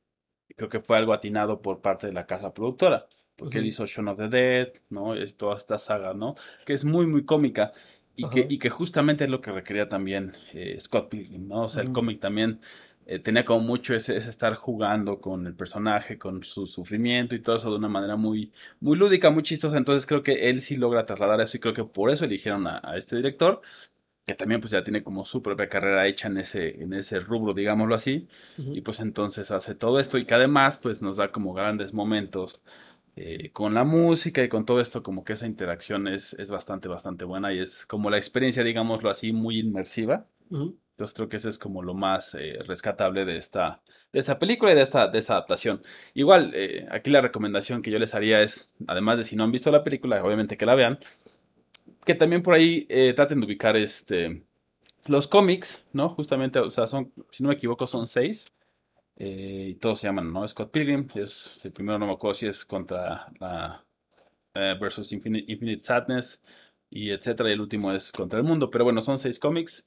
creo 0.58 0.70
que 0.70 0.82
fue 0.82 0.98
algo 0.98 1.14
atinado 1.14 1.62
por 1.62 1.82
parte 1.82 2.08
de 2.08 2.14
la 2.14 2.26
casa 2.28 2.54
productora, 2.54 3.08
porque 3.36 3.60
él 3.60 3.68
hizo 3.68 3.86
Shaun 3.86 4.08
of 4.10 4.18
the 4.20 4.30
Dead, 4.30 4.74
¿no? 4.90 5.16
Es 5.16 5.38
toda 5.38 5.58
esta 5.58 5.78
saga, 5.78 6.14
¿no? 6.16 6.36
Que 6.66 6.74
es 6.74 6.86
muy, 6.86 7.08
muy 7.08 7.26
cómica 7.26 7.74
y 8.16 8.30
que, 8.30 8.48
y 8.50 8.60
que 8.60 8.70
justamente 8.72 9.26
es 9.26 9.30
lo 9.30 9.42
que 9.42 9.52
requería 9.52 9.90
también 9.90 10.34
eh, 10.54 10.78
Scott 10.80 11.10
Pilgrim, 11.10 11.48
¿no? 11.50 11.64
O 11.66 11.70
sea, 11.70 11.84
el 11.84 11.92
cómic 11.92 12.20
también 12.20 12.62
eh, 13.08 13.20
tenía 13.20 13.46
como 13.46 13.62
mucho 13.62 13.96
ese, 13.96 14.18
ese 14.18 14.30
estar 14.32 14.56
jugando 14.56 15.22
con 15.22 15.48
el 15.48 15.56
personaje, 15.56 16.18
con 16.20 16.44
su 16.44 16.68
sufrimiento 16.68 17.36
y 17.36 17.42
todo 17.42 17.58
eso 17.58 17.72
de 17.72 17.78
una 17.78 17.90
manera 17.90 18.16
muy, 18.18 18.52
muy 18.82 18.98
lúdica, 18.98 19.30
muy 19.32 19.44
chistosa. 19.44 19.78
Entonces 19.78 20.06
creo 20.08 20.24
que 20.24 20.50
él 20.50 20.62
sí 20.62 20.78
logra 20.78 21.06
trasladar 21.06 21.42
eso 21.42 21.58
y 21.58 21.60
creo 21.62 21.74
que 21.76 21.84
por 21.86 22.12
eso 22.12 22.26
eligieron 22.26 22.68
a, 22.68 22.82
a 22.84 22.98
este 22.98 23.16
director 23.18 23.62
que 24.32 24.38
también 24.38 24.62
pues 24.62 24.72
ya 24.72 24.84
tiene 24.84 25.04
como 25.04 25.26
su 25.26 25.42
propia 25.42 25.68
carrera 25.68 26.08
hecha 26.08 26.28
en 26.30 26.38
ese, 26.38 26.82
en 26.82 26.94
ese 26.94 27.20
rubro, 27.20 27.54
digámoslo 27.54 27.96
así, 27.96 28.30
y 28.58 28.80
pues 28.82 29.02
entonces 29.02 29.52
hace 29.52 29.76
todo 29.76 30.00
esto 30.00 30.18
y 30.18 30.26
que 30.26 30.34
además 30.34 30.78
pues 30.78 31.02
nos 31.02 31.18
da 31.18 31.32
como 31.34 31.54
grandes 31.54 31.94
momentos 31.94 32.62
eh, 33.18 33.50
con 33.52 33.74
la 33.74 33.84
música 33.84 34.42
y 34.42 34.48
con 34.48 34.66
todo 34.66 34.80
esto, 34.80 35.04
como 35.04 35.26
que 35.26 35.34
esa 35.34 35.48
interacción 35.48 36.08
es, 36.08 36.34
es 36.36 36.50
bastante, 36.50 36.88
bastante 36.88 37.26
buena 37.26 37.54
y 37.54 37.60
es 37.60 37.86
como 37.86 38.10
la 38.10 38.18
experiencia, 38.18 38.64
digámoslo 38.64 39.10
así, 39.10 39.34
muy 39.34 39.60
inmersiva. 39.60 40.26
Entonces 40.50 41.16
creo 41.16 41.28
que 41.30 41.38
eso 41.38 41.50
es 41.50 41.58
como 41.58 41.84
lo 41.84 41.94
más 41.94 42.36
eh, 42.36 42.60
rescatable 42.66 43.26
de 43.26 43.38
esta, 43.38 43.82
de 44.14 44.20
esta 44.20 44.40
película 44.40 44.72
y 44.72 44.76
de 44.76 44.84
esta, 44.84 45.08
de 45.08 45.20
esta 45.20 45.34
adaptación. 45.34 45.82
Igual, 46.14 46.52
eh, 46.54 46.88
aquí 46.90 47.10
la 47.10 47.22
recomendación 47.22 47.82
que 47.82 47.92
yo 47.92 48.00
les 48.00 48.14
haría 48.16 48.42
es, 48.42 48.72
además 48.88 49.18
de 49.18 49.24
si 49.26 49.36
no 49.36 49.44
han 49.44 49.52
visto 49.52 49.72
la 49.72 49.84
película, 49.84 50.24
obviamente 50.24 50.58
que 50.58 50.66
la 50.66 50.76
vean, 50.76 51.00
que 52.06 52.16
también 52.16 52.44
por 52.44 52.54
ahí 52.56 52.86
eh, 52.90 53.14
traten 53.16 53.40
de 53.40 53.46
ubicar 53.46 53.76
este 53.78 54.44
los 55.06 55.28
cómics, 55.28 55.86
¿no? 55.94 56.10
Justamente, 56.10 56.60
o 56.60 56.70
sea, 56.72 56.88
son, 56.88 57.14
si 57.32 57.44
no 57.44 57.50
me 57.50 57.56
equivoco, 57.56 57.88
son 57.88 58.08
seis. 58.08 58.52
eh, 59.18 59.70
y 59.72 59.76
todos 59.76 60.00
se 60.02 60.08
llaman, 60.08 60.34
¿no? 60.34 60.48
Scott 60.48 60.72
Pilgrim, 60.72 61.08
es 61.16 61.64
el 61.66 61.74
primero, 61.74 62.00
no 62.00 62.08
me 62.08 62.14
acuerdo 62.14 62.36
si 62.36 62.48
es 62.48 62.66
contra 62.66 63.28
la 63.40 63.86
eh, 64.56 64.76
versus 64.82 65.12
Infinite, 65.14 65.52
Infinite 65.52 65.84
Sadness 65.84 66.42
y 66.90 67.12
etcétera. 67.12 67.50
Y 67.50 67.54
el 67.54 67.62
último 67.62 67.92
es 67.94 68.12
contra 68.14 68.40
el 68.40 68.46
mundo. 68.46 68.70
Pero 68.72 68.86
bueno, 68.86 69.02
son 69.02 69.20
seis 69.20 69.40
cómics. 69.40 69.86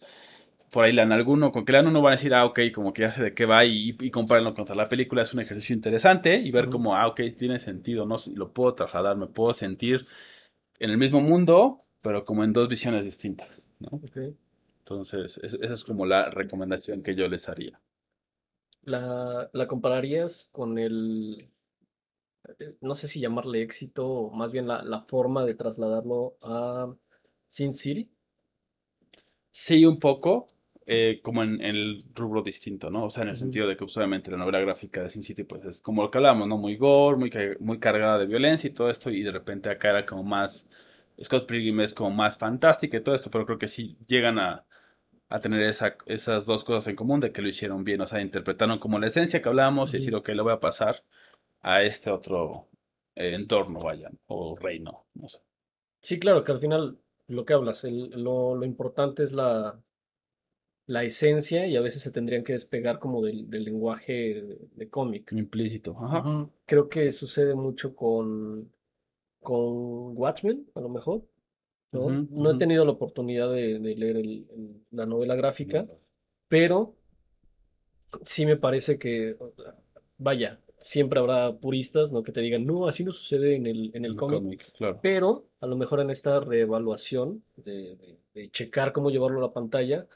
por 0.71 0.85
ahí 0.85 0.93
lean 0.93 1.12
alguno, 1.12 1.53
con 1.53 1.65
que 1.65 1.73
lean 1.73 1.87
uno 1.87 2.03
van 2.03 2.12
a 2.15 2.17
decir, 2.17 2.35
ah, 2.35 2.45
ok, 2.47 2.59
como 2.75 2.93
que 2.93 3.03
ya 3.03 3.11
sé 3.11 3.23
de 3.23 3.35
qué 3.35 3.47
va 3.47 3.65
y, 3.65 3.97
y 4.01 4.11
compárenlo 4.11 4.55
contra 4.55 4.75
la 4.75 4.89
película, 4.89 5.23
es 5.23 5.33
un 5.35 5.41
ejercicio 5.41 5.75
interesante 5.77 6.37
y 6.37 6.51
ver 6.51 6.69
Ujú. 6.69 6.71
como, 6.71 6.97
ah, 6.97 7.07
ok, 7.09 7.21
tiene 7.39 7.59
sentido, 7.61 8.07
¿no? 8.07 8.17
Lo 8.35 8.53
puedo 8.53 8.75
trasladar, 8.75 9.17
me 9.17 9.27
puedo 9.29 9.53
sentir 9.53 10.07
en 10.81 10.91
el 10.91 10.99
mismo 10.99 11.21
mundo, 11.21 11.84
pero 12.05 12.25
como 12.25 12.45
en 12.45 12.55
dos 12.55 12.69
visiones 12.69 13.05
distintas, 13.05 13.51
¿no? 13.81 14.01
Ok. 14.03 14.17
Entonces, 14.81 15.39
es- 15.45 15.55
esa 15.55 15.75
es 15.75 15.85
como 15.85 16.07
la 16.07 16.31
recomendación 16.31 17.03
que 17.03 17.17
yo 17.17 17.29
les 17.29 17.49
haría. 17.51 17.81
¿La, 18.85 19.51
la 19.53 19.67
compararías 19.67 20.49
con 20.53 20.79
el, 20.79 21.51
eh, 22.59 22.77
no 22.81 22.95
sé 22.95 23.09
si 23.09 23.21
llamarle 23.21 23.63
éxito, 23.63 24.07
o 24.09 24.31
más 24.31 24.51
bien 24.53 24.67
la, 24.69 24.83
la 24.83 25.03
forma 25.03 25.45
de 25.45 25.55
trasladarlo 25.55 26.37
a 26.43 26.95
Sin 27.49 27.73
City? 27.73 28.11
Sí, 29.53 29.85
un 29.87 29.99
poco, 30.01 30.49
eh, 30.87 31.21
como 31.23 31.43
en, 31.43 31.55
en 31.63 31.77
el 31.77 32.05
rubro 32.15 32.43
distinto, 32.43 32.91
¿no? 32.91 33.05
O 33.07 33.11
sea, 33.11 33.23
en 33.23 33.31
el 33.31 33.37
Ujú. 33.37 33.37
sentido 33.37 33.67
de 33.69 33.77
que 33.77 33.85
pues, 33.85 33.97
obviamente 33.97 34.31
la 34.31 34.37
novela 34.37 34.61
gráfica 34.61 35.03
de 35.03 35.09
Sin 35.09 35.23
City, 35.23 35.45
pues 35.45 35.65
es 35.65 35.81
como 35.81 36.03
lo 36.03 36.11
que 36.11 36.19
hablamos, 36.19 36.49
¿no? 36.49 36.59
Muy 36.59 36.77
gore, 36.77 37.17
muy, 37.17 37.31
muy 37.61 37.79
cargada 37.79 38.19
de 38.19 38.27
violencia 38.27 38.69
y 38.69 38.75
todo 38.75 38.91
esto, 38.91 39.11
y 39.11 39.23
de 39.23 39.31
repente 39.33 39.71
acá 39.71 39.91
era 39.91 40.07
como 40.07 40.23
más, 40.25 40.69
Scott 41.23 41.47
Pilgrim 41.49 41.81
es 41.81 41.95
como 41.95 42.11
más 42.11 42.39
fantástica 42.39 42.97
y 42.97 43.03
todo 43.03 43.15
esto, 43.15 43.31
pero 43.31 43.47
creo 43.47 43.59
que 43.59 43.69
sí 43.69 43.97
llegan 44.07 44.39
a, 44.39 44.65
a 45.29 45.41
tener 45.41 45.62
esa, 45.62 45.97
esas 46.07 46.47
dos 46.47 46.65
cosas 46.65 46.89
en 46.89 46.97
común 46.97 47.21
de 47.21 47.33
que 47.33 47.43
lo 47.43 47.49
hicieron 47.49 47.85
bien, 47.85 48.01
o 48.03 48.07
sea, 48.07 48.21
interpretaron 48.23 48.79
como 48.79 48.99
la 48.99 49.09
esencia 49.09 49.43
que 49.43 49.49
hablábamos 49.51 49.95
y 49.95 49.99
decir, 49.99 50.15
ok, 50.15 50.29
le 50.31 50.43
voy 50.43 50.53
a 50.55 50.61
pasar 50.61 51.05
a 51.62 51.83
este 51.83 52.11
otro 52.11 52.69
eh, 53.17 53.35
entorno, 53.35 53.81
vaya, 53.83 54.11
o 54.29 54.57
reino, 54.57 55.07
no 55.15 55.29
sé. 55.29 55.41
Sí, 56.03 56.21
claro, 56.21 56.45
que 56.45 56.53
al 56.53 56.61
final 56.61 57.01
lo 57.27 57.45
que 57.45 57.53
hablas, 57.53 57.83
el- 57.85 58.11
lo, 58.23 58.55
lo 58.55 58.65
importante 58.65 59.25
es 59.25 59.33
la, 59.33 59.83
la 60.87 61.05
esencia 61.05 61.67
y 61.67 61.77
a 61.77 61.81
veces 61.83 62.03
se 62.03 62.11
tendrían 62.11 62.43
que 62.45 62.53
despegar 62.55 62.99
como 62.99 63.23
del, 63.23 63.49
del 63.51 63.65
lenguaje 63.65 64.12
de, 64.12 64.59
de 64.75 64.89
cómic. 64.89 65.33
Implícito, 65.33 65.97
ajá. 66.01 66.49
Creo 66.67 66.89
que 66.89 67.12
sucede 67.12 67.55
mucho 67.55 67.95
con, 67.95 68.71
con 69.45 70.18
Watchmen, 70.18 70.66
a 70.74 70.80
lo 70.80 70.90
mejor, 70.90 71.22
¿no? 71.92 72.11
No 72.30 72.51
he 72.53 72.59
tenido 72.59 72.84
la 72.84 72.92
oportunidad 72.92 73.53
de, 73.53 73.78
de 73.80 73.97
leer 73.97 74.16
el- 74.18 74.47
el- 74.57 74.82
la 74.92 75.07
novela 75.07 75.36
gráfica, 75.36 75.86
pero 76.49 76.97
sí 78.22 78.47
me 78.47 78.57
parece 78.57 78.99
que, 78.99 79.36
vaya, 80.18 80.61
siempre 80.78 81.18
habrá 81.20 81.53
puristas, 81.53 82.12
¿no? 82.12 82.22
Que 82.22 82.32
te 82.32 82.40
digan, 82.40 82.66
no, 82.66 82.88
así 82.88 83.05
no 83.05 83.12
sucede 83.12 83.57
en 83.57 83.66
el, 83.66 83.90
en 83.95 84.05
el 84.05 84.12
El 84.12 84.16
cómic. 84.18 84.40
cómic, 84.42 84.72
claro. 84.76 84.99
Pero 85.03 85.45
a 85.61 85.66
lo 85.66 85.76
mejor 85.76 86.01
en 86.01 86.11
esta 86.11 86.40
reevaluación 86.40 87.42
de, 87.57 87.97
de- 87.97 88.18
de 88.34 88.51
checar 88.51 88.92
cómo 88.92 89.11
llevarlo 89.11 89.38
a 89.38 89.42
la 89.49 89.53
pantalla, 89.53 90.07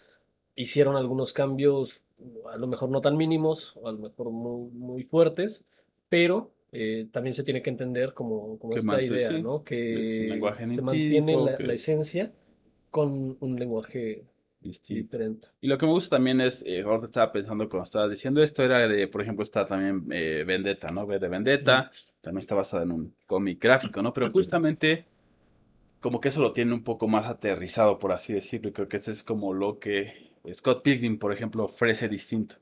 hicieron 0.56 0.96
algunos 0.96 1.32
cambios, 1.32 2.02
a 2.52 2.56
lo 2.56 2.66
mejor 2.66 2.90
no 2.90 3.00
tan 3.00 3.16
mínimos, 3.16 3.74
a 3.84 3.92
lo 3.92 3.98
mejor 3.98 4.30
muy, 4.30 4.70
muy 4.72 5.04
fuertes, 5.04 5.64
pero 6.08 6.50
eh, 6.72 7.08
también 7.12 7.34
se 7.34 7.44
tiene 7.44 7.62
que 7.62 7.70
entender 7.70 8.12
como, 8.14 8.58
como 8.58 8.74
Que 8.74 8.80
esta 8.80 9.02
idea, 9.02 9.30
sí, 9.30 9.42
¿no? 9.42 9.64
Que 9.64 10.38
se 10.54 10.82
mantiene 10.82 11.36
la, 11.36 11.56
que 11.56 11.62
la 11.64 11.72
es 11.72 11.80
esencia 11.82 12.32
con 12.90 13.36
un 13.40 13.56
lenguaje 13.58 14.24
distinto. 14.60 15.16
diferente. 15.16 15.48
Y 15.60 15.68
lo 15.68 15.78
que 15.78 15.86
me 15.86 15.92
gusta 15.92 16.16
también 16.16 16.40
es, 16.40 16.62
eh, 16.66 16.82
ahorita 16.82 17.06
estaba 17.06 17.32
pensando 17.32 17.68
cuando 17.68 17.84
estaba 17.84 18.08
diciendo 18.08 18.42
esto, 18.42 18.62
era 18.64 18.86
de, 18.86 19.08
por 19.08 19.22
ejemplo, 19.22 19.42
está 19.42 19.64
también 19.64 20.06
eh, 20.10 20.44
Vendetta, 20.46 20.88
¿no? 20.90 21.04
V 21.04 21.18
de. 21.18 21.28
Vendetta, 21.28 21.90
también 22.20 22.40
está 22.40 22.54
basada 22.54 22.82
en 22.82 22.92
un 22.92 23.14
cómic 23.26 23.62
gráfico, 23.62 24.02
¿no? 24.02 24.12
Pero 24.12 24.30
justamente 24.30 25.06
como 26.00 26.20
que 26.20 26.28
eso 26.28 26.40
lo 26.40 26.52
tiene 26.52 26.74
un 26.74 26.84
poco 26.84 27.08
más 27.08 27.26
aterrizado, 27.26 27.98
por 27.98 28.12
así 28.12 28.32
decirlo, 28.32 28.68
y 28.68 28.72
creo 28.72 28.88
que 28.88 28.98
este 28.98 29.10
es 29.10 29.24
como 29.24 29.52
lo 29.52 29.78
que 29.78 30.30
Scott 30.52 30.82
Pilgrim, 30.82 31.18
por 31.18 31.32
ejemplo, 31.32 31.64
ofrece 31.64 32.08
distinto, 32.08 32.56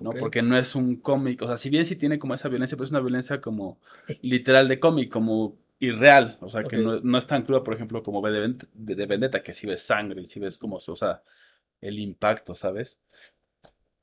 ¿no? 0.00 0.16
Porque 0.16 0.42
no 0.42 0.56
es 0.56 0.74
un 0.74 0.96
cómic, 0.96 1.42
o 1.42 1.46
sea, 1.46 1.56
si 1.56 1.70
bien 1.70 1.86
sí 1.86 1.96
tiene 1.96 2.18
como 2.18 2.34
esa 2.34 2.48
violencia, 2.48 2.76
pero 2.76 2.84
es 2.86 2.90
una 2.90 3.00
violencia 3.00 3.40
como 3.40 3.78
literal 4.22 4.68
de 4.68 4.80
cómic, 4.80 5.10
como 5.12 5.58
irreal, 5.78 6.38
o 6.40 6.48
sea, 6.48 6.66
que 6.66 6.78
no, 6.78 7.00
no 7.00 7.18
es 7.18 7.26
tan 7.26 7.42
cruda, 7.44 7.64
por 7.64 7.74
ejemplo, 7.74 8.02
como 8.02 8.22
de, 8.28 8.40
Ven- 8.40 8.58
de 8.74 9.06
Vendetta, 9.06 9.42
que 9.42 9.52
sí 9.54 9.66
ves 9.66 9.82
sangre 9.82 10.22
y 10.22 10.26
sí 10.26 10.40
ves 10.40 10.58
como, 10.58 10.76
o 10.76 10.96
sea, 10.96 11.22
el 11.80 11.98
impacto, 11.98 12.54
¿sabes? 12.54 13.00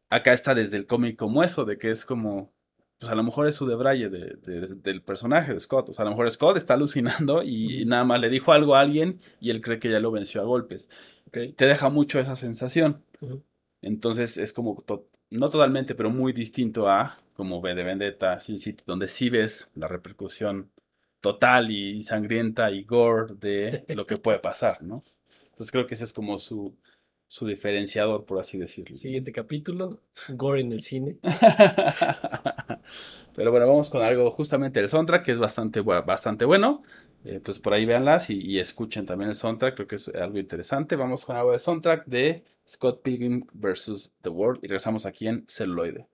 Acá 0.09 0.33
está 0.33 0.55
desde 0.55 0.77
el 0.77 0.87
cómic 0.87 1.17
como 1.17 1.43
eso, 1.43 1.65
de 1.65 1.77
que 1.77 1.91
es 1.91 2.05
como, 2.05 2.53
pues 2.99 3.11
a 3.11 3.15
lo 3.15 3.23
mejor 3.23 3.47
es 3.47 3.55
su 3.55 3.67
debraye 3.67 4.09
de, 4.09 4.35
de- 4.37 4.75
del 4.75 5.01
personaje 5.01 5.53
de 5.53 5.59
Scott, 5.59 5.89
o 5.89 5.93
sea, 5.93 6.03
a 6.03 6.05
lo 6.05 6.11
mejor 6.11 6.31
Scott 6.31 6.57
está 6.57 6.75
alucinando 6.75 7.43
y, 7.43 7.83
nada 7.85 8.03
más 8.05 8.21
le 8.21 8.29
dijo 8.29 8.53
algo 8.53 8.75
a 8.75 8.81
alguien 8.81 9.19
y 9.41 9.49
él 9.49 9.61
cree 9.61 9.79
que 9.79 9.91
ya 9.91 9.99
lo 9.99 10.11
venció 10.11 10.41
a 10.41 10.45
golpes. 10.45 10.89
Ok. 11.27 11.37
Te 11.57 11.65
deja 11.65 11.89
mucho 11.89 12.19
esa 12.19 12.35
sensación. 12.37 13.03
Entonces 13.81 14.37
es 14.37 14.53
como, 14.53 14.81
to- 14.85 15.07
no 15.29 15.49
totalmente, 15.49 15.95
pero 15.95 16.09
muy 16.09 16.33
distinto 16.33 16.89
a 16.89 17.17
como 17.35 17.59
V 17.59 17.75
de 17.75 17.83
Vendetta, 17.83 18.39
Sin 18.39 18.59
City, 18.59 18.83
donde 18.85 19.07
sí 19.07 19.29
ves 19.29 19.69
la 19.75 19.87
repercusión 19.87 20.71
total 21.21 21.69
y 21.71 22.03
sangrienta 22.03 22.71
y 22.71 22.83
gore 22.83 23.35
de 23.35 23.85
lo 23.95 24.05
que 24.07 24.17
puede 24.17 24.39
pasar, 24.39 24.81
¿no? 24.83 25.03
Entonces 25.43 25.71
creo 25.71 25.87
que 25.87 25.95
ese 25.95 26.05
es 26.05 26.13
como 26.13 26.39
su, 26.39 26.75
su 27.27 27.45
diferenciador, 27.45 28.25
por 28.25 28.39
así 28.39 28.57
decirlo. 28.57 28.95
Siguiente 28.95 29.31
capítulo, 29.31 30.01
Gore 30.29 30.61
en 30.61 30.71
el 30.71 30.81
cine. 30.81 31.17
Pero 33.35 33.51
bueno, 33.51 33.67
vamos 33.67 33.89
con 33.89 34.01
algo 34.01 34.31
justamente 34.31 34.79
el 34.79 34.87
soundtrack, 34.87 35.25
que 35.25 35.31
es 35.33 35.39
bastante, 35.39 35.81
bastante 35.81 36.45
bueno. 36.45 36.83
Eh, 37.25 37.41
pues 37.43 37.59
por 37.59 37.73
ahí 37.73 37.85
véanlas 37.85 38.29
y, 38.29 38.39
y 38.39 38.59
escuchen 38.59 39.05
también 39.05 39.29
el 39.29 39.35
soundtrack, 39.35 39.75
creo 39.75 39.87
que 39.87 39.95
es 39.97 40.07
algo 40.09 40.37
interesante. 40.37 40.95
Vamos 40.95 41.25
con 41.25 41.35
algo 41.35 41.51
de 41.51 41.59
soundtrack 41.59 42.05
de 42.05 42.43
Scott 42.67 43.01
Pilgrim 43.01 43.45
vs. 43.53 44.11
The 44.23 44.29
World 44.29 44.59
y 44.61 44.67
regresamos 44.67 45.05
aquí 45.05 45.27
en 45.27 45.45
celuloide. 45.47 46.07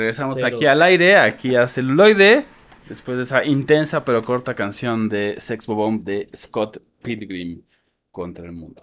Regresamos 0.00 0.38
aquí 0.42 0.66
al 0.66 0.82
aire, 0.82 1.16
aquí 1.16 1.54
a 1.54 1.66
celuloide, 1.66 2.44
después 2.88 3.16
de 3.18 3.24
esa 3.24 3.44
intensa 3.44 4.04
pero 4.04 4.22
corta 4.22 4.54
canción 4.54 5.08
de 5.08 5.38
Sex 5.40 5.66
Bomb 5.66 6.02
de 6.04 6.28
Scott 6.34 6.78
Pilgrim 7.02 7.62
contra 8.10 8.46
el 8.46 8.52
mundo. 8.52 8.82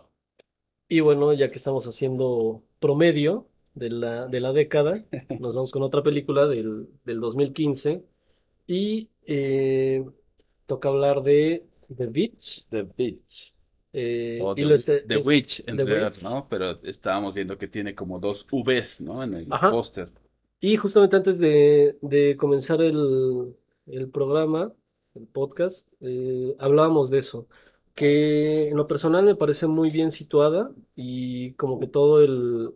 Y 0.87 1.01
bueno, 1.01 1.33
ya 1.33 1.49
que 1.49 1.57
estamos 1.57 1.85
haciendo 1.87 2.63
promedio 2.79 3.47
de 3.73 3.89
la, 3.89 4.27
de 4.27 4.39
la 4.39 4.53
década, 4.53 5.03
nos 5.39 5.53
vamos 5.55 5.71
con 5.71 5.81
otra 5.81 6.03
película 6.03 6.47
del, 6.47 6.87
del 7.03 7.19
2015 7.19 8.03
y 8.67 9.09
eh, 9.25 10.05
toca 10.67 10.89
hablar 10.89 11.23
de 11.23 11.65
The 11.95 12.07
Witch. 12.07 12.65
The 12.69 12.87
eh, 13.93 14.39
O 14.41 14.53
y 14.55 14.67
The, 14.67 14.73
este- 14.75 15.03
Witch, 15.25 15.63
en 15.65 15.77
The 15.77 15.83
realidad, 15.83 16.13
Witch. 16.13 16.21
¿no? 16.21 16.47
Pero 16.47 16.79
estábamos 16.83 17.33
viendo 17.33 17.57
que 17.57 17.67
tiene 17.67 17.95
como 17.95 18.19
dos 18.19 18.45
Vs, 18.51 19.01
¿no? 19.01 19.23
En 19.23 19.33
el 19.33 19.47
póster. 19.47 20.09
Y 20.59 20.77
justamente 20.77 21.15
antes 21.17 21.39
de, 21.39 21.97
de 22.01 22.35
comenzar 22.37 22.81
el, 22.81 23.55
el 23.87 24.09
programa, 24.09 24.73
el 25.13 25.27
podcast, 25.27 25.91
eh, 26.01 26.55
hablábamos 26.59 27.09
de 27.11 27.19
eso, 27.19 27.47
que 27.95 28.69
en 28.69 28.77
lo 28.77 28.87
personal 28.87 29.25
me 29.25 29.35
parece 29.35 29.67
muy 29.67 29.89
bien 29.91 30.09
situada 30.11 30.71
y 30.95 31.53
como 31.53 31.79
que 31.79 31.87
todo 31.87 32.21
el, 32.23 32.73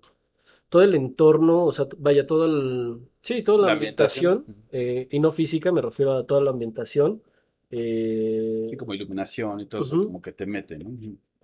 todo 0.70 0.84
el 0.84 0.96
entorno, 0.96 1.66
o 1.66 1.72
sea, 1.74 1.88
vaya, 2.00 2.28
todo 2.28 2.46
el, 2.46 3.02
sí, 3.22 3.44
toda 3.44 3.60
la 3.60 3.68
La 3.68 3.74
ambientación, 3.74 4.32
ambientación. 4.40 4.68
eh, 4.72 5.08
y 5.12 5.20
no 5.20 5.32
física, 5.32 5.72
me 5.72 5.82
refiero 5.82 6.14
a 6.14 6.26
toda 6.28 6.42
la 6.42 6.52
ambientación, 6.52 7.24
eh, 7.72 8.70
Sí, 8.70 8.78
como 8.78 8.94
iluminación 8.94 9.60
y 9.60 9.66
todo 9.68 9.82
eso, 9.82 9.98
como 10.02 10.22
que 10.22 10.32
te 10.32 10.46
mete, 10.46 10.78
¿no? 10.78 10.92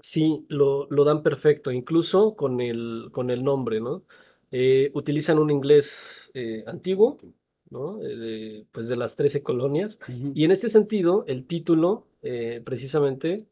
Sí, 0.01 0.45
lo, 0.49 0.87
lo 0.89 1.03
dan 1.03 1.23
perfecto, 1.23 1.71
incluso 1.71 2.35
con 2.35 2.61
el, 2.61 3.09
con 3.11 3.29
el 3.31 3.43
nombre, 3.43 3.79
¿no? 3.81 4.03
Eh, 4.51 4.91
utilizan 4.93 5.39
un 5.39 5.49
inglés 5.51 6.31
eh, 6.33 6.63
antiguo, 6.67 7.17
¿no? 7.69 8.01
Eh, 8.01 8.15
de- 8.15 8.65
pues 8.71 8.87
de 8.87 8.95
las 8.95 9.15
13 9.15 9.43
colonias. 9.43 9.99
Y 10.33 10.43
en 10.45 10.51
este 10.51 10.69
sentido, 10.69 11.25
el 11.27 11.45
título 11.45 12.05
eh, 12.21 12.61
precisamente 12.63 13.45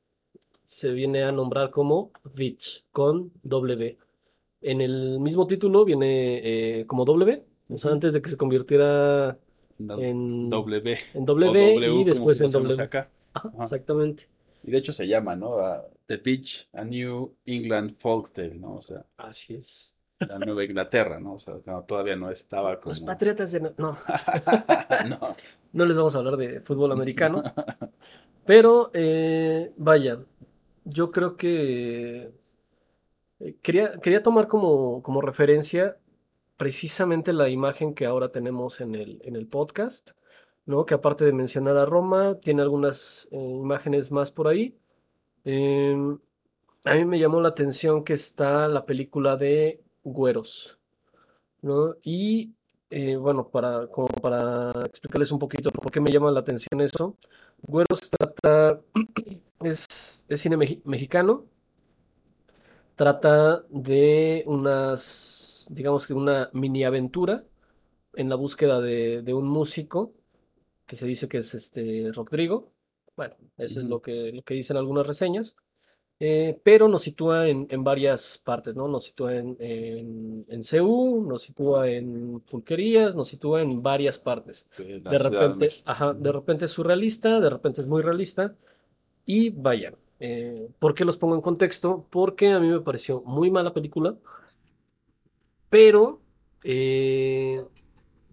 se 0.63 0.91
viene 0.91 1.23
a 1.23 1.31
nombrar 1.31 1.69
como 1.69 2.11
Witch, 2.37 2.83
con 2.91 3.31
W. 3.43 3.97
En 4.61 4.81
el 4.81 5.19
mismo 5.19 5.45
título 5.47 5.85
viene 5.85 6.79
eh, 6.79 6.85
como 6.87 7.05
W, 7.05 7.43
o 7.69 7.77
sea, 7.77 7.91
antes 7.91 8.13
de 8.13 8.21
que 8.21 8.29
se 8.29 8.37
convirtiera 8.37 9.37
No, 9.77 9.99
en, 9.99 10.49
W. 10.49 10.97
en 11.13 11.23
o 11.23 11.25
W 11.25 11.73
W, 11.75 12.01
y 12.01 12.03
después 12.05 12.41
en 12.41 12.51
W. 12.51 12.81
acá. 12.81 13.09
Ajá, 13.33 13.49
Ajá. 13.53 13.63
exactamente. 13.63 14.27
Y 14.63 14.71
de 14.71 14.77
hecho 14.79 14.93
se 14.93 15.07
llama, 15.07 15.35
¿no? 15.35 15.59
A 15.59 15.85
The 16.07 16.17
Beach, 16.17 16.67
a 16.73 16.83
New 16.83 17.35
England 17.45 17.95
Folktale, 17.99 18.55
¿no? 18.55 18.75
O 18.77 18.81
sea, 18.81 19.05
Así 19.17 19.53
es. 19.55 19.94
La 20.19 20.39
Nueva 20.39 20.63
Inglaterra, 20.63 21.19
¿no? 21.19 21.33
O 21.33 21.39
sea, 21.39 21.55
no, 21.65 21.83
todavía 21.83 22.15
no 22.15 22.29
estaba 22.31 22.79
Los 22.83 22.99
como... 22.99 23.11
patriotas 23.11 23.51
de... 23.51 23.59
No, 23.61 23.73
No. 23.77 23.97
no 25.73 25.85
les 25.85 25.97
vamos 25.97 26.15
a 26.15 26.19
hablar 26.19 26.37
de 26.37 26.61
fútbol 26.61 26.91
americano. 26.91 27.43
Pero, 28.45 28.91
eh, 28.93 29.73
vaya, 29.77 30.19
yo 30.85 31.11
creo 31.11 31.35
que 31.35 32.31
eh, 33.39 33.55
quería, 33.61 33.99
quería 33.99 34.23
tomar 34.23 34.47
como, 34.47 35.01
como 35.03 35.21
referencia 35.21 35.97
precisamente 36.57 37.33
la 37.33 37.49
imagen 37.49 37.93
que 37.93 38.05
ahora 38.05 38.29
tenemos 38.29 38.79
en 38.81 38.95
el, 38.95 39.21
en 39.25 39.35
el 39.35 39.47
podcast, 39.47 40.11
¿no? 40.65 40.85
Que 40.85 40.93
aparte 40.93 41.25
de 41.25 41.33
mencionar 41.33 41.77
a 41.77 41.85
Roma, 41.85 42.39
tiene 42.41 42.61
algunas 42.61 43.27
eh, 43.31 43.37
imágenes 43.37 44.11
más 44.11 44.31
por 44.31 44.47
ahí. 44.47 44.77
Em, 45.43 46.19
a 46.83 46.95
mí 46.95 47.05
me 47.05 47.19
llamó 47.19 47.41
la 47.41 47.49
atención 47.49 48.03
que 48.03 48.13
está 48.13 48.67
la 48.67 48.85
película 48.85 49.37
de 49.37 49.83
Güeros, 50.05 50.79
¿no? 51.61 51.95
Y 52.03 52.53
eh, 52.91 53.17
bueno, 53.17 53.49
para, 53.49 53.87
como 53.87 54.07
para 54.07 54.71
explicarles 54.85 55.31
un 55.31 55.39
poquito 55.39 55.69
por 55.71 55.91
qué 55.91 55.99
me 56.01 56.11
llama 56.11 56.31
la 56.31 56.41
atención 56.41 56.81
eso, 56.81 57.17
Güeros 57.63 58.09
trata, 58.11 58.81
es, 59.61 60.25
es 60.29 60.41
cine 60.41 60.57
mexicano, 60.57 61.45
trata 62.95 63.63
de 63.69 64.43
unas, 64.47 65.65
digamos 65.69 66.07
que 66.07 66.13
una 66.13 66.49
mini 66.53 66.83
aventura 66.83 67.43
en 68.15 68.29
la 68.29 68.35
búsqueda 68.35 68.81
de, 68.81 69.21
de 69.21 69.33
un 69.33 69.47
músico 69.47 70.13
que 70.85 70.95
se 70.95 71.07
dice 71.07 71.27
que 71.27 71.39
es 71.39 71.53
este 71.55 72.11
Rodrigo. 72.13 72.71
Bueno, 73.15 73.35
eso 73.57 73.79
es 73.79 73.85
lo 73.87 74.01
que, 74.01 74.31
lo 74.33 74.43
que 74.43 74.55
dicen 74.55 74.77
algunas 74.77 75.07
reseñas. 75.07 75.55
Eh, 76.17 76.57
pero 76.63 76.87
nos 76.87 77.01
sitúa 77.03 77.49
en, 77.49 77.67
en 77.69 77.83
varias 77.83 78.37
partes, 78.43 78.73
¿no? 78.73 78.87
Nos 78.87 79.03
sitúa 79.05 79.35
en, 79.35 79.57
en, 79.59 80.45
en 80.47 80.63
CU, 80.63 81.25
nos 81.27 81.43
sitúa 81.43 81.89
en 81.89 82.39
pulquerías, 82.39 83.15
nos 83.15 83.27
sitúa 83.27 83.61
en 83.61 83.83
varias 83.83 84.17
partes. 84.17 84.69
De 84.77 85.17
repente, 85.17 85.71
ajá, 85.83 86.13
de 86.13 86.31
repente 86.31 86.65
es 86.65 86.71
surrealista, 86.71 87.39
de 87.41 87.49
repente 87.49 87.81
es 87.81 87.87
muy 87.87 88.01
realista. 88.01 88.55
Y 89.25 89.49
vaya, 89.49 89.93
eh, 90.19 90.69
¿por 90.79 90.95
qué 90.95 91.03
los 91.05 91.17
pongo 91.17 91.35
en 91.35 91.41
contexto? 91.41 92.07
Porque 92.09 92.51
a 92.51 92.59
mí 92.59 92.69
me 92.69 92.81
pareció 92.81 93.21
muy 93.25 93.51
mala 93.51 93.73
película, 93.73 94.15
pero 95.69 96.21
eh, 96.63 97.65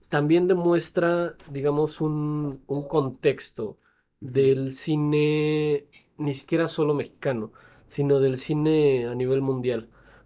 también 0.09 0.49
demuestra, 0.49 1.37
digamos, 1.51 2.01
un, 2.01 2.63
un 2.67 2.89
contexto 2.89 3.79
del 4.21 4.73
cine, 4.73 5.87
ni 6.19 6.35
siquiera 6.35 6.69
solo 6.69 6.95
mexicano, 6.95 7.53
sino 7.95 8.21
del 8.21 8.37
cine 8.39 9.07
a 9.07 9.15
nivel 9.15 9.41
mundial, 9.43 9.83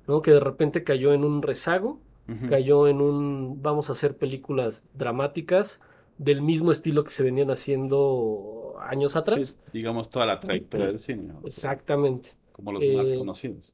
¿no? 0.09 0.23
Que 0.23 0.31
de 0.33 0.41
repente 0.41 0.85
cayó 0.85 1.13
en 1.13 1.25
un 1.25 1.43
rezago, 1.43 1.99
cayó 2.49 2.89
en 2.89 3.01
un, 3.01 3.63
vamos 3.63 3.89
a 3.89 3.93
hacer 3.93 4.17
películas 4.17 4.85
dramáticas 4.95 5.81
del 6.19 6.43
mismo 6.43 6.73
estilo 6.73 7.05
que 7.05 7.11
se 7.11 7.23
venían 7.23 7.51
haciendo 7.51 8.75
años 8.81 9.13
Sí, 9.13 9.19
atrás. 9.19 9.61
digamos 9.73 10.11
toda 10.11 10.27
la 10.27 10.41
trayectoria 10.41 10.87
del 10.87 10.99
cine, 10.99 11.23
¿no? 11.25 11.41
Exactamente. 11.45 12.31
Como 12.53 12.73
los 12.73 12.83
más 12.97 13.11
Eh, 13.11 13.19
conocidos. 13.19 13.73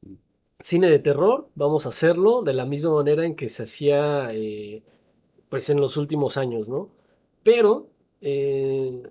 Cine 0.59 0.89
de 0.89 0.99
terror, 0.99 1.49
vamos 1.55 1.85
a 1.85 1.89
hacerlo 1.89 2.41
de 2.43 2.53
la 2.53 2.65
misma 2.65 2.93
manera 2.95 3.25
en 3.25 3.35
que 3.35 3.49
se 3.49 3.63
hacía 3.63 4.33
eh, 4.33 4.81
pues 5.49 5.69
en 5.69 5.79
los 5.81 5.97
últimos 5.97 6.37
años, 6.37 6.67
¿no? 6.67 6.89
Pero 7.43 7.87
eh, 8.21 9.03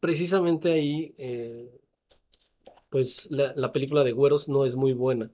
precisamente 0.00 0.72
ahí 0.72 1.14
eh, 1.18 1.68
pues 2.94 3.30
la, 3.30 3.52
la 3.56 3.72
película 3.72 4.04
de 4.04 4.12
Güeros 4.12 4.48
no 4.48 4.64
es 4.64 4.76
muy 4.76 4.92
buena. 4.94 5.30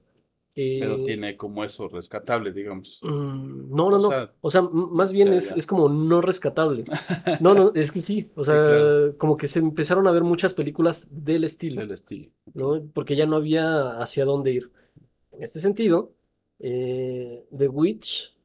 Pero 0.79 0.95
Eh, 0.95 1.05
tiene 1.05 1.37
como 1.37 1.63
eso 1.63 1.87
rescatable, 1.87 2.51
digamos. 2.51 2.99
mm, 3.01 3.69
no, 3.75 3.89
no, 3.89 3.97
O 3.97 3.99
no. 3.99 4.09
sea, 4.09 4.33
O 4.41 4.49
sea, 4.51 4.61
más 4.63 5.11
bien 5.11 5.29
ya, 5.29 5.35
es, 5.35 5.49
ya. 5.49 5.55
es 5.55 5.67
como 5.67 5.89
no 5.89 6.21
rescatable. 6.21 6.85
No, 7.41 7.53
no, 7.53 7.71
es 7.75 7.91
que 7.91 8.01
sí. 8.01 8.31
O 8.35 8.43
Sí, 8.43 8.51
sea, 8.51 8.63
claro. 8.63 9.17
como 9.17 9.37
que 9.37 9.47
se 9.47 9.59
empezaron 9.59 10.07
a 10.07 10.11
ver 10.11 10.23
muchas 10.23 10.53
películas 10.53 11.07
del 11.09 11.43
estilo. 11.43 11.81
Del 11.81 11.91
estilo. 11.91 12.31
¿no? 12.53 12.81
Porque 12.93 13.15
ya 13.15 13.25
no 13.25 13.37
había 13.37 13.99
hacia 14.01 14.25
dónde 14.25 14.51
ir. 14.51 14.71
En 15.31 15.43
este 15.43 15.59
sentido, 15.59 16.13
eh, 16.59 17.45
The 17.57 17.67
Witch 17.67 18.35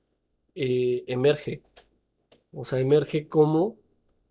eh, 0.54 1.04
emerge, 1.08 1.62
o 2.52 2.64
sea, 2.64 2.80
emerge 2.80 3.28
como 3.28 3.76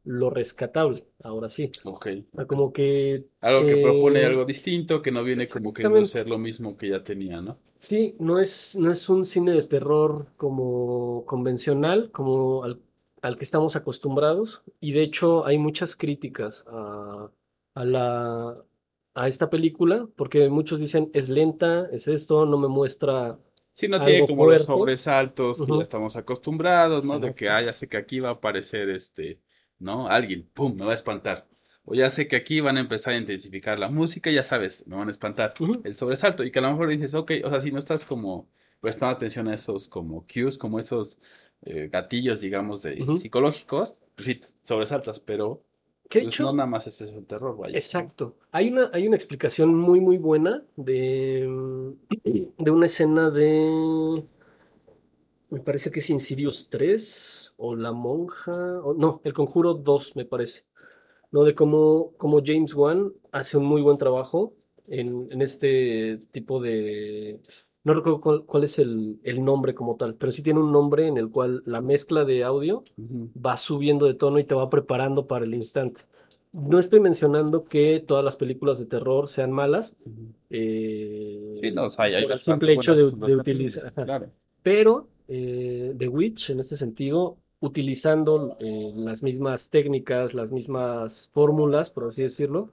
lo 0.06 0.30
rescatable, 0.30 1.06
ahora 1.24 1.50
sí. 1.50 1.72
Ok. 1.84 2.08
Como 2.48 2.72
que, 2.72 3.26
Algo 3.42 3.66
que 3.66 3.78
propone 3.78 4.22
eh, 4.22 4.26
algo 4.26 4.46
distinto, 4.46 5.02
que 5.02 5.12
no 5.12 5.24
viene 5.24 5.48
como 5.48 5.74
queriendo 5.74 6.06
ser 6.06 6.28
lo 6.28 6.38
mismo 6.38 6.78
que 6.78 6.90
ya 6.90 7.04
tenía, 7.04 7.42
¿no? 7.42 7.58
sí, 7.80 8.16
no 8.20 8.40
es, 8.40 8.76
no 8.76 8.92
es 8.92 9.10
un 9.10 9.26
cine 9.26 9.52
de 9.54 9.64
terror 9.64 10.28
como 10.38 11.26
convencional, 11.26 12.12
como 12.12 12.64
al, 12.64 12.82
al 13.22 13.38
que 13.38 13.44
estamos 13.44 13.76
acostumbrados, 13.76 14.64
y 14.80 14.94
de 14.94 15.04
hecho 15.04 15.46
hay 15.46 15.58
muchas 15.58 15.96
críticas 15.96 16.66
a, 16.68 17.30
a 17.76 17.86
la, 17.86 18.56
a 19.14 19.28
esta 19.28 19.50
película, 19.50 20.08
porque 20.16 20.50
muchos 20.50 20.80
dicen 20.80 21.10
es 21.14 21.30
lenta, 21.30 21.88
es 21.92 22.08
esto, 22.08 22.46
no 22.46 22.58
me 22.58 22.68
muestra 22.68 23.40
Sí, 23.74 23.88
no 23.90 24.02
tiene 24.02 24.26
como 24.26 24.46
los 24.48 24.66
fuerte. 24.66 24.66
sobresaltos 24.66 25.62
que 25.62 25.74
ya 25.74 25.82
estamos 25.82 26.16
acostumbrados, 26.16 27.04
¿no? 27.04 27.20
De 27.20 27.36
que, 27.36 27.50
ah, 27.50 27.62
ya 27.62 27.74
sé 27.74 27.90
que 27.90 27.98
aquí 27.98 28.20
va 28.22 28.30
a 28.30 28.32
aparecer 28.34 28.90
este, 28.90 29.42
¿no? 29.80 30.08
Alguien, 30.08 30.50
¡pum! 30.54 30.76
Me 30.76 30.86
va 30.86 30.92
a 30.92 30.96
espantar. 30.96 31.48
O 31.86 31.94
ya 31.94 32.10
sé 32.10 32.28
que 32.28 32.36
aquí 32.36 32.62
van 32.62 32.78
a 32.78 32.80
empezar 32.80 33.14
a 33.14 33.18
intensificar 33.18 33.80
la 33.80 33.90
música, 33.90 34.32
ya 34.32 34.44
sabes, 34.44 34.86
me 34.88 34.96
van 34.96 35.08
a 35.08 35.12
espantar. 35.12 35.54
El 35.84 35.96
sobresalto. 35.96 36.44
Y 36.44 36.52
que 36.52 36.60
a 36.60 36.64
lo 36.64 36.72
mejor 36.72 36.90
dices, 36.90 37.14
ok, 37.14 37.32
o 37.44 37.50
sea, 37.50 37.62
si 37.62 37.72
no 37.72 37.80
estás 37.80 38.06
como 38.06 38.48
prestando 38.82 39.16
atención 39.16 39.48
a 39.48 39.54
esos 39.54 39.88
como 39.88 40.26
cues, 40.32 40.58
como 40.58 40.80
esos 40.80 41.20
eh, 41.62 41.90
gatillos, 41.92 42.42
digamos, 42.42 42.82
de 42.82 43.04
psicológicos, 43.18 43.96
pues 44.16 44.26
sí, 44.26 44.42
sobresaltas, 44.62 45.20
pero 45.20 45.64
pues 46.10 46.26
hecho, 46.26 46.44
no 46.44 46.54
nada 46.54 46.68
más 46.68 46.88
es 46.88 47.02
eso 47.02 47.18
el 47.18 47.26
terror, 47.26 47.58
vaya. 47.58 47.76
Exacto. 47.76 48.36
Hay 48.52 48.70
una, 48.70 48.90
hay 48.94 49.08
una 49.08 49.16
explicación 49.16 49.76
muy, 49.76 50.00
muy 50.00 50.18
buena 50.18 50.64
de, 50.76 51.96
de 52.58 52.72
una 52.72 52.86
escena 52.86 53.30
de, 53.32 54.24
me 55.56 55.62
parece 55.62 55.90
que 55.90 56.02
es 56.02 56.10
Insidious 56.10 56.68
3 56.70 57.54
o 57.56 57.76
La 57.78 57.94
Monja, 57.94 58.52
o, 58.84 58.94
no, 58.94 59.22
El 59.24 59.34
Conjuro 59.34 59.74
2 59.74 60.14
me 60.18 60.26
parece, 60.26 60.66
¿no? 61.32 61.46
De 61.46 61.56
cómo, 61.56 62.12
cómo 62.18 62.42
James 62.46 62.76
Wan 62.76 63.14
hace 63.32 63.58
un 63.58 63.66
muy 63.66 63.82
buen 63.82 63.98
trabajo 63.98 64.54
en, 64.90 65.30
en 65.32 65.42
este 65.42 66.20
tipo 66.34 66.62
de, 66.62 67.40
No 67.86 67.94
recuerdo 67.94 68.20
cuál, 68.20 68.44
cuál 68.46 68.66
es 68.66 68.80
el, 68.80 69.18
el 69.24 69.46
nombre 69.46 69.74
como 69.74 69.96
tal, 69.96 70.16
pero 70.16 70.34
sí 70.34 70.44
tiene 70.44 70.60
un 70.60 70.74
nombre 70.74 71.08
en 71.08 71.18
el 71.18 71.30
cual 71.30 71.64
la 71.66 71.80
mezcla 71.80 72.26
de 72.26 72.44
audio 72.44 72.84
Ujú. 72.98 73.30
va 73.46 73.56
subiendo 73.56 74.08
de 74.08 74.16
tono 74.16 74.40
y 74.40 74.44
te 74.44 74.56
va 74.56 74.70
preparando 74.70 75.26
para 75.26 75.46
el 75.46 75.54
instante. 75.54 76.02
No 76.52 76.80
estoy 76.80 77.00
mencionando 77.00 77.64
que 77.64 78.04
todas 78.06 78.26
las 78.26 78.36
películas 78.36 78.78
de 78.80 78.88
terror 78.88 79.30
sean 79.30 79.54
malas, 79.54 79.96
Ujú. 80.06 80.34
eh, 80.50 81.60
Sí, 81.62 81.72
no, 81.72 81.86
o 81.86 81.90
sea, 81.90 82.06
hay, 82.06 82.16
hay 82.16 82.24
por 82.24 82.34
el 82.34 82.40
simple 82.40 82.74
hecho 82.74 82.94
de, 82.94 83.10
de 83.28 83.36
utilizar. 83.38 83.94
Claro. 83.94 84.28
Pero 84.62 85.08
eh, 85.28 85.94
The 85.98 86.08
Witch, 86.08 86.50
en 86.52 86.60
este 86.60 86.78
sentido, 86.78 87.38
utilizando 87.60 88.58
eh, 88.60 88.92
las 88.96 89.24
mismas 89.24 89.70
técnicas, 89.70 90.34
las 90.34 90.52
mismas 90.52 91.30
fórmulas, 91.34 91.90
por 91.90 92.06
así 92.06 92.24
decirlo, 92.24 92.72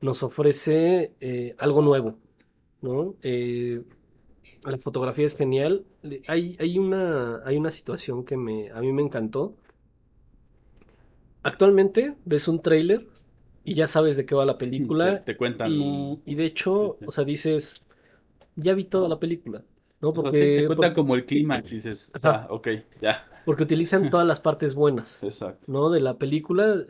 nos 0.00 0.22
ofrece 0.22 1.12
eh, 1.20 1.54
algo 1.58 1.82
nuevo, 1.82 2.18
¿no? 2.82 3.16
Eh, 3.22 3.82
la 4.64 4.78
fotografía 4.78 5.26
es 5.26 5.36
genial. 5.36 5.86
Hay, 6.28 6.56
hay 6.60 6.78
una, 6.78 7.42
hay 7.46 7.56
una 7.58 7.70
situación 7.70 8.24
que 8.24 8.36
me, 8.36 8.70
a 8.72 8.80
mí 8.80 8.92
me 8.92 9.02
encantó. 9.02 9.56
Actualmente 11.42 12.14
ves 12.24 12.48
un 12.48 12.60
tráiler 12.60 13.06
y 13.64 13.74
ya 13.74 13.86
sabes 13.86 14.16
de 14.16 14.26
qué 14.26 14.34
va 14.34 14.44
la 14.44 14.58
película 14.58 15.24
Te, 15.24 15.32
te 15.32 15.36
cuentan. 15.36 15.70
y, 15.70 16.20
y 16.24 16.34
de 16.34 16.44
hecho, 16.46 16.98
Sí, 16.98 17.06
sí. 17.06 17.06
o 17.06 17.12
sea, 17.12 17.24
dices, 17.24 17.84
ya 18.56 18.74
vi 18.74 18.84
toda 18.84 19.08
la 19.08 19.18
película, 19.20 19.64
¿no? 20.00 20.12
Porque, 20.12 20.58
te 20.60 20.66
cuentan 20.66 20.94
como 20.94 21.14
el 21.14 21.24
clímax 21.26 21.70
dices, 21.70 22.12
ah, 22.22 22.46
ok, 22.50 22.68
ya. 23.00 23.24
porque 23.44 23.62
utilizan 23.64 24.10
todas 24.10 24.26
las 24.26 24.40
partes 24.40 24.74
buenas, 24.74 25.22
Exacto. 25.22 25.70
¿no? 25.72 25.90
De 25.90 26.00
la 26.00 26.18
película, 26.18 26.84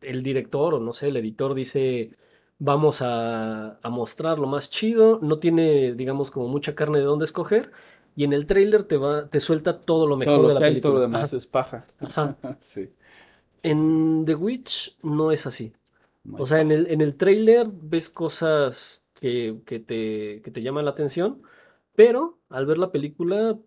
el 0.00 0.22
director 0.22 0.74
o 0.74 0.80
no 0.80 0.92
sé, 0.92 1.08
el 1.08 1.16
editor 1.16 1.54
dice, 1.54 2.12
vamos 2.58 3.02
a, 3.02 3.78
a 3.80 3.90
mostrar 3.90 4.38
lo 4.38 4.46
más 4.46 4.70
chido, 4.70 5.18
no 5.22 5.38
tiene, 5.38 5.94
digamos, 5.94 6.30
como 6.30 6.48
mucha 6.48 6.74
carne 6.74 6.98
de 6.98 7.04
dónde 7.04 7.24
escoger, 7.24 7.72
y 8.14 8.24
en 8.24 8.32
el 8.32 8.46
tráiler 8.46 8.84
te 8.84 8.96
va, 8.96 9.28
te 9.28 9.40
suelta 9.40 9.80
todo 9.84 10.06
lo 10.06 10.16
mejor 10.16 10.42
Todo 10.42 10.48
de 10.48 10.54
la 10.54 10.60
hay, 10.60 10.80
todo 10.80 10.94
lo 10.94 11.00
película. 11.00 11.00
demás 11.00 11.32
Ajá, 11.32 11.36
es 11.36 11.46
paja. 11.46 11.86
ajá. 11.98 12.36
Sí. 12.60 12.90
En 13.62 14.24
The 14.26 14.34
Witch 14.34 14.96
no 15.02 15.32
es 15.32 15.46
así. 15.46 15.72
O 16.32 16.46
sea, 16.46 16.60
en 16.60 16.72
el, 16.72 16.86
en 16.88 17.00
el 17.00 17.16
tráiler 17.16 17.68
ves 17.72 18.08
cosas 18.10 19.06
que, 19.14 19.60
que 19.66 19.80
te, 19.80 20.42
que 20.42 20.50
te 20.50 20.62
llaman 20.62 20.84
la 20.84 20.92
atención, 20.92 21.42
pero 21.96 22.38
al 22.50 22.66
ver 22.66 22.78
la 22.78 22.92
película 22.92 23.58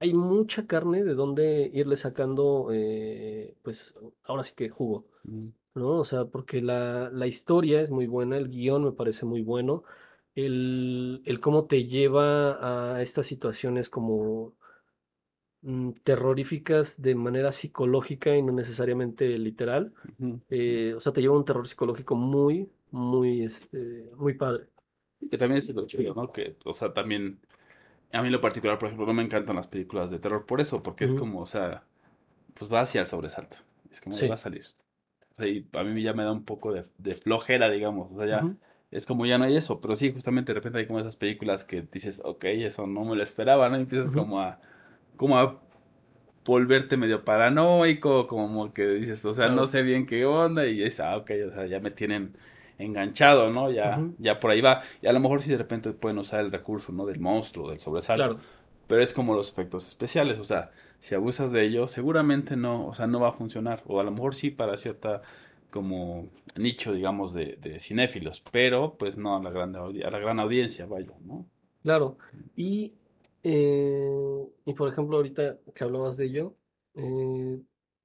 hay 0.00 0.12
mucha 0.14 0.66
carne 0.66 1.04
de 1.04 1.14
donde 1.14 1.70
irle 1.72 1.96
sacando, 1.96 2.68
eh, 2.72 3.56
pues 3.62 3.94
ahora 4.24 4.42
sí 4.44 4.54
que 4.56 4.68
jugo, 4.68 5.06
Mm. 5.24 5.48
¿no? 5.76 6.00
O 6.00 6.04
sea, 6.04 6.26
porque 6.26 6.62
la, 6.62 7.10
la 7.10 7.26
historia 7.26 7.80
es 7.82 7.90
muy 7.90 8.06
buena, 8.06 8.36
el 8.38 8.48
guion 8.50 8.84
me 8.84 8.92
parece 8.92 9.26
muy 9.26 9.42
bueno, 9.42 9.84
el, 10.34 11.22
el 11.26 11.40
cómo 11.40 11.66
te 11.66 11.86
lleva 11.86 12.94
a 12.96 13.02
estas 13.02 13.26
situaciones 13.26 13.90
como 13.90 14.54
mm, 15.62 15.90
terroríficas 16.04 17.00
de 17.00 17.14
manera 17.14 17.52
psicológica 17.52 18.36
y 18.36 18.42
no 18.42 18.52
necesariamente 18.52 19.38
literal. 19.38 19.92
Eh, 20.50 20.94
o 20.96 21.00
sea, 21.00 21.12
te 21.12 21.20
lleva 21.20 21.34
a 21.34 21.38
un 21.38 21.44
terror 21.44 21.66
psicológico 21.66 22.14
muy, 22.14 22.70
muy, 22.90 23.42
este, 23.44 24.10
muy 24.16 24.34
padre. 24.34 24.66
Que 25.30 25.38
también 25.38 25.58
es 25.58 25.68
lo 25.68 25.86
chido, 25.86 26.14
¿no? 26.14 26.32
Que, 26.32 26.56
o 26.64 26.74
sea, 26.74 26.92
también, 26.92 27.38
a 28.12 28.20
mí 28.22 28.28
en 28.28 28.32
lo 28.32 28.40
particular, 28.40 28.78
por 28.78 28.88
ejemplo, 28.88 29.06
no 29.06 29.14
me 29.14 29.22
encantan 29.22 29.56
las 29.56 29.68
películas 29.68 30.10
de 30.10 30.18
terror 30.18 30.46
por 30.46 30.60
eso, 30.60 30.82
porque 30.82 31.04
es 31.04 31.14
Ujú. 31.14 31.18
como, 31.20 31.40
o 31.42 31.46
sea, 31.46 31.84
pues 32.54 32.72
va 32.72 32.82
hacia 32.82 33.02
el 33.02 33.06
sobresalto. 33.08 33.58
Es 33.90 34.00
como, 34.00 34.16
Sí. 34.16 34.26
va 34.26 34.34
a 34.34 34.38
salir. 34.38 34.66
O 35.32 35.34
sea, 35.36 35.48
y 35.48 35.66
a 35.72 35.84
mí 35.84 36.02
ya 36.02 36.12
me 36.14 36.24
da 36.24 36.32
un 36.32 36.44
poco 36.44 36.72
de, 36.72 36.86
de 36.98 37.14
flojera, 37.16 37.70
digamos. 37.70 38.12
O 38.12 38.18
sea, 38.18 38.26
ya, 38.26 38.40
Ujú. 38.46 38.56
es 38.90 39.06
como 39.06 39.26
ya 39.26 39.38
no 39.38 39.44
hay 39.44 39.56
eso. 39.56 39.80
Pero 39.80 39.96
sí, 39.96 40.12
justamente 40.12 40.52
de 40.52 40.56
repente 40.60 40.78
hay 40.78 40.86
como 40.86 41.00
esas 41.00 41.16
películas 41.16 41.64
que 41.64 41.82
dices, 41.92 42.22
ok, 42.24 42.44
eso 42.46 42.86
no 42.86 43.04
me 43.04 43.16
lo 43.16 43.22
esperaba, 43.22 43.68
¿no? 43.68 43.78
Y 43.78 43.82
empiezas 43.82 44.10
Ujú. 44.10 44.12
como 44.12 44.40
a, 44.42 44.60
como 45.16 45.38
a 45.38 45.60
volverte 46.44 46.96
medio 46.96 47.24
paranoico, 47.24 48.26
como 48.26 48.72
que 48.74 48.86
dices, 48.86 49.24
o 49.24 49.34
sea, 49.34 49.48
no 49.50 49.66
sé 49.66 49.82
bien 49.82 50.06
qué 50.06 50.24
onda, 50.26 50.66
y 50.66 50.82
es, 50.82 51.00
ah, 51.00 51.16
ok, 51.16 51.30
o 51.48 51.50
sea, 51.52 51.66
ya 51.66 51.80
me 51.80 51.90
tienen 51.90 52.36
enganchado, 52.78 53.50
¿no? 53.50 53.70
Ya, 53.70 54.08
ya 54.18 54.40
por 54.40 54.50
ahí 54.50 54.60
va. 54.60 54.82
Y 55.02 55.06
a 55.06 55.12
lo 55.12 55.20
mejor 55.20 55.42
sí 55.42 55.50
de 55.50 55.58
repente 55.58 55.92
pueden 55.92 56.18
usar 56.18 56.40
el 56.40 56.52
recurso, 56.52 56.92
¿no? 56.92 57.06
Del 57.06 57.20
monstruo, 57.20 57.70
del 57.70 57.78
sobresalto. 57.80 58.36
Claro, 58.36 58.40
Pero 58.86 59.02
es 59.02 59.12
como 59.14 59.34
los 59.34 59.50
efectos 59.50 59.88
especiales, 59.88 60.38
o 60.38 60.44
sea, 60.44 60.70
si 61.00 61.14
abusas 61.14 61.52
de 61.52 61.64
ello, 61.64 61.88
seguramente 61.88 62.56
no, 62.56 62.86
o 62.88 62.94
sea, 62.94 63.06
no 63.06 63.20
va 63.20 63.28
a 63.30 63.32
funcionar. 63.32 63.82
O 63.86 64.00
a 64.00 64.04
lo 64.04 64.10
mejor 64.10 64.34
sí 64.34 64.50
para 64.50 64.76
cierta 64.76 65.22
como 65.70 66.28
nicho, 66.56 66.92
digamos, 66.92 67.34
de, 67.34 67.56
de 67.60 67.80
cinéfilos, 67.80 68.42
pero 68.52 68.94
pues 68.98 69.16
no 69.16 69.36
a 69.36 69.42
la 69.42 69.50
gran, 69.50 69.74
audi- 69.74 70.04
a 70.04 70.10
la 70.10 70.18
gran 70.18 70.38
audiencia, 70.40 70.86
vaya, 70.86 71.12
¿no? 71.24 71.46
claro. 71.82 72.18
Y, 72.56 72.94
eh, 73.42 74.46
y 74.64 74.74
por 74.74 74.88
ejemplo, 74.88 75.16
ahorita 75.16 75.58
que 75.74 75.84
hablabas 75.84 76.16
de 76.16 76.26
ello, 76.26 76.54
eh, 76.94 77.60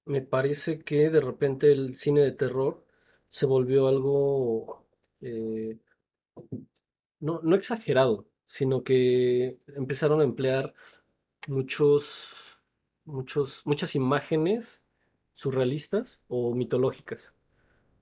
me 0.06 0.22
parece 0.22 0.80
que 0.80 1.10
de 1.10 1.22
repente 1.22 1.72
el 1.72 1.96
cine 1.96 2.22
de 2.22 2.32
terror 2.32 2.84
se 3.30 3.46
volvió 3.46 3.88
algo, 3.88 4.86
eh, 5.22 5.78
no, 7.20 7.42
no 7.44 7.56
exagerado, 7.56 8.26
sino 8.48 8.84
que 8.84 9.58
empezaron 9.76 10.22
a 10.22 10.24
emplear 10.24 10.74
muchos, 11.48 12.60
muchos, 13.06 13.64
muchas 13.66 13.96
imágenes 13.96 14.84
surrealistas 15.36 16.22
o 16.28 16.56
mitológicas. 16.56 17.34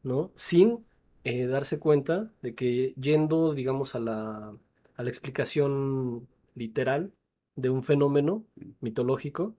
¿no? 0.03 0.31
Sin 0.35 0.85
eh, 1.23 1.47
darse 1.47 1.79
cuenta 1.79 2.31
de 2.41 2.55
que 2.55 2.93
yendo, 2.99 3.53
digamos, 3.53 3.95
a 3.95 3.99
la, 3.99 4.57
a 4.95 5.03
la 5.03 5.09
explicación 5.09 6.27
literal 6.55 7.13
de 7.55 7.69
un 7.71 7.83
fenómeno 7.83 8.45
mitológico, 8.81 9.55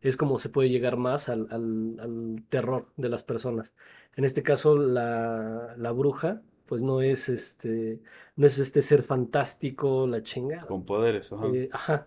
es 0.00 0.16
como 0.16 0.38
se 0.38 0.48
puede 0.50 0.70
llegar 0.70 0.96
más 0.96 1.28
al, 1.28 1.48
al- 1.50 1.96
al 2.00 2.44
terror 2.50 2.88
de 2.96 3.08
las 3.08 3.22
personas. 3.22 3.72
En 4.16 4.24
este 4.24 4.42
caso, 4.42 4.76
la, 4.76 5.74
la 5.76 5.92
bruja, 5.92 6.42
pues 6.66 6.82
no 6.82 7.00
es 7.00 7.28
este, 7.28 8.00
no 8.36 8.46
es 8.46 8.58
este 8.58 8.82
ser 8.82 9.02
fantástico, 9.02 10.06
la 10.06 10.22
chingada. 10.22 10.66
Con 10.66 10.84
poderes, 10.84 11.32
ajá. 11.32 11.46
Eh, 11.48 11.68
ajá, 11.72 12.06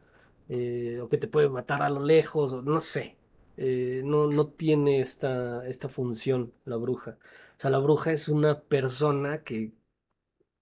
eh, 0.49 0.99
o 1.01 1.10
que 1.10 1.18
te 1.18 1.28
puede 1.28 1.49
matar 1.49 1.82
a 1.82 1.89
lo 1.89 2.03
lejos, 2.03 2.53
o 2.53 2.62
no 2.62 2.80
sé. 2.82 3.16
Eh, 3.58 4.01
no, 4.03 4.28
no 4.28 4.47
tiene 4.47 4.99
esta, 4.99 5.66
esta 5.68 5.88
función 5.88 6.51
la 6.66 6.76
bruja. 6.76 7.18
O 7.58 7.62
sea, 7.62 7.70
la 7.70 7.80
bruja 7.80 8.12
es 8.12 8.28
una 8.28 8.60
persona 8.60 9.43
que, 9.43 9.72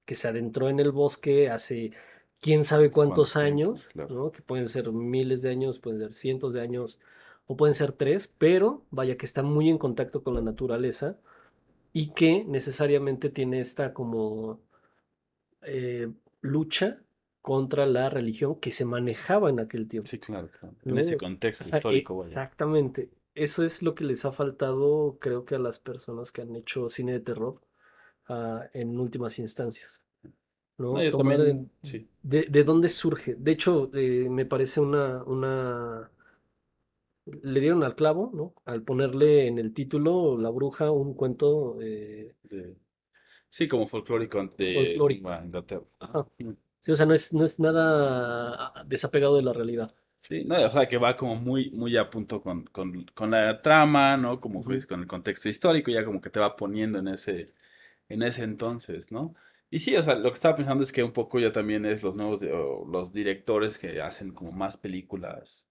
que 0.06 0.16
se 0.16 0.28
adentró 0.28 0.70
en 0.70 0.80
el 0.80 0.92
bosque 0.92 1.50
hace 1.50 1.92
quién 2.40 2.66
sabe 2.66 2.92
cuántos 2.92 3.36
años, 3.36 3.88
claro. 3.94 4.16
¿no? 4.16 4.32
Que 4.32 4.42
pueden 4.42 4.70
ser 4.70 4.92
miles 4.92 5.42
de 5.42 5.50
años, 5.50 5.80
pueden 5.80 6.00
ser 6.02 6.14
cientos 6.14 6.54
de 6.54 6.62
años, 6.62 7.00
o 7.48 7.58
pueden 7.58 7.74
ser 7.74 7.94
tres, 7.94 8.34
pero 8.38 8.84
vaya 8.92 9.18
que 9.18 9.26
está 9.26 9.44
muy 9.44 9.70
en 9.70 9.78
contacto 9.78 10.24
con 10.24 10.36
la 10.36 10.42
naturaleza 10.42 11.18
y 11.94 12.12
que 12.14 12.44
necesariamente 12.46 13.30
tiene 13.30 13.62
esta 13.62 13.94
como 13.94 14.60
eh, 15.62 16.12
lucha 16.42 17.00
contra 17.42 17.86
la 17.86 18.10
religión 18.10 18.60
que 18.60 18.72
se 18.72 18.86
manejaba 18.86 19.50
en 19.50 19.60
aquel 19.60 19.88
tiempo. 19.88 20.10
Sí, 20.10 20.20
claro, 20.20 20.50
claro. 20.60 20.76
En 20.86 20.96
¿no? 20.96 21.02
ese 21.02 21.18
contexto 21.18 21.68
histórico, 21.70 22.18
vaya. 22.18 22.30
Exactamente. 22.32 23.10
Eso 23.36 23.64
es 23.64 23.82
lo 23.82 23.96
que 23.96 24.04
les 24.04 24.26
ha 24.26 24.32
faltado, 24.32 25.18
creo 25.20 25.44
que 25.46 25.56
a 25.56 25.60
las 25.60 25.80
personas 25.80 26.32
que 26.32 26.42
han 26.44 26.56
hecho 26.56 26.90
cine 26.90 27.14
de 27.14 27.20
terror 27.20 27.60
ah, 28.30 28.66
en 28.74 29.00
últimas 29.00 29.40
instancias. 29.40 30.02
¿no? 30.78 30.94
No, 30.94 31.04
yo 31.04 31.12
Tomar 31.12 31.38
también, 31.38 31.58
en- 31.58 31.72
sí. 31.84 32.08
de, 32.24 32.44
de 32.50 32.64
dónde 32.64 32.90
surge. 32.90 33.36
De 33.36 33.52
hecho, 33.52 33.90
eh, 33.94 34.28
me 34.30 34.46
parece 34.46 34.80
una, 34.82 35.24
una... 35.24 36.10
Le 37.26 37.60
dieron 37.60 37.84
al 37.84 37.96
clavo, 37.96 38.32
¿no? 38.34 38.54
Al 38.64 38.82
ponerle 38.84 39.48
en 39.48 39.60
el 39.60 39.74
título 39.74 40.38
La 40.38 40.50
Bruja 40.50 40.90
un 40.92 41.14
cuento 41.16 41.82
eh, 41.82 42.34
de- 42.44 42.78
sí, 43.50 43.68
como 43.68 43.88
folclórico 43.88 44.46
de 44.58 44.66
Folclórico. 44.74 45.28
Inglaterra, 45.28 45.46
Inglaterra. 45.46 45.84
Ajá. 46.00 46.28
Sí, 46.80 46.92
o 46.92 46.96
sea, 46.98 47.06
no 47.06 47.14
es, 47.14 47.34
no 47.34 47.46
es 47.46 47.60
nada 47.60 48.72
ah, 48.76 48.84
desapegado 48.86 49.38
de 49.38 49.44
la 49.44 49.54
realidad. 49.54 49.96
Sí, 50.22 50.46
no, 50.46 50.56
o 50.66 50.70
sea, 50.70 50.88
que 50.88 50.98
va 50.98 51.18
como 51.18 51.36
muy, 51.36 51.70
muy 51.72 51.98
a 51.98 52.10
punto 52.10 52.42
con, 52.42 52.64
con, 52.66 53.06
con 53.14 53.32
la 53.32 53.62
trama, 53.62 54.16
¿no? 54.18 54.40
Como 54.40 54.60
Ujú. 54.60 54.70
pues 54.70 54.86
con 54.88 55.02
el 55.02 55.08
contexto 55.08 55.50
histórico, 55.50 55.92
ya 55.92 56.06
como 56.06 56.22
que 56.22 56.30
te 56.30 56.40
va 56.40 56.56
poniendo 56.56 57.00
en 57.00 57.10
ese, 57.10 57.52
en 58.10 58.24
ese 58.24 58.44
entonces, 58.44 59.12
¿no? 59.12 59.36
Y 59.72 59.80
sí, 59.80 59.96
o 59.98 60.04
sea, 60.04 60.16
lo 60.16 60.30
que 60.32 60.36
estaba 60.36 60.56
pensando 60.58 60.84
es 60.84 60.92
que 60.94 61.04
un 61.04 61.14
poco 61.14 61.40
ya 61.40 61.52
también 61.52 61.86
es 61.86 62.04
los 62.04 62.16
nuevos, 62.16 62.42
los 62.44 63.14
directores 63.14 63.78
que 63.80 64.02
hacen 64.02 64.34
como 64.34 64.52
más 64.54 64.78
películas 64.78 65.68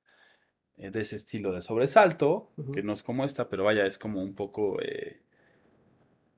eh, 0.78 0.90
de 0.90 1.00
ese 1.00 1.16
estilo 1.16 1.52
de 1.52 1.60
sobresalto, 1.62 2.50
que 2.72 2.82
no 2.82 2.92
es 2.92 3.02
como 3.02 3.24
esta, 3.24 3.48
pero 3.48 3.64
vaya, 3.64 3.86
es 3.86 3.98
como 3.98 4.22
un 4.22 4.34
poco 4.34 4.80
eh, 4.82 5.20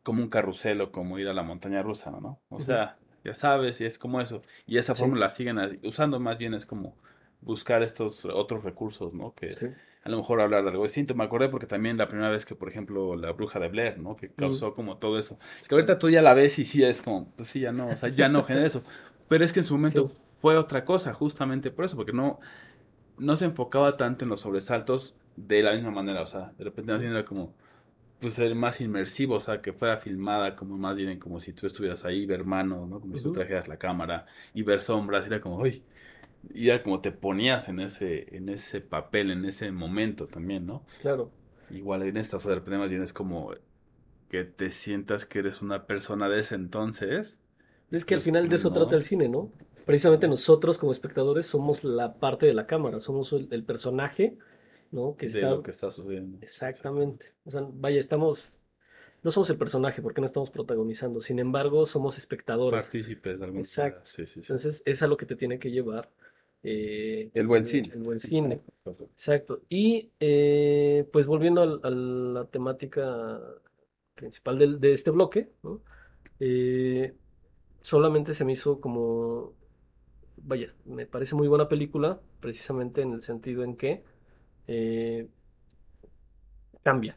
como 0.02 0.22
un 0.22 0.28
carrusel 0.28 0.80
o 0.82 0.92
como 0.92 1.18
ir 1.18 1.28
a 1.28 1.34
la 1.34 1.42
montaña 1.42 1.82
rusa, 1.82 2.10
¿no? 2.10 2.38
O 2.50 2.60
sea, 2.60 2.96
ya 3.24 3.34
sabes, 3.34 3.80
y 3.80 3.86
es 3.86 3.98
como 3.98 4.20
eso. 4.20 4.42
Y 4.66 4.76
esa 4.78 4.94
Sí. 4.94 5.00
fórmula 5.00 5.20
la 5.26 5.30
siguen 5.30 5.80
usando 5.84 6.20
más 6.20 6.36
bien 6.38 6.54
es 6.54 6.66
como 6.66 6.94
buscar 7.40 7.82
estos 7.82 8.24
otros 8.26 8.64
recursos, 8.64 9.14
¿no? 9.14 9.34
Que 9.34 9.54
Sí. 9.54 9.66
a 10.02 10.08
lo 10.10 10.18
mejor 10.18 10.40
hablar 10.42 10.62
de 10.64 10.70
algo 10.70 10.82
distinto. 10.82 11.14
Me 11.14 11.24
acordé 11.24 11.48
porque 11.48 11.66
también 11.66 11.96
la 11.96 12.08
primera 12.08 12.28
vez 12.28 12.44
que, 12.44 12.54
por 12.54 12.68
ejemplo, 12.68 13.16
la 13.16 13.32
bruja 13.32 13.58
de 13.58 13.68
Blair, 13.68 13.98
¿no? 13.98 14.16
Que 14.16 14.28
causó 14.30 14.74
como 14.74 14.98
todo 14.98 15.18
eso. 15.18 15.38
Que 15.66 15.74
ahorita 15.74 15.98
tú 15.98 16.10
ya 16.10 16.20
la 16.20 16.34
ves 16.34 16.58
y 16.58 16.66
sí 16.66 16.82
es 16.84 17.00
como, 17.00 17.30
pues 17.36 17.48
sí, 17.48 17.60
ya 17.60 17.72
no, 17.72 17.88
o 17.88 17.96
sea, 17.96 18.10
ya 18.10 18.28
no 18.28 18.44
genera 18.44 18.66
eso. 18.66 18.82
Pero 19.28 19.44
es 19.44 19.52
que 19.54 19.60
en 19.60 19.64
su 19.64 19.74
momento 19.74 20.12
fue 20.42 20.58
otra 20.58 20.84
cosa, 20.84 21.14
justamente 21.14 21.70
por 21.70 21.86
eso, 21.86 21.96
porque 21.96 22.12
no, 22.12 22.40
no 23.18 23.36
se 23.36 23.46
enfocaba 23.46 23.96
tanto 23.96 24.24
en 24.24 24.30
los 24.30 24.40
sobresaltos 24.40 25.14
de 25.36 25.62
la 25.62 25.74
misma 25.74 25.90
manera, 25.90 26.22
o 26.22 26.26
sea, 26.26 26.52
de 26.58 26.64
repente 26.64 26.92
más 26.92 27.00
bien 27.00 27.12
era 27.12 27.24
como, 27.24 27.52
pues 28.20 28.34
ser 28.34 28.54
más 28.54 28.80
inmersivo, 28.80 29.36
o 29.36 29.40
sea, 29.40 29.60
que 29.60 29.72
fuera 29.72 29.98
filmada 29.98 30.56
como 30.56 30.76
más 30.76 30.96
bien 30.96 31.18
como 31.18 31.40
si 31.40 31.52
tú 31.52 31.66
estuvieras 31.66 32.04
ahí, 32.04 32.26
ver 32.26 32.44
manos, 32.44 32.88
¿no? 32.88 33.00
Como 33.00 33.16
si 33.16 33.22
tú 33.22 33.32
trajeras 33.32 33.68
la 33.68 33.76
cámara 33.76 34.26
y 34.54 34.62
ver 34.62 34.82
sombras, 34.82 35.26
era 35.26 35.40
como, 35.40 35.58
uy, 35.58 35.82
y 36.52 36.68
era 36.68 36.82
como 36.82 37.00
te 37.00 37.10
ponías 37.12 37.68
en 37.68 37.80
ese, 37.80 38.36
en 38.36 38.48
ese 38.48 38.80
papel, 38.80 39.30
en 39.30 39.44
ese 39.44 39.70
momento 39.70 40.26
también, 40.26 40.66
¿no? 40.66 40.82
Claro. 41.00 41.30
Igual 41.70 42.02
en 42.02 42.16
esta, 42.16 42.36
o 42.36 42.40
sea, 42.40 42.50
de 42.50 42.56
repente 42.56 42.78
más 42.78 42.90
bien 42.90 43.02
es 43.02 43.12
como 43.12 43.52
que 44.30 44.44
te 44.44 44.70
sientas 44.70 45.24
que 45.24 45.38
eres 45.38 45.62
una 45.62 45.86
persona 45.86 46.28
de 46.28 46.40
ese 46.40 46.54
entonces. 46.54 47.38
Es 47.90 48.04
que 48.04 48.14
al 48.14 48.18
Pues, 48.18 48.24
final 48.24 48.48
de 48.48 48.56
eso 48.56 48.70
no. 48.70 48.74
trata 48.74 48.96
el 48.96 49.02
cine, 49.04 49.28
¿no? 49.28 49.50
Precisamente 49.86 50.26
nosotros 50.28 50.78
como 50.78 50.92
espectadores 50.92 51.46
somos 51.46 51.84
la 51.84 52.14
parte 52.14 52.46
de 52.46 52.54
la 52.54 52.66
cámara, 52.66 52.98
somos 52.98 53.32
el, 53.32 53.48
el 53.50 53.64
personaje, 53.64 54.36
¿no? 54.90 55.16
Que 55.16 55.26
de 55.28 55.40
está... 55.40 55.50
lo 55.50 55.62
que 55.62 55.70
está 55.70 55.90
sucediendo. 55.90 56.38
Exactamente. 56.40 57.32
O 57.44 57.50
sea, 57.50 57.66
vaya, 57.72 58.00
estamos... 58.00 58.52
No 59.22 59.30
somos 59.30 59.48
el 59.50 59.56
personaje 59.56 60.02
porque 60.02 60.20
no 60.20 60.26
estamos 60.26 60.50
protagonizando, 60.50 61.20
sin 61.20 61.38
embargo, 61.38 61.86
somos 61.86 62.18
espectadores. 62.18 62.84
Partícipes 62.84 63.38
de 63.38 63.44
alguna 63.44 63.62
Exacto. 63.62 64.02
Sí, 64.04 64.26
sí, 64.26 64.34
sí. 64.34 64.40
Entonces, 64.40 64.82
es 64.84 65.02
a 65.02 65.06
lo 65.06 65.16
que 65.16 65.24
te 65.26 65.34
tiene 65.36 65.58
que 65.58 65.70
llevar 65.70 66.10
eh, 66.62 67.30
El 67.34 67.46
buen 67.46 67.66
cine. 67.66 67.90
El 67.94 68.02
buen 68.02 68.18
cine. 68.20 68.60
Exacto. 69.12 69.62
Y 69.68 70.10
eh, 70.20 71.06
pues 71.12 71.26
volviendo 71.26 71.62
al- 71.62 71.80
a 71.82 71.90
la 71.90 72.44
temática 72.46 73.40
principal 74.14 74.58
del- 74.58 74.80
de 74.80 74.92
este 74.92 75.10
bloque, 75.10 75.48
¿no? 75.62 75.80
Eh, 76.40 77.14
solamente 77.84 78.34
se 78.34 78.44
me 78.46 78.52
hizo 78.54 78.80
como, 78.80 79.52
vaya, 80.38 80.68
me 80.86 81.06
parece 81.06 81.34
muy 81.36 81.48
buena 81.48 81.68
película, 81.68 82.20
precisamente 82.40 83.02
en 83.02 83.12
el 83.12 83.22
sentido 83.22 83.64
en 83.64 83.76
que 83.76 84.04
eh, 84.68 85.28
cambia, 86.82 87.16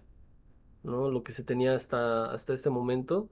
¿no? 0.84 1.10
Lo 1.12 1.24
que 1.24 1.32
se 1.34 1.44
tenía 1.44 1.76
hasta, 1.76 2.32
hasta 2.32 2.54
este 2.54 2.70
momento 2.70 3.30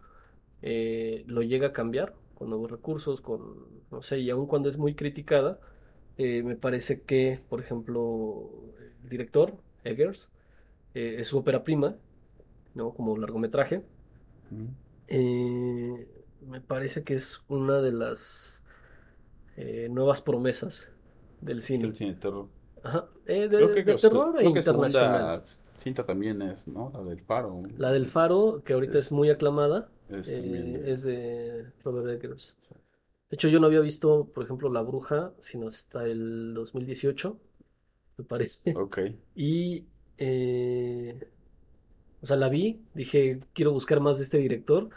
eh, 0.62 1.24
lo 1.28 1.44
llega 1.44 1.70
a 1.70 1.74
cambiar 1.74 2.16
con 2.36 2.50
nuevos 2.50 2.72
recursos, 2.72 3.22
con, 3.22 3.42
no 3.92 4.02
sé, 4.02 4.20
y 4.20 4.30
aun 4.30 4.48
cuando 4.48 4.70
es 4.70 4.78
muy 4.78 4.96
criticada, 4.96 5.60
eh, 6.18 6.44
me 6.44 6.56
parece 6.56 7.04
que, 7.04 7.42
por 7.50 7.62
ejemplo, 7.62 8.52
el 9.04 9.10
director, 9.10 9.58
Eggers, 9.84 10.32
es 10.96 11.28
su 11.28 11.38
ópera 11.40 11.64
prima, 11.64 11.98
¿no? 12.76 12.94
Como 12.94 13.18
largometraje. 13.18 13.84
Eh, 15.08 16.08
me 16.48 16.62
parece 16.62 17.04
que 17.04 17.16
es 17.16 17.42
una 17.48 17.82
de 17.82 17.92
las 17.92 18.64
eh, 19.58 19.88
nuevas 19.90 20.22
promesas 20.22 20.90
del 21.42 21.62
cine. 21.62 21.86
El 21.86 21.96
cine 21.96 22.14
de 22.14 22.20
terror. 22.20 22.48
Ajá. 22.84 23.08
Eh, 23.26 23.48
de, 23.48 23.58
Creo 23.58 23.74
que, 23.74 23.84
de 23.84 23.96
terror 23.96 24.36
e 24.36 24.40
creo 24.40 24.54
que 24.54 24.60
internacional. 24.60 25.44
cinta 25.78 26.06
también 26.06 26.42
es, 26.42 26.68
¿no? 26.68 26.92
La 26.94 27.04
del 27.04 27.22
Faro. 27.22 27.64
La 27.78 27.92
del 27.92 28.08
Faro, 28.08 28.62
que 28.64 28.74
ahorita 28.74 29.00
es 29.00 29.12
muy 29.12 29.30
aclamada, 29.30 29.90
Es 30.10 30.30
eh, 30.30 30.84
es 30.86 31.04
de 31.04 31.66
Robert 31.84 32.08
Eggers. 32.24 32.58
De 33.30 33.36
hecho, 33.36 33.50
yo 33.50 33.60
no 33.60 33.68
había 33.68 33.80
visto, 33.82 34.26
por 34.34 34.44
ejemplo, 34.44 34.70
La 34.72 34.82
Bruja, 34.82 35.34
sino 35.40 35.68
hasta 35.68 36.06
el 36.06 36.54
2018, 36.54 37.38
me 38.18 38.24
parece. 38.26 38.76
Ok. 38.76 39.00
Y, 39.36 39.86
eh, 40.18 41.28
o 42.22 42.26
sea, 42.26 42.38
la 42.38 42.50
vi, 42.50 42.80
dije, 42.94 43.40
quiero 43.54 43.72
buscar 43.72 44.00
más 44.00 44.18
de 44.20 44.24
este 44.26 44.38
director. 44.38 44.90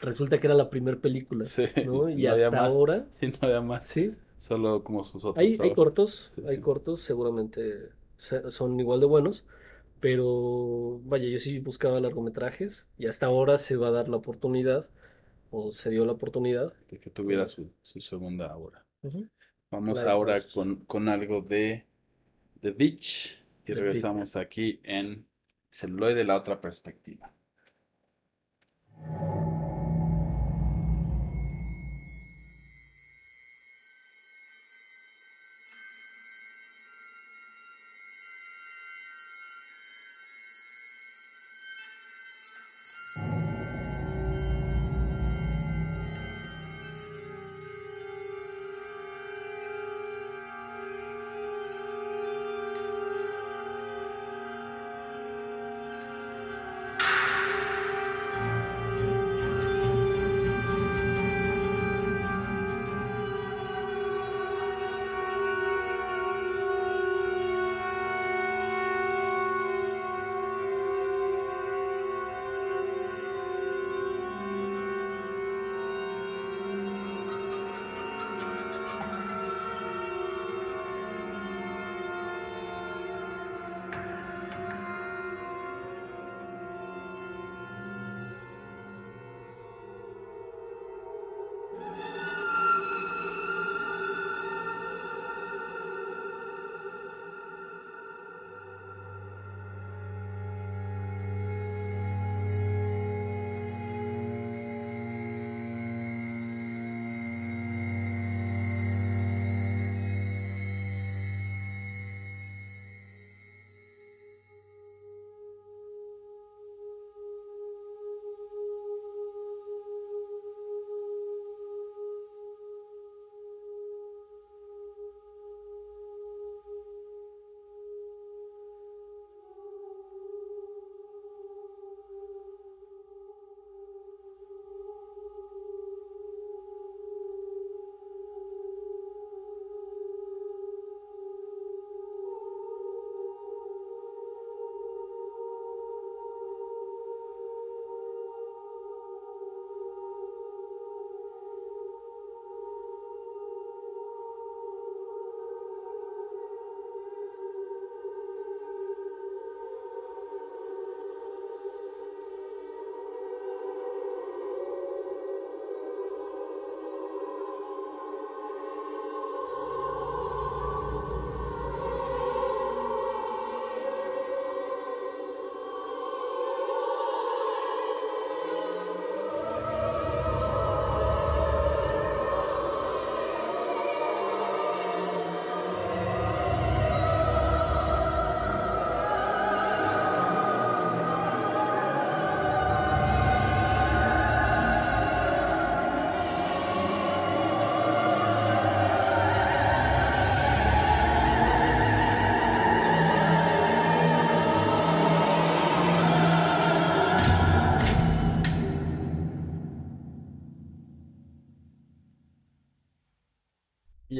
Resulta 0.00 0.40
que 0.40 0.46
era 0.46 0.54
la 0.56 0.70
primera 0.70 0.98
película, 0.98 1.50
Sí, 1.52 1.64
¿no? 1.82 2.08
Y 2.10 2.26
no 2.26 2.34
hasta 2.34 2.50
más. 2.50 2.72
ahora, 2.72 3.06
Sí, 3.20 3.28
no 3.28 3.38
había 3.42 3.60
más. 3.60 3.84
sí, 3.84 4.14
Solo 4.38 4.82
como 4.84 5.04
sus 5.04 5.24
otros 5.24 5.54
hay, 5.58 5.72
cortos, 5.72 6.32
Sí, 6.34 6.42
hay 6.48 6.56
sí. 6.56 6.60
cortos, 6.60 7.00
seguramente 7.02 7.90
se- 8.18 8.50
son 8.50 8.78
igual 8.80 9.00
de 9.00 9.06
buenos, 9.06 9.44
pero 10.00 11.00
vaya, 11.04 11.28
yo 11.28 11.38
sí 11.38 11.58
buscaba 11.60 12.00
largometrajes 12.00 12.88
y 12.98 13.06
hasta 13.06 13.26
ahora 13.26 13.58
se 13.58 13.76
va 13.76 13.88
a 13.88 13.92
dar 13.92 14.08
la 14.08 14.16
oportunidad, 14.18 14.86
o 15.50 15.72
se 15.72 15.90
dio 15.90 16.04
la 16.06 16.12
oportunidad. 16.12 16.72
De 16.90 16.98
que 16.98 17.10
tuviera 17.10 17.46
su, 17.46 17.70
su 17.82 18.00
segunda 18.00 18.56
obra. 18.56 18.84
Ujú. 19.02 19.26
Vamos 19.70 19.98
Live 19.98 20.10
ahora 20.10 20.40
con, 20.54 20.84
con 20.86 21.08
algo 21.08 21.42
de 21.42 21.84
The 22.62 22.72
Beach 22.72 23.38
y 23.66 23.74
The 23.74 23.80
regresamos 23.80 24.36
aquí 24.36 24.80
en 24.84 25.26
Celuloide, 25.70 26.24
la 26.24 26.36
otra 26.36 26.60
perspectiva. 26.60 27.30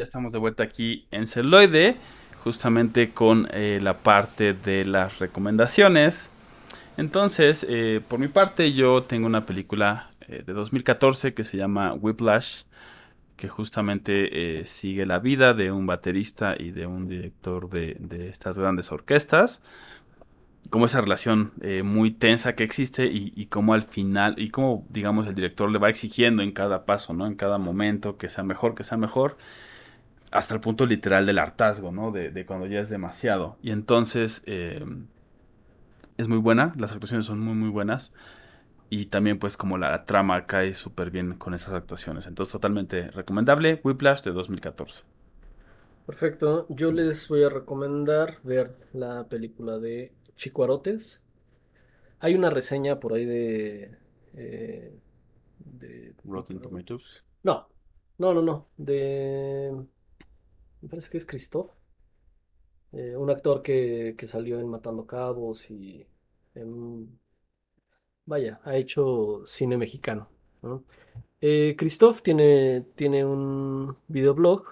Estamos 0.07 0.33
de 0.33 0.39
vuelta 0.39 0.63
aquí 0.63 1.07
en 1.11 1.27
Celoide, 1.27 1.97
justamente 2.45 3.11
con 3.11 3.49
eh, 3.51 3.81
la 3.83 3.99
parte 3.99 4.55
de 4.55 4.85
las 4.85 5.19
recomendaciones. 5.19 6.31
Entonces, 6.97 7.67
eh, 7.69 8.01
por 8.07 8.21
mi 8.21 8.29
parte, 8.29 8.73
yo 8.73 9.03
tengo 9.03 9.27
una 9.27 9.45
película 9.45 10.11
eh, 10.29 10.45
de 10.47 10.53
2014 10.53 11.35
que 11.35 11.43
se 11.43 11.57
llama 11.57 11.93
Whiplash, 11.93 12.63
que 13.37 13.49
justamente 13.49 14.65
sigue 14.65 15.05
la 15.05 15.19
vida 15.19 15.53
de 15.53 15.71
un 15.71 15.87
baterista 15.87 16.55
y 16.59 16.71
de 16.71 16.87
un 16.87 17.07
director 17.07 17.69
de, 17.69 18.29
estas 18.31 18.59
grandes 18.59 18.91
orquestas 18.91 19.61
como 20.71 20.87
esa 20.87 21.03
relación 21.03 21.53
muy 21.85 22.13
tensa 22.13 22.55
que 22.55 22.65
existe 22.65 23.05
y, 23.05 23.35
y 23.37 23.47
cómo 23.47 23.75
al 23.75 23.83
final, 23.83 24.37
y 24.39 24.49
cómo, 24.49 24.87
digamos, 24.89 25.27
el 25.27 25.35
director 25.35 25.71
le 25.71 25.79
va 25.79 25.91
exigiendo 25.91 26.43
en 26.43 26.53
cada 26.53 26.87
paso, 26.87 27.13
¿no? 27.13 27.27
En 27.27 27.35
cada 27.35 27.59
momento 27.59 28.17
que 28.17 28.31
sea 28.31 28.43
mejor, 28.43 28.75
que 28.75 28.85
sea 28.85 28.97
mejor, 28.97 29.37
hasta 30.37 30.55
el 30.55 30.61
punto 30.61 30.87
literal 30.87 31.27
del 31.27 31.39
hartazgo, 31.39 31.93
¿no? 31.93 32.13
De, 32.13 32.31
de 32.31 32.47
cuando 32.47 32.67
ya 32.67 32.81
es 32.81 32.89
demasiado. 32.91 33.57
Y 33.63 33.71
entonces 33.71 34.43
eh, 34.47 34.85
es 36.17 36.29
muy 36.29 36.39
buena, 36.39 36.73
las 36.77 36.93
actuaciones 36.93 37.27
son 37.27 37.41
muy, 37.41 37.55
muy 37.55 37.71
buenas. 37.71 38.13
Y 38.89 39.07
también 39.07 39.39
pues 39.39 39.57
como 39.57 39.79
la 39.79 40.05
trama 40.05 40.47
cae 40.47 40.75
súper 40.75 41.11
bien 41.11 41.35
con 41.35 41.55
esas 41.55 41.73
actuaciones. 41.75 42.27
Entonces 42.27 42.53
totalmente 42.53 43.11
recomendable, 43.11 43.81
Whiplash 43.83 44.23
de 44.23 44.33
2014. 44.33 45.03
Perfecto. 46.07 46.67
Yo 46.69 46.93
les 46.93 47.29
voy 47.29 47.43
a 47.43 47.49
recomendar 47.49 48.39
ver 48.45 48.77
la 48.93 49.25
película 49.25 49.79
de 49.79 50.13
Chicuarotes. 50.37 51.23
Hay 52.21 52.35
una 52.35 52.51
reseña 52.51 53.01
por 53.01 53.15
ahí 53.15 53.25
de, 53.25 53.91
eh, 54.37 54.95
de... 55.59 56.15
Rotten 56.25 56.61
Tomatoes. 56.61 57.25
No, 57.43 57.67
no, 58.19 58.35
no, 58.35 58.43
no. 58.43 58.67
De... 58.77 59.73
Me 60.87 60.89
parece 60.93 61.11
que 61.11 61.19
es 61.19 61.27
Christoph. 61.27 61.71
eh, 62.93 63.17
un 63.17 63.31
actor 63.31 63.63
que, 63.63 64.15
que 64.19 64.27
salió 64.27 64.59
en 64.61 64.69
Matando 64.69 65.07
Cabos 65.07 65.71
y 65.71 66.07
en- 66.55 67.19
vaya, 68.27 68.61
ha 68.65 68.77
hecho 68.77 69.43
cine 69.47 69.77
mexicano, 69.77 70.29
¿no? 70.63 70.83
Eh, 71.41 71.77
Christoph 71.79 72.23
tiene, 72.23 72.85
tiene 72.97 73.25
un 73.25 73.97
videoblog 74.09 74.65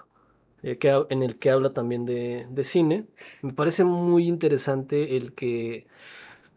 eh, 0.63 0.77
que, 0.77 0.89
en 1.09 1.23
el 1.23 1.39
que 1.39 1.51
habla 1.51 1.73
también 1.73 2.05
de, 2.05 2.47
de 2.49 2.63
cine. 2.63 3.07
Me 3.41 3.53
parece 3.53 3.83
muy 3.85 4.27
interesante 4.27 5.17
el 5.17 5.33
que 5.35 5.87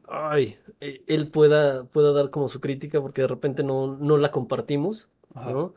ay, 0.08 0.58
eh, 0.80 1.02
él 1.08 1.30
pueda, 1.30 1.84
pueda 1.86 2.12
dar 2.12 2.30
como 2.30 2.48
su 2.48 2.60
crítica 2.60 3.00
porque 3.02 3.22
de 3.22 3.28
repente 3.28 3.64
no, 3.64 3.96
no 3.98 4.18
la 4.18 4.32
compartimos. 4.32 5.08
¿no? 5.44 5.74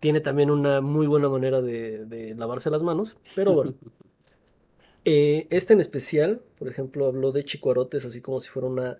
Tiene 0.00 0.20
también 0.20 0.50
una 0.50 0.80
muy 0.80 1.06
buena 1.06 1.28
manera 1.28 1.60
de, 1.60 2.04
de 2.06 2.34
lavarse 2.34 2.70
las 2.70 2.82
manos, 2.82 3.16
pero 3.34 3.52
bueno. 3.54 3.74
Eh, 5.04 5.46
este 5.50 5.72
en 5.72 5.80
especial, 5.80 6.42
por 6.58 6.68
ejemplo, 6.68 7.06
habló 7.06 7.32
de 7.32 7.44
Chicuarotes 7.44 8.04
así 8.04 8.20
como 8.20 8.40
si 8.40 8.50
fuera 8.50 8.68
una, 8.68 8.98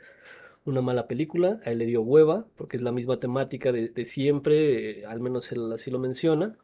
una 0.64 0.80
mala 0.80 1.06
película. 1.06 1.60
A 1.64 1.70
él 1.72 1.78
le 1.78 1.86
dio 1.86 2.00
hueva, 2.02 2.46
porque 2.56 2.78
es 2.78 2.82
la 2.82 2.92
misma 2.92 3.20
temática 3.20 3.72
de, 3.72 3.88
de 3.88 4.04
siempre, 4.06 5.00
eh, 5.00 5.06
al 5.06 5.20
menos 5.20 5.52
él 5.52 5.70
así 5.72 5.90
lo 5.90 5.98
menciona. 5.98 6.56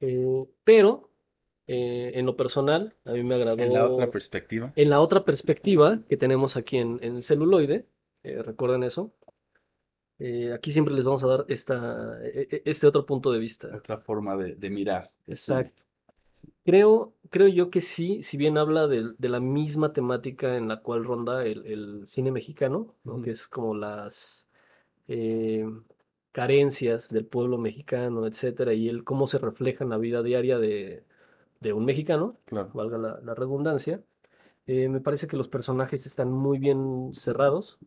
Eh, 0.00 0.44
pero, 0.64 1.10
en 1.66 2.24
lo 2.24 2.34
personal, 2.36 2.94
a 3.04 3.12
mí 3.12 3.22
me 3.22 3.34
agradó 3.34 3.62
En 3.62 3.74
la 3.74 3.86
otra 3.86 4.10
perspectiva. 4.10 4.72
en 4.74 4.88
la 4.88 5.00
otra 5.00 5.24
perspectiva 5.24 6.00
que 6.08 6.16
tenemos 6.16 6.56
aquí 6.56 6.78
en, 6.78 6.98
en 7.02 7.22
celuloide. 7.22 7.84
recuerden 8.22 8.84
eso. 8.84 9.12
Eh, 10.18 10.52
aquí 10.52 10.72
siempre 10.72 10.94
les 10.94 11.04
vamos 11.04 11.22
a 11.24 11.28
dar 11.28 11.44
esta, 11.48 12.18
e- 12.24 12.48
e- 12.50 12.62
este 12.64 12.86
otro 12.86 13.06
punto 13.06 13.30
de 13.32 13.38
vista. 13.38 13.68
Otra 13.76 13.98
forma 13.98 14.36
de, 14.36 14.54
de 14.56 14.70
mirar. 14.70 15.10
cine. 15.34 15.34
Exacto. 15.34 15.82
Creo, 16.64 17.14
creo 17.30 17.48
yo 17.48 17.70
que 17.70 17.80
sí, 17.80 18.22
si 18.22 18.36
bien 18.36 18.58
habla 18.58 18.86
de, 18.86 19.14
de 19.18 19.28
la 19.28 19.40
misma 19.40 19.92
temática 19.92 20.56
en 20.56 20.68
la 20.68 20.80
cual 20.82 21.04
ronda 21.04 21.44
el, 21.46 21.66
el 21.66 22.06
cine 22.06 22.30
mexicano. 22.32 22.94
Que 23.24 23.30
es 23.30 23.48
como 23.48 23.74
las 23.74 24.48
eh, 25.08 25.66
carencias 26.32 27.10
del 27.12 27.26
pueblo 27.26 27.58
mexicano, 27.58 28.26
etcétera, 28.26 28.74
y 28.74 28.88
el 28.88 29.04
cómo 29.04 29.26
se 29.26 29.38
refleja 29.38 29.84
en 29.84 29.90
la 29.90 29.98
vida 29.98 30.22
diaria 30.22 30.58
de, 30.58 31.04
de 31.60 31.72
un 31.72 31.84
mexicano, 31.86 32.36
Claro. 32.46 32.70
valga 32.74 32.98
la, 32.98 33.20
la 33.22 33.34
redundancia. 33.34 34.02
Eh, 34.66 34.88
me 34.88 35.00
parece 35.00 35.26
que 35.28 35.36
los 35.36 35.48
personajes 35.48 36.06
están 36.06 36.32
muy 36.32 36.58
bien 36.58 37.10
cerrados, 37.14 37.78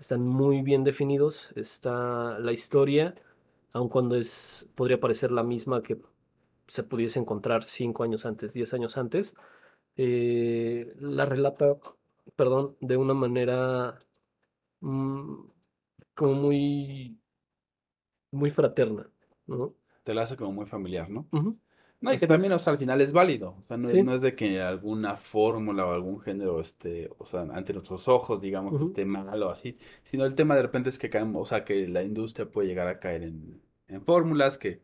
están 0.00 0.26
muy 0.26 0.62
bien 0.62 0.84
definidos, 0.84 1.50
está 1.56 2.38
la 2.38 2.52
historia, 2.52 3.14
aun 3.72 3.88
cuando 3.88 4.16
es, 4.16 4.68
podría 4.74 5.00
parecer 5.00 5.30
la 5.30 5.42
misma 5.42 5.82
que 5.82 5.98
se 6.66 6.82
pudiese 6.82 7.18
encontrar 7.18 7.64
cinco 7.64 8.04
años 8.04 8.26
antes, 8.26 8.52
diez 8.54 8.74
años 8.74 8.96
antes, 8.96 9.34
eh, 9.96 10.94
la 11.00 11.24
relata, 11.24 11.76
perdón, 12.36 12.76
de 12.80 12.96
una 12.96 13.14
manera 13.14 13.98
mm, 14.80 15.34
como 16.14 16.34
muy, 16.34 17.18
muy 18.30 18.50
fraterna, 18.50 19.08
¿no? 19.46 19.74
Te 20.04 20.14
la 20.14 20.22
hace 20.22 20.36
como 20.36 20.52
muy 20.52 20.66
familiar, 20.66 21.10
¿no? 21.10 21.26
No, 22.00 22.12
y 22.12 22.18
que 22.18 22.28
también, 22.28 22.52
o 22.52 22.58
sea, 22.60 22.72
al 22.74 22.78
final 22.78 23.00
es 23.00 23.12
válido. 23.12 23.56
O 23.58 23.64
sea, 23.66 23.76
no 23.76 23.90
es, 23.90 23.98
Sí. 23.98 24.02
no 24.02 24.14
es 24.14 24.20
de 24.22 24.36
que 24.36 24.60
alguna 24.60 25.16
fórmula 25.16 25.84
o 25.84 25.92
algún 25.92 26.20
género 26.20 26.60
esté, 26.60 27.10
o 27.18 27.26
sea, 27.26 27.40
ante 27.42 27.72
nuestros 27.72 28.06
ojos, 28.06 28.40
digamos, 28.40 28.76
que 28.76 28.84
esté 28.84 29.04
mal 29.04 29.42
o 29.42 29.50
así. 29.50 29.76
Sino 30.04 30.24
el 30.24 30.36
tema 30.36 30.54
de 30.54 30.62
repente 30.62 30.90
es 30.90 30.98
que 30.98 31.10
caemos, 31.10 31.42
o 31.42 31.44
sea, 31.44 31.64
que 31.64 31.88
la 31.88 32.02
industria 32.04 32.48
puede 32.50 32.68
llegar 32.68 32.86
a 32.86 33.00
caer 33.00 33.24
en, 33.24 33.60
en 33.88 34.02
fórmulas 34.04 34.58
que, 34.58 34.80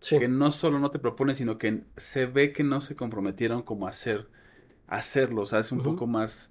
Sí, 0.00 0.16
que 0.16 0.28
no 0.28 0.50
solo 0.52 0.78
no 0.80 0.90
te 0.90 0.98
proponen, 1.00 1.36
sino 1.36 1.58
que 1.58 1.84
se 1.96 2.26
ve 2.26 2.52
que 2.52 2.64
no 2.64 2.80
se 2.80 2.96
comprometieron 2.96 3.62
como 3.62 3.86
a 3.86 3.90
hacer, 3.90 4.28
hacerlo. 4.86 5.42
O 5.42 5.46
sea, 5.46 5.60
es 5.60 5.72
un 5.72 5.82
poco 5.82 6.06
más, 6.06 6.49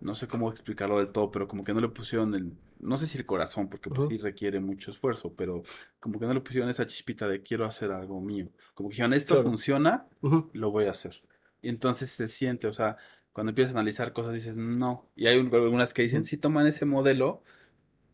no 0.00 0.14
sé 0.14 0.28
cómo 0.28 0.50
explicarlo 0.50 0.98
del 0.98 1.12
todo, 1.12 1.30
pero 1.30 1.48
como 1.48 1.64
que 1.64 1.74
no 1.74 1.80
le 1.80 1.88
pusieron 1.88 2.34
el, 2.34 2.52
no 2.78 2.96
sé 2.96 3.06
si 3.06 3.18
el 3.18 3.26
corazón, 3.26 3.68
porque 3.68 3.90
pues 3.90 4.08
sí 4.08 4.18
requiere 4.18 4.60
mucho 4.60 4.90
esfuerzo, 4.90 5.34
pero 5.34 5.62
como 6.00 6.18
que 6.20 6.26
no 6.26 6.34
le 6.34 6.40
pusieron 6.40 6.70
esa 6.70 6.86
chispita 6.86 7.26
de 7.28 7.42
quiero 7.42 7.64
hacer 7.66 7.90
algo 7.92 8.20
mío. 8.20 8.48
Como 8.74 8.88
que 8.88 8.94
dijeron, 8.94 9.12
esto 9.14 9.34
Claro. 9.34 9.50
funciona, 9.50 10.08
lo 10.52 10.70
voy 10.70 10.86
a 10.86 10.90
hacer. 10.92 11.22
Y 11.62 11.68
entonces 11.68 12.10
se 12.12 12.28
siente, 12.28 12.66
o 12.68 12.72
sea, 12.72 12.96
cuando 13.32 13.50
empiezas 13.50 13.74
a 13.74 13.78
analizar 13.78 14.12
cosas 14.12 14.32
dices, 14.34 14.56
no. 14.56 15.10
Y 15.16 15.26
hay 15.26 15.38
un- 15.38 15.54
algunas 15.54 15.92
que 15.94 16.02
dicen, 16.02 16.24
sí 16.24 16.36
toman 16.38 16.66
ese 16.66 16.84
modelo, 16.86 17.42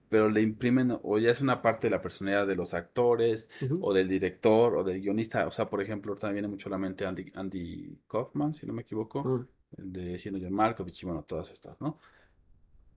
pero 0.09 0.28
le 0.31 0.43
imprimen, 0.43 0.98
o 1.02 1.19
ya 1.19 1.31
es 1.31 1.40
una 1.40 1.61
parte 1.62 1.86
de 1.89 1.90
la 1.90 2.02
personalidad 2.02 2.47
de 2.47 2.56
los 2.56 2.74
actores, 2.74 3.51
o 3.81 3.93
del 3.93 4.09
director, 4.09 4.77
o 4.77 4.85
del 4.85 5.01
guionista. 5.01 5.47
O 5.47 5.51
sea, 5.51 5.69
por 5.69 5.82
ejemplo, 5.82 6.16
me 6.23 6.32
viene 6.32 6.48
mucho 6.48 6.69
a 6.69 6.73
la 6.73 6.78
mente 6.78 7.05
Andy, 7.06 7.32
Andy 7.35 7.98
Kaufman, 8.09 8.55
si 8.55 8.66
no 8.66 8.73
me 8.73 8.82
equivoco, 8.82 9.35
de 9.76 10.18
Siendo 10.18 10.40
John 10.40 10.55
Malkovich, 10.55 11.02
y 11.02 11.06
bueno, 11.06 11.22
todas 11.22 11.51
estas, 11.51 11.80
¿no? 11.80 11.98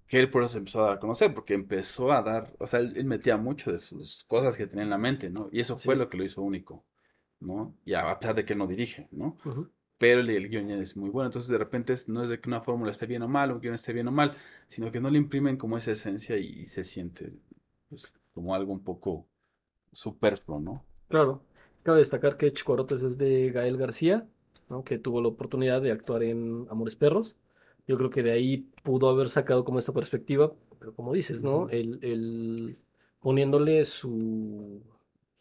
Que 0.07 0.19
él 0.19 0.29
por 0.29 0.43
eso 0.43 0.57
empezó 0.57 0.81
a 0.83 0.87
dar 0.87 0.97
a 0.97 0.99
conocer, 0.99 1.33
porque 1.33 1.53
empezó 1.53 2.11
a 2.11 2.21
dar, 2.21 2.53
o 2.59 2.67
sea, 2.67 2.79
él, 2.79 2.93
él 2.95 3.05
metía 3.05 3.37
mucho 3.37 3.71
de 3.71 3.79
sus 3.79 4.23
cosas 4.25 4.57
que 4.57 4.67
tenía 4.67 4.83
en 4.83 4.89
la 4.89 4.97
mente, 4.97 5.29
¿no? 5.29 5.49
Y 5.51 5.59
eso 5.59 5.77
fue 5.77 5.95
lo 5.95 6.09
que 6.09 6.17
lo 6.17 6.23
hizo 6.23 6.41
único, 6.41 6.85
¿no? 7.39 7.75
Y 7.85 7.93
a, 7.93 8.09
a 8.09 8.19
pesar 8.19 8.35
de 8.35 8.45
que 8.45 8.53
él 8.53 8.59
no 8.59 8.67
dirige, 8.67 9.07
¿no? 9.11 9.37
pero 9.97 10.19
el, 10.21 10.29
el 10.29 10.49
guion 10.49 10.67
ya 10.67 10.75
es 10.75 10.95
muy 10.95 11.09
bueno. 11.09 11.27
Entonces, 11.27 11.49
de 11.49 11.57
repente, 11.57 11.95
no 12.07 12.23
es 12.23 12.29
de 12.29 12.39
que 12.39 12.49
una 12.49 12.61
fórmula 12.61 12.91
esté 12.91 13.05
bien 13.05 13.23
o 13.23 13.27
mal, 13.27 13.51
un 13.51 13.59
guion 13.59 13.75
esté 13.75 13.93
bien 13.93 14.07
o 14.07 14.11
mal, 14.11 14.37
sino 14.67 14.91
que 14.91 14.99
no 14.99 15.09
le 15.09 15.17
imprimen 15.17 15.57
como 15.57 15.77
esa 15.77 15.91
esencia 15.91 16.37
y, 16.37 16.65
se 16.67 16.83
siente 16.83 17.33
pues, 17.89 18.13
como 18.33 18.53
algo 18.53 18.71
un 18.71 18.83
poco 18.83 19.27
superfluo, 19.91 20.59
¿no? 20.59 20.83
Claro, 21.09 21.41
cabe 21.83 21.99
destacar 21.99 22.37
que 22.37 22.51
Chicuarotes 22.51 23.03
es 23.03 23.17
de 23.17 23.51
Gael 23.51 23.77
García, 23.77 24.27
¿no? 24.69 24.83
que 24.83 24.99
tuvo 24.99 25.21
la 25.21 25.29
oportunidad 25.29 25.81
de 25.81 25.91
actuar 25.91 26.23
en 26.23 26.67
Amores 26.69 26.95
Perros. 26.95 27.35
Yo 27.87 27.97
creo 27.97 28.09
que 28.09 28.23
de 28.23 28.31
ahí 28.31 28.57
pudo 28.83 29.09
haber 29.09 29.29
sacado 29.29 29.63
como 29.65 29.79
esta 29.79 29.93
perspectiva, 29.93 30.53
pero 30.79 30.93
como 30.93 31.13
dices, 31.13 31.43
¿no? 31.43 31.69
El, 31.69 31.99
el- 32.03 32.77
poniéndole 33.21 33.85
su, 33.85 34.81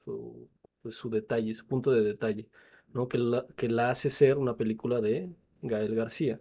su, 0.05 0.49
pues, 0.83 0.95
su 0.97 1.11
detalle, 1.11 1.55
su 1.55 1.67
punto 1.67 1.91
de 1.91 2.03
detalle, 2.03 2.49
¿no? 2.95 3.09
Que 3.09 3.19
la, 3.19 3.47
que 3.57 3.69
la 3.69 3.91
hace 3.91 4.11
ser 4.11 4.39
una 4.39 4.57
película 4.57 5.01
de 5.01 5.29
Gael 5.63 5.95
García. 5.95 6.41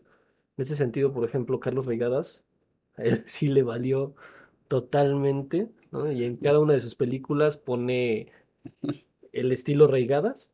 En 0.58 0.64
ese 0.64 0.76
sentido, 0.76 1.14
por 1.14 1.26
ejemplo, 1.26 1.60
Carlos 1.60 1.86
Reigadas, 1.86 2.44
a 2.98 3.04
él 3.04 3.24
sí 3.28 3.48
le 3.50 3.64
valió 3.64 4.16
totalmente, 4.68 5.70
¿no? 5.92 6.12
Y 6.12 6.24
en 6.24 6.38
cada 6.38 6.60
una 6.60 6.74
de 6.74 6.80
sus 6.82 6.96
películas 6.96 7.58
pone 7.58 8.32
el 9.32 9.52
estilo 9.52 9.88
Reigadas, 9.88 10.52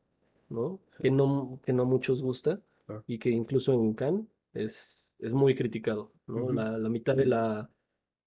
¿no? 0.52 0.80
Que 1.02 1.12
no, 1.12 1.60
que 1.66 1.74
no 1.74 1.84
a 1.84 1.86
muchos 1.86 2.22
gusta 2.22 2.62
Claro. 2.86 3.04
y 3.08 3.20
que 3.20 3.30
incluso 3.30 3.74
en 3.74 3.94
Cannes 3.94 4.26
es, 4.54 5.14
es 5.20 5.34
muy 5.34 5.56
criticado, 5.56 6.12
¿no? 6.28 6.52
La, 6.52 6.78
la 6.78 6.90
mitad 6.90 7.16
de 7.16 7.26
la, 7.26 7.70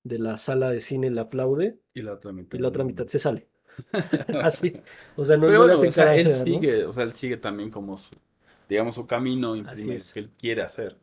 de 0.05 0.19
la 0.19 0.37
sala 0.39 0.71
de 0.71 0.81
cine 0.81 1.11
le 1.11 1.21
aplaude 1.21 1.79
Y 1.95 2.03
la 2.03 2.15
otra 2.15 2.33
mitad. 2.33 2.59
y 2.59 2.63
la 2.63 2.69
otra 2.69 2.85
no. 2.85 2.89
mitad 2.89 3.07
se 3.07 3.19
sale. 3.19 3.49
Así. 4.43 4.73
O 5.17 5.25
sea, 5.25 5.37
no, 5.37 5.47
Pero 5.49 5.59
no 5.67 5.77
bueno, 5.77 5.81
o 5.89 5.91
sea, 5.91 6.15
él 6.17 6.33
sigue, 6.33 6.85
o 6.85 6.93
sea, 6.93 7.05
él 7.05 7.15
sigue 7.15 7.37
también 7.37 7.71
como 7.71 7.97
su, 7.99 8.15
digamos, 8.69 8.95
su 8.95 9.07
camino, 9.07 9.55
es. 9.57 10.13
que 10.13 10.21
él 10.21 10.31
quiere 10.39 10.63
hacer. 10.63 10.97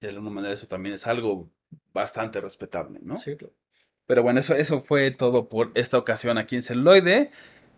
Y 0.00 0.06
de 0.06 0.12
alguna 0.12 0.30
manera 0.30 0.54
eso 0.54 0.66
también 0.68 0.94
es 0.94 1.06
algo 1.06 1.50
bastante 1.92 2.40
respetable, 2.40 3.00
¿no? 3.02 3.18
Sí, 3.18 3.36
claro. 3.36 3.54
Pero 4.06 4.22
bueno, 4.22 4.40
eso, 4.40 4.54
eso 4.54 4.82
fue 4.82 5.10
todo 5.12 5.48
por 5.48 5.72
esta 5.74 5.98
ocasión 5.98 6.36
aquí 6.38 6.56
en 6.56 6.62
Celuloide. 6.62 7.30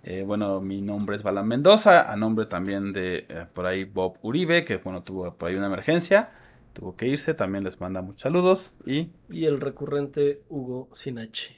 Eh, 0.08 0.22
bueno, 0.22 0.60
mi 0.60 0.82
nombre 0.82 1.16
es 1.16 1.24
Balan 1.24 1.48
Mendoza, 1.48 2.12
a 2.12 2.14
nombre 2.14 2.46
también 2.46 2.92
de 2.92 3.26
eh, 3.28 3.46
por 3.52 3.66
ahí 3.66 3.82
Bob 3.82 4.18
Uribe, 4.22 4.64
que 4.64 4.76
bueno, 4.76 5.02
tuvo 5.02 5.34
por 5.34 5.48
ahí 5.48 5.56
una 5.56 5.66
emergencia, 5.66 6.30
tuvo 6.74 6.96
que 6.96 7.08
irse, 7.08 7.34
también 7.34 7.64
les 7.64 7.80
manda 7.80 8.02
muchos 8.02 8.22
saludos 8.22 8.72
y 8.86 9.10
Y 9.28 9.46
el 9.46 9.60
recurrente 9.60 10.42
Hugo 10.48 10.88
Sinache. 10.92 11.56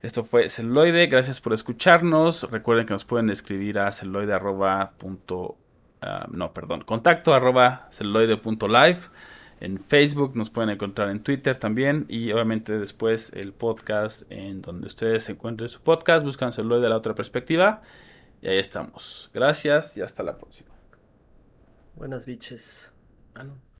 esto 0.00 0.24
fue 0.24 0.48
Celuloide, 0.48 1.06
gracias 1.06 1.42
por 1.42 1.52
escucharnos, 1.52 2.50
recuerden 2.50 2.86
que 2.86 2.94
nos 2.94 3.04
pueden 3.04 3.28
escribir 3.28 3.78
a 3.78 3.88
arroba 3.88 4.92
punto, 4.96 5.58
ah, 6.00 6.26
no, 6.30 6.54
perdón, 6.54 6.80
contacto 6.80 7.34
arroba 7.34 7.88
en 9.60 9.78
Facebook 9.78 10.36
nos 10.36 10.50
pueden 10.50 10.70
encontrar 10.70 11.08
en 11.10 11.22
Twitter 11.22 11.56
también 11.56 12.04
y 12.08 12.30
obviamente 12.32 12.78
después 12.78 13.32
el 13.32 13.52
podcast 13.52 14.30
en 14.30 14.60
donde 14.62 14.86
ustedes 14.86 15.28
encuentren 15.28 15.68
su 15.68 15.80
podcast, 15.80 16.24
buscan 16.24 16.52
celuloide 16.52 16.82
de 16.82 16.88
la 16.90 16.96
otra 16.96 17.14
perspectiva 17.14 17.82
y 18.42 18.48
ahí 18.48 18.58
estamos. 18.58 19.30
Gracias 19.32 19.96
y 19.96 20.02
hasta 20.02 20.22
la 20.22 20.36
próxima. 20.36 20.70
Buenas 21.96 22.26
biches. 22.26 22.92
Ah, 23.34 23.44
no. 23.44 23.66